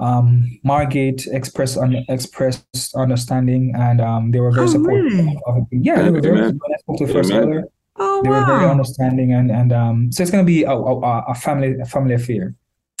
um, 0.00 0.58
Margate 0.64 1.26
expressed 1.28 1.76
un- 1.78 2.04
expressed 2.08 2.94
understanding, 2.96 3.72
and 3.76 4.00
um, 4.00 4.30
they 4.32 4.40
were 4.40 4.50
very 4.52 4.66
Oh, 4.66 4.70
supportive. 4.70 5.12
really? 5.12 5.38
of- 5.46 5.66
yeah, 5.70 6.02
they 6.02 6.10
were 6.10 6.20
very. 6.20 6.38
Amen. 6.38 6.58
When 6.62 6.72
I 6.74 6.78
spoke 6.78 6.98
to 6.98 7.06
the 7.06 7.12
first 7.12 7.30
Amen. 7.30 7.42
elder, 7.48 7.64
Oh, 7.96 8.22
they 8.24 8.28
were 8.28 8.44
very 8.44 8.66
understanding 8.68 9.34
and 9.34 9.52
and 9.52 9.72
um 9.72 10.10
so 10.10 10.22
it's 10.24 10.32
gonna 10.32 10.42
be 10.42 10.64
a, 10.64 10.72
a, 10.72 11.24
a 11.28 11.34
family 11.36 11.76
a 11.80 11.84
family 11.84 12.14
affair 12.14 12.52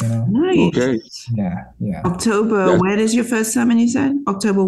you 0.02 0.08
know 0.08 0.24
Nice. 0.30 0.68
Okay. 0.68 1.00
yeah 1.34 1.64
yeah 1.80 2.00
October, 2.04 2.66
Yeah. 2.68 2.76
when 2.78 3.00
is 3.00 3.12
your 3.12 3.24
first 3.24 3.52
sermon, 3.52 3.80
you 3.80 3.88
said? 3.88 4.12
October 4.28 4.62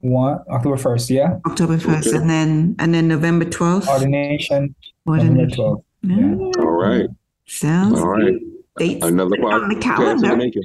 one 0.00 0.38
October 0.50 0.76
1st 0.76 1.08
yeah 1.08 1.38
October 1.46 1.78
1st, 1.78 2.06
Okay. 2.08 2.16
and 2.18 2.28
then 2.28 2.76
and 2.78 2.92
then 2.92 3.08
November 3.08 3.46
12th? 3.46 3.88
ordination 3.88 4.74
November 5.06 5.40
Ordination. 5.40 5.58
12th 5.58 5.82
Yeah. 6.02 6.60
All 6.62 6.76
right. 6.86 7.08
Sounds 7.46 7.98
All 7.98 8.08
right. 8.08 8.34
Dates 8.78 9.04
Another 9.04 9.36
on 9.44 9.68
the 9.68 9.74
podcast 9.76 10.12
in 10.12 10.18
the 10.18 10.28
calendar. 10.28 10.36
making. 10.36 10.62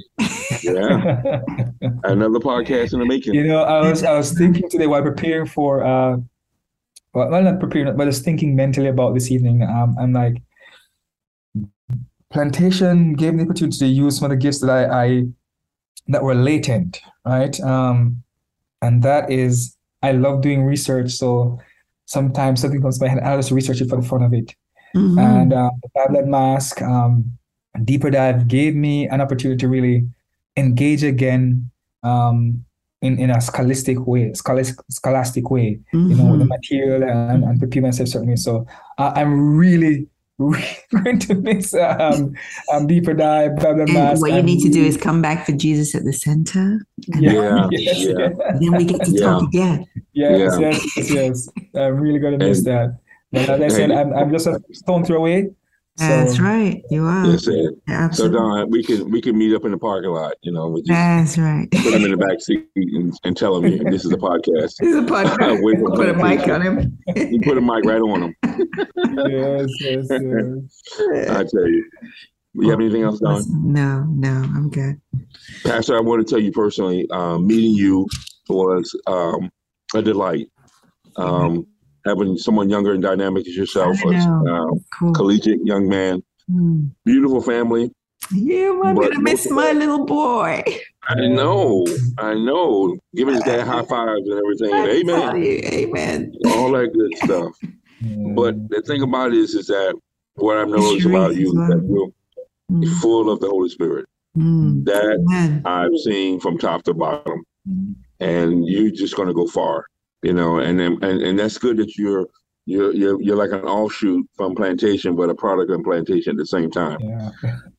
Yeah. 0.62 1.40
Another 2.04 2.38
podcast 2.38 2.92
in 2.92 3.00
the 3.00 3.06
making. 3.06 3.34
you 3.34 3.44
know 3.46 3.62
I 3.62 3.88
was 3.88 4.02
I 4.04 4.12
was 4.16 4.32
thinking 4.36 4.68
today 4.68 4.86
while 4.86 5.02
preparing 5.02 5.46
for 5.46 5.82
uh 5.84 6.16
well, 7.14 7.30
well 7.30 7.42
not 7.42 7.60
preparing 7.60 7.96
but 7.96 8.02
I 8.02 8.06
was 8.06 8.20
thinking 8.20 8.54
mentally 8.56 8.88
about 8.88 9.14
this 9.14 9.30
evening 9.30 9.62
um 9.62 9.96
I'm 9.98 10.12
like 10.12 10.36
plantation 12.30 13.12
gave 13.14 13.34
me 13.34 13.44
the 13.44 13.50
opportunity 13.50 13.78
to 13.78 13.86
use 13.86 14.16
some 14.18 14.26
of 14.26 14.30
the 14.30 14.36
gifts 14.36 14.60
that 14.60 14.70
I, 14.70 15.04
I 15.04 15.22
that 16.08 16.22
were 16.22 16.34
latent 16.34 17.00
right 17.26 17.58
um 17.60 18.22
and 18.80 19.02
that 19.02 19.30
is 19.30 19.76
I 20.02 20.12
love 20.12 20.40
doing 20.40 20.64
research 20.64 21.10
so 21.12 21.58
sometimes 22.06 22.60
something 22.60 22.80
comes 22.82 22.98
to 22.98 23.04
my 23.04 23.08
head 23.10 23.22
I'll 23.22 23.38
just 23.38 23.50
research 23.50 23.80
it 23.80 23.88
for 23.88 24.00
the 24.00 24.06
fun 24.06 24.22
of 24.22 24.32
it 24.34 24.54
Mhm. 24.94 25.18
and 25.18 25.52
uh, 25.54 25.70
the 25.82 25.88
Tablet 25.96 26.26
Mask, 26.26 26.82
um, 26.82 27.38
Deeper 27.84 28.10
Dive 28.10 28.48
gave 28.48 28.74
me 28.74 29.08
an 29.08 29.20
opportunity 29.20 29.58
to 29.58 29.68
really 29.68 30.06
engage 30.56 31.02
again 31.02 31.70
um, 32.02 32.64
in, 33.00 33.18
in 33.18 33.30
a 33.30 33.40
scholastic 33.40 34.06
way, 34.06 34.32
scholastic, 34.34 34.76
scholastic 34.90 35.50
way, 35.50 35.80
you 35.92 36.14
know, 36.14 36.26
with 36.32 36.40
the 36.40 36.44
Mhm. 36.44 36.48
material 36.48 37.02
and, 37.02 37.44
and 37.44 37.58
prepare 37.58 37.82
myself 37.82 38.08
certainly. 38.10 38.36
So 38.36 38.66
uh, 38.98 39.12
I'm 39.16 39.56
really, 39.56 40.06
really 40.38 40.64
going 41.02 41.18
to 41.20 41.34
miss 41.34 41.74
um, 41.74 42.34
um, 42.72 42.86
Deeper 42.86 43.14
Dive, 43.14 43.56
Tablet 43.58 43.84
And 43.88 43.94
Mask. 43.94 44.20
what 44.22 44.32
you 44.32 44.42
need 44.42 44.60
to 44.62 44.68
do 44.68 44.82
is 44.84 44.96
come 44.96 45.22
back 45.22 45.46
for 45.46 45.52
Jesus 45.52 45.94
at 45.94 46.04
the 46.04 46.12
center. 46.12 46.84
Yeah, 47.08 47.68
yes, 47.70 48.04
yeah. 48.04 48.14
yes, 48.18 48.32
Then 48.60 48.72
we 48.76 48.84
get 48.84 49.02
to 49.04 49.10
Yeah. 49.12 49.20
talk 49.26 49.42
again. 49.48 49.86
yes, 50.12 50.58
Yeah. 50.60 50.68
yes, 50.70 50.96
yes, 50.96 51.10
yes. 51.10 51.48
I'm 51.74 51.96
really 51.96 52.18
going 52.18 52.38
to 52.38 52.46
miss 52.46 52.58
And- 52.58 52.66
that. 52.66 52.98
But 53.32 53.48
as 53.48 53.60
I 53.62 53.68
said, 53.74 53.90
I'm, 53.90 54.12
I'm 54.12 54.30
just 54.30 54.46
a 54.46 54.60
stone 54.72 55.04
throw 55.06 55.16
away. 55.16 55.52
So, 55.98 56.06
That's 56.06 56.40
right. 56.40 56.82
You 56.90 57.04
are. 57.04 57.26
Yes, 57.26 57.44
sir. 57.44 57.70
So 58.12 58.26
Dawn, 58.30 58.70
we 58.70 58.82
can 58.82 59.10
we 59.10 59.20
can 59.20 59.36
meet 59.36 59.54
up 59.54 59.66
in 59.66 59.72
the 59.72 59.78
parking 59.78 60.10
lot. 60.10 60.34
You 60.42 60.50
know, 60.50 60.68
we 60.68 60.80
just 60.80 60.88
That's 60.88 61.36
right. 61.36 61.70
put 61.70 61.92
him 61.92 62.04
in 62.06 62.12
the 62.12 62.16
back 62.16 62.40
seat 62.40 62.66
and, 62.76 63.12
and 63.24 63.36
tell 63.36 63.62
him 63.62 63.84
this 63.90 64.06
is 64.06 64.12
a 64.12 64.16
podcast. 64.16 64.42
This 64.80 64.80
is 64.80 64.96
a 64.96 65.02
podcast. 65.02 65.62
Wait 65.62 65.78
Put 65.94 66.08
a 66.08 66.14
mic 66.14 66.48
on 66.48 66.62
him. 66.62 66.98
You 67.14 67.40
put 67.42 67.58
a 67.58 67.60
mic 67.60 67.84
right 67.84 68.00
on 68.00 68.22
him. 68.22 68.34
yes, 68.42 69.68
yes, 69.80 70.06
yes. 70.10 71.28
I 71.30 71.44
tell 71.44 71.68
you. 71.68 71.84
You 72.54 72.70
have 72.70 72.80
anything 72.80 73.02
else, 73.02 73.20
Dawn? 73.20 73.42
No, 73.48 74.04
no, 74.08 74.30
I'm 74.30 74.70
good. 74.70 75.00
Pastor, 75.64 75.96
I 75.96 76.00
want 76.00 76.26
to 76.26 76.30
tell 76.30 76.42
you 76.42 76.52
personally, 76.52 77.06
um, 77.10 77.46
meeting 77.46 77.72
you 77.72 78.06
was 78.48 78.94
um, 79.06 79.50
a 79.94 80.02
delight. 80.02 80.48
Um, 81.16 81.66
having 82.04 82.36
someone 82.36 82.68
younger 82.70 82.92
and 82.92 83.02
dynamic 83.02 83.46
as 83.46 83.56
yourself, 83.56 83.96
I 84.02 84.06
was 84.06 84.26
um, 84.26 84.84
Cool. 84.98 85.12
collegiate 85.12 85.60
young 85.64 85.88
man, 85.88 86.22
Hmm. 86.50 86.86
beautiful 87.04 87.40
family. 87.40 87.90
Yeah, 88.32 88.70
I'm 88.84 88.94
But 88.94 89.10
gonna 89.12 89.20
miss 89.20 89.50
my 89.50 89.72
little 89.82 90.04
boy. 90.06 90.62
I 91.08 91.26
know, 91.26 91.84
I 92.18 92.34
know. 92.34 92.96
Giving 93.14 93.34
his 93.34 93.42
dad 93.44 93.66
high 93.66 93.82
fives 93.84 94.28
and 94.28 94.38
everything. 94.38 94.72
I 94.72 94.88
Amen. 95.00 95.42
you, 95.42 95.60
Amen. 95.64 96.32
All 96.46 96.70
that 96.72 96.92
good 96.92 97.16
stuff. 97.18 97.52
But 98.34 98.68
the 98.68 98.82
thing 98.82 99.02
about 99.02 99.32
it 99.32 99.38
is, 99.38 99.54
is 99.54 99.66
that 99.66 99.94
what 100.36 100.56
I've 100.58 100.68
noticed 100.68 101.06
about 101.06 101.34
you 101.36 101.48
is 101.48 101.68
that 101.68 101.86
you're 101.88 102.10
Hmm. 102.70 102.84
full 103.00 103.28
of 103.30 103.40
the 103.40 103.48
Holy 103.48 103.68
Spirit. 103.68 104.06
Hmm. 104.34 104.82
That 104.84 105.18
Amen. 105.28 105.62
I've 105.66 105.94
seen 106.04 106.40
from 106.40 106.56
top 106.56 106.84
to 106.84 106.94
bottom, 106.94 107.42
and 108.20 108.66
you're 108.66 108.90
just 108.90 109.14
going 109.16 109.28
to 109.28 109.34
go 109.34 109.46
far, 109.46 109.84
you 110.22 110.32
know. 110.32 110.58
And 110.58 110.80
and, 110.80 111.02
and 111.02 111.38
that's 111.38 111.58
good 111.58 111.76
that 111.78 111.96
you're 111.96 112.26
you're 112.66 112.92
you're 112.94 113.20
you're 113.20 113.36
like 113.36 113.50
an 113.50 113.64
offshoot 113.66 114.26
from 114.36 114.54
plantation, 114.54 115.16
but 115.16 115.30
a 115.30 115.34
product 115.34 115.70
of 115.70 115.82
plantation 115.82 116.32
at 116.32 116.36
the 116.38 116.46
same 116.46 116.70
time, 116.70 116.98
Yeah, 117.00 117.30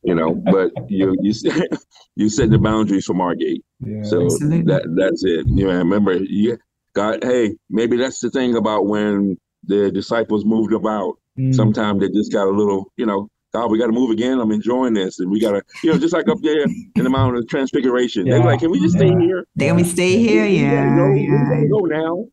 you 0.02 0.14
know. 0.14 0.34
But 0.34 0.70
you 0.88 1.14
you 1.20 1.32
you 2.16 2.28
set 2.28 2.50
the 2.50 2.58
boundaries 2.58 3.06
for 3.06 3.14
Margate, 3.14 3.64
yeah. 3.80 4.02
so 4.02 4.24
Absolutely. 4.26 4.62
that 4.72 4.82
that's 4.96 5.24
it. 5.24 5.46
You 5.48 5.68
know, 5.68 5.76
remember, 5.78 6.14
you 6.14 6.58
God. 6.94 7.24
Hey, 7.24 7.54
maybe 7.70 7.96
that's 7.96 8.20
the 8.20 8.30
thing 8.30 8.56
about 8.56 8.86
when 8.86 9.36
the 9.66 9.90
disciples 9.90 10.44
moved 10.44 10.72
about. 10.74 11.14
Mm. 11.38 11.54
Sometimes 11.54 12.00
they 12.00 12.08
just 12.10 12.30
got 12.32 12.46
a 12.46 12.50
little, 12.50 12.92
you 12.96 13.06
know. 13.06 13.28
God, 13.54 13.70
we 13.70 13.78
got 13.78 13.86
to 13.86 13.92
move 13.92 14.10
again. 14.10 14.40
I'm 14.40 14.50
enjoying 14.50 14.94
this, 14.94 15.20
and 15.20 15.30
we 15.30 15.40
got 15.40 15.52
to, 15.52 15.62
you 15.84 15.92
know, 15.92 15.96
just 15.96 16.12
like 16.12 16.28
up 16.28 16.38
there 16.42 16.64
in 16.64 17.04
the 17.04 17.08
Mountain 17.08 17.40
of 17.40 17.48
Transfiguration. 17.48 18.28
They're 18.28 18.40
like, 18.40 18.58
can 18.58 18.68
we 18.72 18.80
just 18.80 18.96
stay 18.96 19.14
here? 19.20 19.44
They 19.54 19.66
want 19.66 19.76
me 19.76 19.82
to 19.84 19.88
stay 19.90 20.18
here? 20.18 20.42
We 20.44 20.58
gotta 20.60 20.74
Yeah, 20.74 20.96
go, 20.96 21.10
we 21.12 21.20
yeah. 21.20 21.44
gotta 21.50 21.68
go 21.68 21.78
now. 21.86 22.26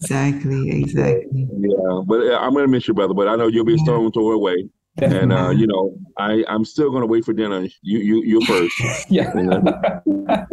Exactly, 0.00 0.70
exactly. 0.82 1.48
Yeah, 1.58 2.00
but 2.06 2.20
uh, 2.26 2.38
I'm 2.38 2.54
gonna 2.54 2.68
miss 2.68 2.86
you, 2.88 2.94
brother. 2.94 3.14
But 3.14 3.28
I 3.28 3.36
know 3.36 3.46
you'll 3.48 3.64
be 3.64 3.74
a 3.74 3.78
stone 3.78 4.10
throw 4.12 4.30
away, 4.32 4.68
and 4.98 5.32
uh, 5.32 5.50
you 5.50 5.66
know, 5.66 5.96
I 6.18 6.44
I'm 6.48 6.64
still 6.64 6.90
gonna 6.90 7.06
wait 7.06 7.24
for 7.24 7.32
dinner. 7.32 7.66
You 7.82 7.98
you 7.98 8.22
you 8.24 8.40
first. 8.46 8.74
yeah. 9.10 9.34
You 9.36 9.42
know? 9.44 9.62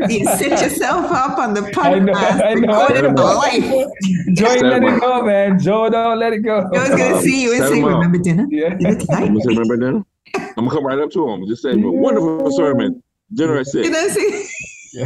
You 0.10 0.26
set 0.26 0.62
yourself 0.62 1.12
up 1.12 1.38
on 1.40 1.54
the 1.54 1.62
I 1.66 1.72
podcast, 1.72 2.42
I 2.46 2.54
know. 2.56 2.82
I 2.88 3.02
know. 3.02 3.24
life. 3.38 3.88
Joe, 4.34 4.46
Set 4.48 4.62
let 4.64 4.84
him 4.84 4.90
it 4.90 4.94
up. 4.96 5.02
go, 5.02 5.22
man. 5.26 5.60
Joe, 5.60 5.90
don't 5.90 6.20
let 6.20 6.34
it 6.34 6.40
go. 6.40 6.58
I 6.60 6.80
was 6.80 6.90
gonna 6.90 7.16
Um, 7.16 7.22
see 7.22 7.42
you 7.44 7.54
and 7.54 7.64
say, 7.66 7.80
him 7.80 7.86
up. 7.86 7.92
"Remember 7.96 8.18
dinner? 8.20 8.48
Yeah. 8.50 8.70
Dinner 8.76 8.90
I'm 8.90 9.00
tonight." 9.00 9.28
gonna 9.28 9.42
say, 9.42 9.48
remember 9.50 9.78
dinner? 9.78 10.06
I'm 10.36 10.66
gonna 10.66 10.72
come 10.72 10.86
right 10.86 11.00
up 11.00 11.12
to 11.12 11.30
him. 11.30 11.48
Just 11.48 11.62
say, 11.64 11.74
wonderful 11.76 12.52
sermon. 12.52 13.02
Dinner 13.34 13.54
at 13.58 13.66
You 13.74 13.84
six. 13.84 13.90
know, 13.90 14.08
see? 14.10 14.48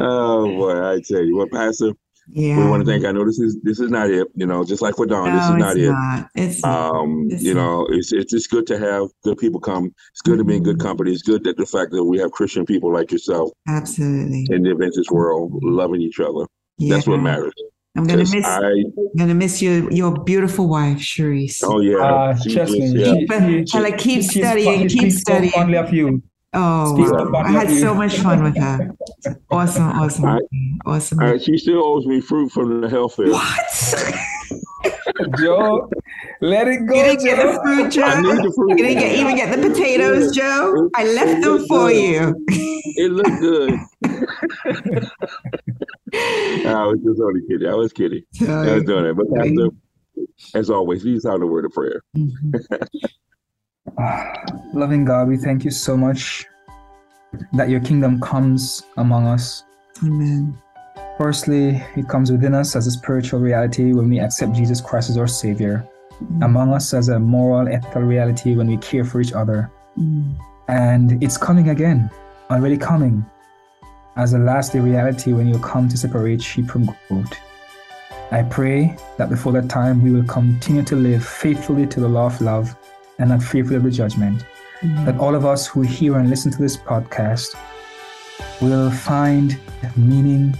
Oh 0.00 0.46
boy, 0.56 0.80
I 0.94 1.00
tell 1.00 1.22
you 1.24 1.36
what, 1.36 1.50
Pastor. 1.50 1.92
Yeah. 2.30 2.58
We 2.58 2.66
want 2.70 2.84
to 2.84 2.90
thank. 2.90 3.04
I 3.06 3.12
know 3.12 3.24
this 3.24 3.38
is 3.38 3.58
this 3.62 3.80
is 3.80 3.90
not 3.90 4.10
it. 4.10 4.28
You 4.34 4.46
know, 4.46 4.62
just 4.64 4.82
like 4.82 4.98
with 4.98 5.08
Dawn, 5.08 5.34
this 5.34 5.44
is 5.44 5.50
not 5.56 5.76
it's 5.76 5.86
it. 5.86 5.90
not. 5.90 6.28
It's 6.34 6.62
not. 6.62 6.94
Um, 6.94 7.26
It's 7.30 7.42
you 7.42 7.54
not. 7.54 7.60
know, 7.62 7.86
it's 7.90 8.12
it's 8.12 8.30
just 8.30 8.50
good 8.50 8.66
to 8.68 8.78
have 8.78 9.08
good 9.24 9.38
people 9.38 9.60
come. 9.60 9.86
It's 10.12 10.20
good 10.22 10.38
to 10.38 10.44
be 10.44 10.56
in 10.56 10.62
good 10.62 10.76
Mhm. 10.78 10.82
company. 10.82 11.12
It's 11.12 11.22
good 11.22 11.42
that 11.44 11.56
the 11.56 11.64
fact 11.66 11.90
that 11.92 12.04
we 12.04 12.18
have 12.18 12.30
Christian 12.32 12.66
people 12.66 12.92
like 12.92 13.10
yourself 13.10 13.50
absolutely. 13.66 14.46
in 14.50 14.62
the 14.62 14.70
Adventist 14.70 15.10
world 15.10 15.52
loving 15.62 16.02
each 16.02 16.20
other. 16.20 16.46
Yeah. 16.76 16.94
That's 16.96 17.06
what 17.08 17.20
matters. 17.20 17.52
I'm 17.96 18.04
gonna 18.06 18.18
miss. 18.18 18.34
I, 18.44 18.60
I'm 18.68 18.92
gonna 19.16 19.34
miss 19.34 19.60
your 19.62 19.90
your 19.90 20.12
beautiful 20.22 20.68
wife, 20.68 20.98
Sharice. 20.98 21.60
oh 21.64 21.80
yeah, 21.80 21.96
Uh, 21.96 22.36
she 22.36 22.54
trust 22.54 22.72
just- 22.76 22.94
me. 22.94 23.00
yeah. 23.00 23.14
She, 23.14 23.20
she, 23.20 23.64
Tell 23.64 23.84
her 23.84 23.96
keep 23.96 24.22
studying, 24.22 24.88
she 24.88 24.98
keep 24.98 25.00
speaks 25.12 25.14
so 25.16 25.20
studying. 25.32 25.52
fondly 25.52 25.78
of 25.78 25.92
you. 25.92 26.22
Oh, 26.54 26.94
wow. 27.32 27.42
I 27.42 27.50
had 27.50 27.70
so 27.70 27.94
much 27.94 28.16
fun 28.18 28.42
with 28.42 28.56
her. 28.56 28.90
Awesome, 29.50 29.82
awesome, 29.84 30.24
I- 30.24 30.40
awesome. 30.86 31.18
Uh, 31.20 31.38
she 31.38 31.58
still 31.58 31.84
owes 31.84 32.06
me 32.06 32.20
fruit 32.20 32.50
from 32.52 32.80
the 32.80 32.88
health 32.88 33.16
fair. 33.16 33.28
What? 33.30 34.14
Joe, 35.38 35.90
let 36.40 36.68
it 36.68 36.86
go, 36.86 36.94
You 36.94 37.02
didn't 37.02 37.24
get 37.24 37.36
the 37.36 37.60
fruit, 37.62 37.90
Joe. 37.92 38.02
I 38.02 38.20
need 38.22 38.36
the 38.44 38.52
fruit. 38.54 38.70
You 38.70 38.76
didn't 38.76 38.98
get, 39.02 39.12
even 39.16 39.36
get 39.36 39.60
the 39.60 39.68
potatoes, 39.68 40.34
Joe. 40.34 40.88
I 40.94 41.04
left 41.04 41.42
them 41.42 41.66
for 41.66 41.90
you. 41.90 42.34
It 42.48 43.12
looked 43.12 43.40
good. 43.40 43.72
I 46.66 46.86
was 46.86 46.98
just 47.04 47.20
only 47.20 47.40
kidding. 47.48 47.68
I 47.68 47.74
was 47.74 47.92
kidding. 47.92 48.22
I 48.40 48.74
was 48.74 48.84
doing 48.84 49.06
it. 49.06 49.16
But 49.16 49.26
Pastor, 49.34 49.68
as 50.54 50.70
always, 50.70 51.04
lead 51.04 51.16
us 51.18 51.26
out 51.26 51.42
a 51.42 51.46
word 51.46 51.64
of 51.66 51.72
prayer. 51.72 52.02
Mhm. 52.16 52.86
Loving 54.74 55.04
God, 55.04 55.28
we 55.28 55.36
thank 55.36 55.64
you 55.64 55.70
so 55.70 55.96
much 55.96 56.46
that 57.52 57.68
your 57.68 57.80
kingdom 57.80 58.20
comes 58.20 58.82
among 58.96 59.26
us. 59.26 59.64
Amen. 60.02 60.56
Firstly, 61.16 61.82
it 61.96 62.08
comes 62.08 62.30
within 62.30 62.54
us 62.54 62.76
as 62.76 62.86
a 62.86 62.90
spiritual 62.90 63.40
reality 63.40 63.92
when 63.92 64.08
we 64.08 64.20
accept 64.20 64.52
Jesus 64.52 64.80
Christ 64.80 65.10
as 65.10 65.18
our 65.18 65.26
Savior, 65.26 65.86
among 66.42 66.72
us 66.72 66.94
as 66.94 67.08
a 67.08 67.18
moral, 67.18 67.68
ethical 67.68 68.02
reality 68.02 68.54
when 68.54 68.68
we 68.68 68.76
care 68.76 69.04
for 69.04 69.20
each 69.20 69.32
other. 69.32 69.70
Mm. 69.98 70.36
And 70.68 71.22
it's 71.22 71.36
coming 71.36 71.70
again, 71.70 72.10
already 72.50 72.76
coming, 72.76 73.24
as 74.16 74.32
a 74.34 74.38
last 74.38 74.72
day 74.72 74.80
reality 74.80 75.32
when 75.32 75.48
you 75.48 75.58
come 75.58 75.88
to 75.88 75.96
separate 75.96 76.42
sheep 76.42 76.68
from 76.68 76.86
goat. 77.08 77.38
I 78.30 78.42
pray 78.42 78.94
that 79.16 79.30
before 79.30 79.52
that 79.52 79.70
time 79.70 80.02
we 80.02 80.10
will 80.10 80.24
continue 80.24 80.84
to 80.84 80.96
live 80.96 81.24
faithfully 81.24 81.86
to 81.86 82.00
the 82.00 82.08
law 82.08 82.26
of 82.26 82.40
love 82.40 82.76
and 83.18 83.30
not 83.30 83.42
fearfully 83.42 83.76
of 83.76 83.82
the 83.82 83.90
judgment. 83.90 84.44
That 85.04 85.18
all 85.18 85.34
of 85.34 85.44
us 85.44 85.66
who 85.66 85.82
hear 85.82 86.18
and 86.18 86.30
listen 86.30 86.52
to 86.52 86.58
this 86.58 86.76
podcast 86.76 87.56
will 88.60 88.90
find 88.90 89.58
meaning, 89.96 90.56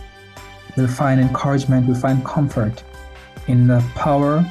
will 0.76 0.88
find 0.88 1.20
encouragement, 1.20 1.86
will 1.86 1.94
find 1.94 2.24
comfort 2.24 2.82
in 3.46 3.66
the 3.68 3.80
power, 3.94 4.44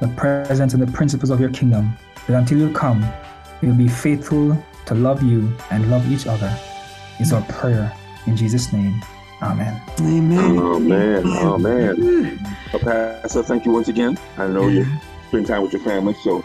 the 0.00 0.08
presence, 0.08 0.72
and 0.72 0.82
the 0.82 0.90
principles 0.90 1.30
of 1.30 1.40
your 1.40 1.50
kingdom. 1.50 1.92
That 2.26 2.38
until 2.38 2.58
you 2.58 2.72
come, 2.72 3.04
we'll 3.60 3.74
be 3.74 3.88
faithful 3.88 4.56
to 4.86 4.94
love 4.94 5.22
you 5.22 5.54
and 5.70 5.90
love 5.90 6.10
each 6.10 6.26
other. 6.26 6.56
Is 7.20 7.32
our 7.32 7.42
prayer 7.42 7.92
in 8.26 8.36
Jesus' 8.36 8.72
name. 8.72 9.02
Amen. 9.42 9.80
Amen. 10.00 10.58
Oh 10.58 10.78
man, 10.78 11.22
oh 11.26 11.58
man. 11.58 12.38
Uh, 12.72 12.78
Pastor, 12.78 13.42
thank 13.42 13.66
you 13.66 13.72
once 13.72 13.88
again. 13.88 14.18
I 14.38 14.46
know 14.46 14.68
you 14.68 14.86
spend 15.28 15.46
time 15.48 15.62
with 15.62 15.72
your 15.72 15.82
family, 15.82 16.14
so 16.22 16.44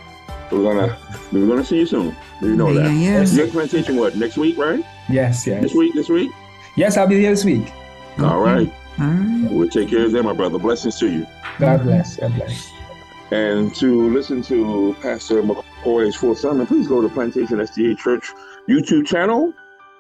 we're 0.52 0.64
gonna 0.74 0.98
we're 1.32 1.48
gonna 1.48 1.64
see 1.64 1.78
you 1.80 1.86
soon. 1.86 2.16
You 2.41 2.56
know 2.56 2.70
Yeah, 2.72 2.84
that. 2.84 2.93
yeah. 2.93 3.24
Your 3.26 3.48
plantation 3.48 3.95
what 3.98 4.16
next 4.16 4.38
week, 4.38 4.58
right? 4.58 4.84
Yes, 5.10 5.45
yes. 5.48 5.62
This 5.64 5.74
week, 5.74 5.93
this 5.93 6.10
week. 6.10 6.32
Yes, 6.76 6.98
I'll 6.98 7.08
be 7.08 7.20
here 7.20 7.32
this 7.32 7.45
week. 7.45 7.72
All 8.20 8.39
right. 8.41 8.72
All 9.00 9.08
right. 9.08 9.52
We'll 9.52 9.70
take 9.70 9.89
care 9.89 10.06
of 10.06 10.12
that, 10.12 10.24
my 10.24 10.34
brother. 10.34 10.60
Blessings 10.60 10.98
to 11.00 11.10
you. 11.12 11.26
God 11.60 11.84
bless. 11.84 12.18
God 12.18 12.36
bless. 12.36 12.72
And 13.32 13.76
to 13.76 14.10
listen 14.14 14.41
to 14.43 14.95
Pastor 15.02 15.41
McCoy's 15.43 16.16
full 16.16 16.36
sermon, 16.36 16.66
please 16.66 16.88
go 16.88 17.02
to 17.02 17.10
Plantation 17.10 17.58
SDA 17.58 17.98
Church 17.98 18.32
YouTube 18.70 19.06
channel 19.06 19.54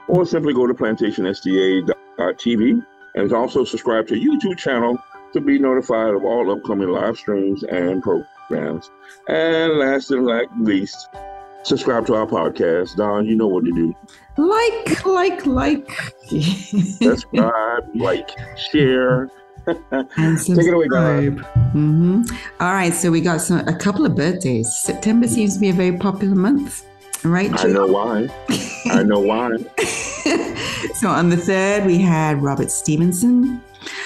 or 0.07 0.25
simply 0.25 0.53
go 0.53 0.65
to 0.65 0.73
plantationsda.tv 0.73 2.85
and 3.15 3.33
also 3.33 3.63
subscribe 3.63 4.07
to 4.07 4.15
YouTube 4.15 4.57
channel 4.57 4.97
to 5.33 5.41
be 5.41 5.59
notified 5.59 6.13
of 6.13 6.23
all 6.23 6.49
upcoming 6.51 6.89
live 6.89 7.17
streams 7.17 7.63
and 7.63 8.01
programs. 8.01 8.29
And 8.49 9.77
last 9.79 10.11
and 10.11 10.25
not 10.25 10.45
least, 10.61 11.09
subscribe 11.63 12.05
to 12.07 12.15
our 12.15 12.25
podcast. 12.25 12.95
Dawn, 12.95 13.25
you 13.25 13.35
know 13.35 13.47
what 13.47 13.65
to 13.65 13.71
do. 13.71 13.93
Like, 14.37 15.05
like, 15.05 15.45
like. 15.45 15.91
Subscribe, 16.27 17.89
like, 17.95 18.29
share. 18.71 19.29
and 19.91 20.39
Take 20.45 20.59
it 20.59 20.73
away, 20.73 20.87
guys. 20.87 21.27
hmm 21.73 22.21
All 22.59 22.73
right, 22.73 22.93
so 22.93 23.11
we 23.11 23.19
got 23.21 23.41
some 23.41 23.67
a 23.67 23.75
couple 23.77 24.05
of 24.05 24.15
birthdays. 24.15 24.73
September 24.77 25.27
seems 25.27 25.55
to 25.55 25.59
be 25.59 25.69
a 25.69 25.73
very 25.73 25.97
popular 25.97 26.35
month, 26.35 26.85
right? 27.23 27.51
I 27.59 27.67
know 27.67 27.87
why. 27.87 28.29
I 28.85 29.03
know 29.03 29.19
why. 29.19 29.57
so 30.95 31.09
on 31.09 31.29
the 31.29 31.37
third, 31.37 31.85
we 31.85 31.97
had 31.97 32.41
Robert 32.41 32.71
Stevenson. 32.71 33.61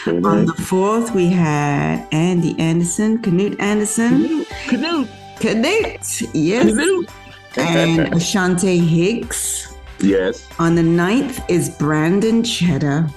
On 0.08 0.46
the 0.46 0.54
fourth, 0.54 1.14
we 1.14 1.28
had 1.28 2.08
Andy 2.12 2.56
Anderson, 2.60 3.20
Canute 3.22 3.60
Anderson, 3.60 4.46
Canute, 4.68 5.08
Canute, 5.40 6.22
yes, 6.34 6.66
Canute. 6.66 7.10
and 7.58 8.00
Ashante 8.14 8.80
Higgs. 8.80 9.74
yes. 10.00 10.48
On 10.60 10.76
the 10.76 10.84
ninth 10.84 11.40
is 11.50 11.70
Brandon 11.70 12.44
Cheddar. 12.44 13.08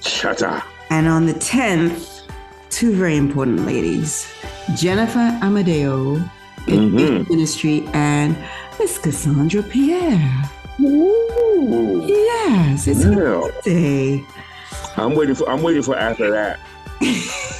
Cheddar. 0.00 0.62
And 0.90 1.08
on 1.08 1.26
the 1.26 1.34
10th, 1.34 2.22
two 2.70 2.92
very 2.94 3.16
important 3.16 3.64
ladies 3.66 4.26
Jennifer 4.76 5.38
Amadeo 5.42 6.16
in 6.66 6.90
Mhm. 6.90 6.96
Vision 6.98 7.26
Ministry 7.30 7.84
and 7.92 8.36
Miss 8.78 8.98
Cassandra 8.98 9.62
Pierre. 9.62 10.50
Ooh. 10.80 12.04
Yes, 12.08 12.86
it's 12.86 13.02
her 13.04 13.12
Yeah. 13.12 13.40
birthday. 13.40 14.24
I'm 14.96 15.14
waiting 15.14 15.34
for 15.34 15.48
I'm 15.48 15.62
waiting 15.62 15.82
for 15.82 15.96
after 15.96 16.30
that. 16.30 16.58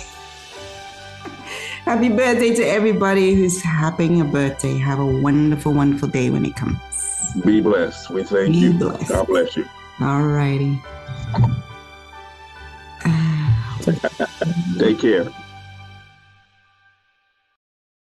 Happy 1.85 2.09
birthday 2.11 2.55
to 2.55 2.63
everybody 2.63 3.35
who's 3.35 3.61
having 3.61 4.21
a 4.21 4.25
birthday. 4.25 4.79
Have 4.79 5.01
a 5.01 5.07
wonderful, 5.07 5.73
wonderful 5.73 6.09
day 6.09 6.31
when 6.31 6.45
it 6.45 6.55
comes. 6.55 6.79
Be 7.45 7.61
blessed. 7.61 8.11
We 8.11 8.23
thank 8.23 8.53
Be 8.53 8.59
you. 8.59 8.73
blessed. 8.75 9.09
God 9.09 9.27
bless 9.27 9.57
you. 9.57 9.69
All 10.01 10.23
righty. 10.23 10.81
Take 14.79 15.01
care. 15.01 15.27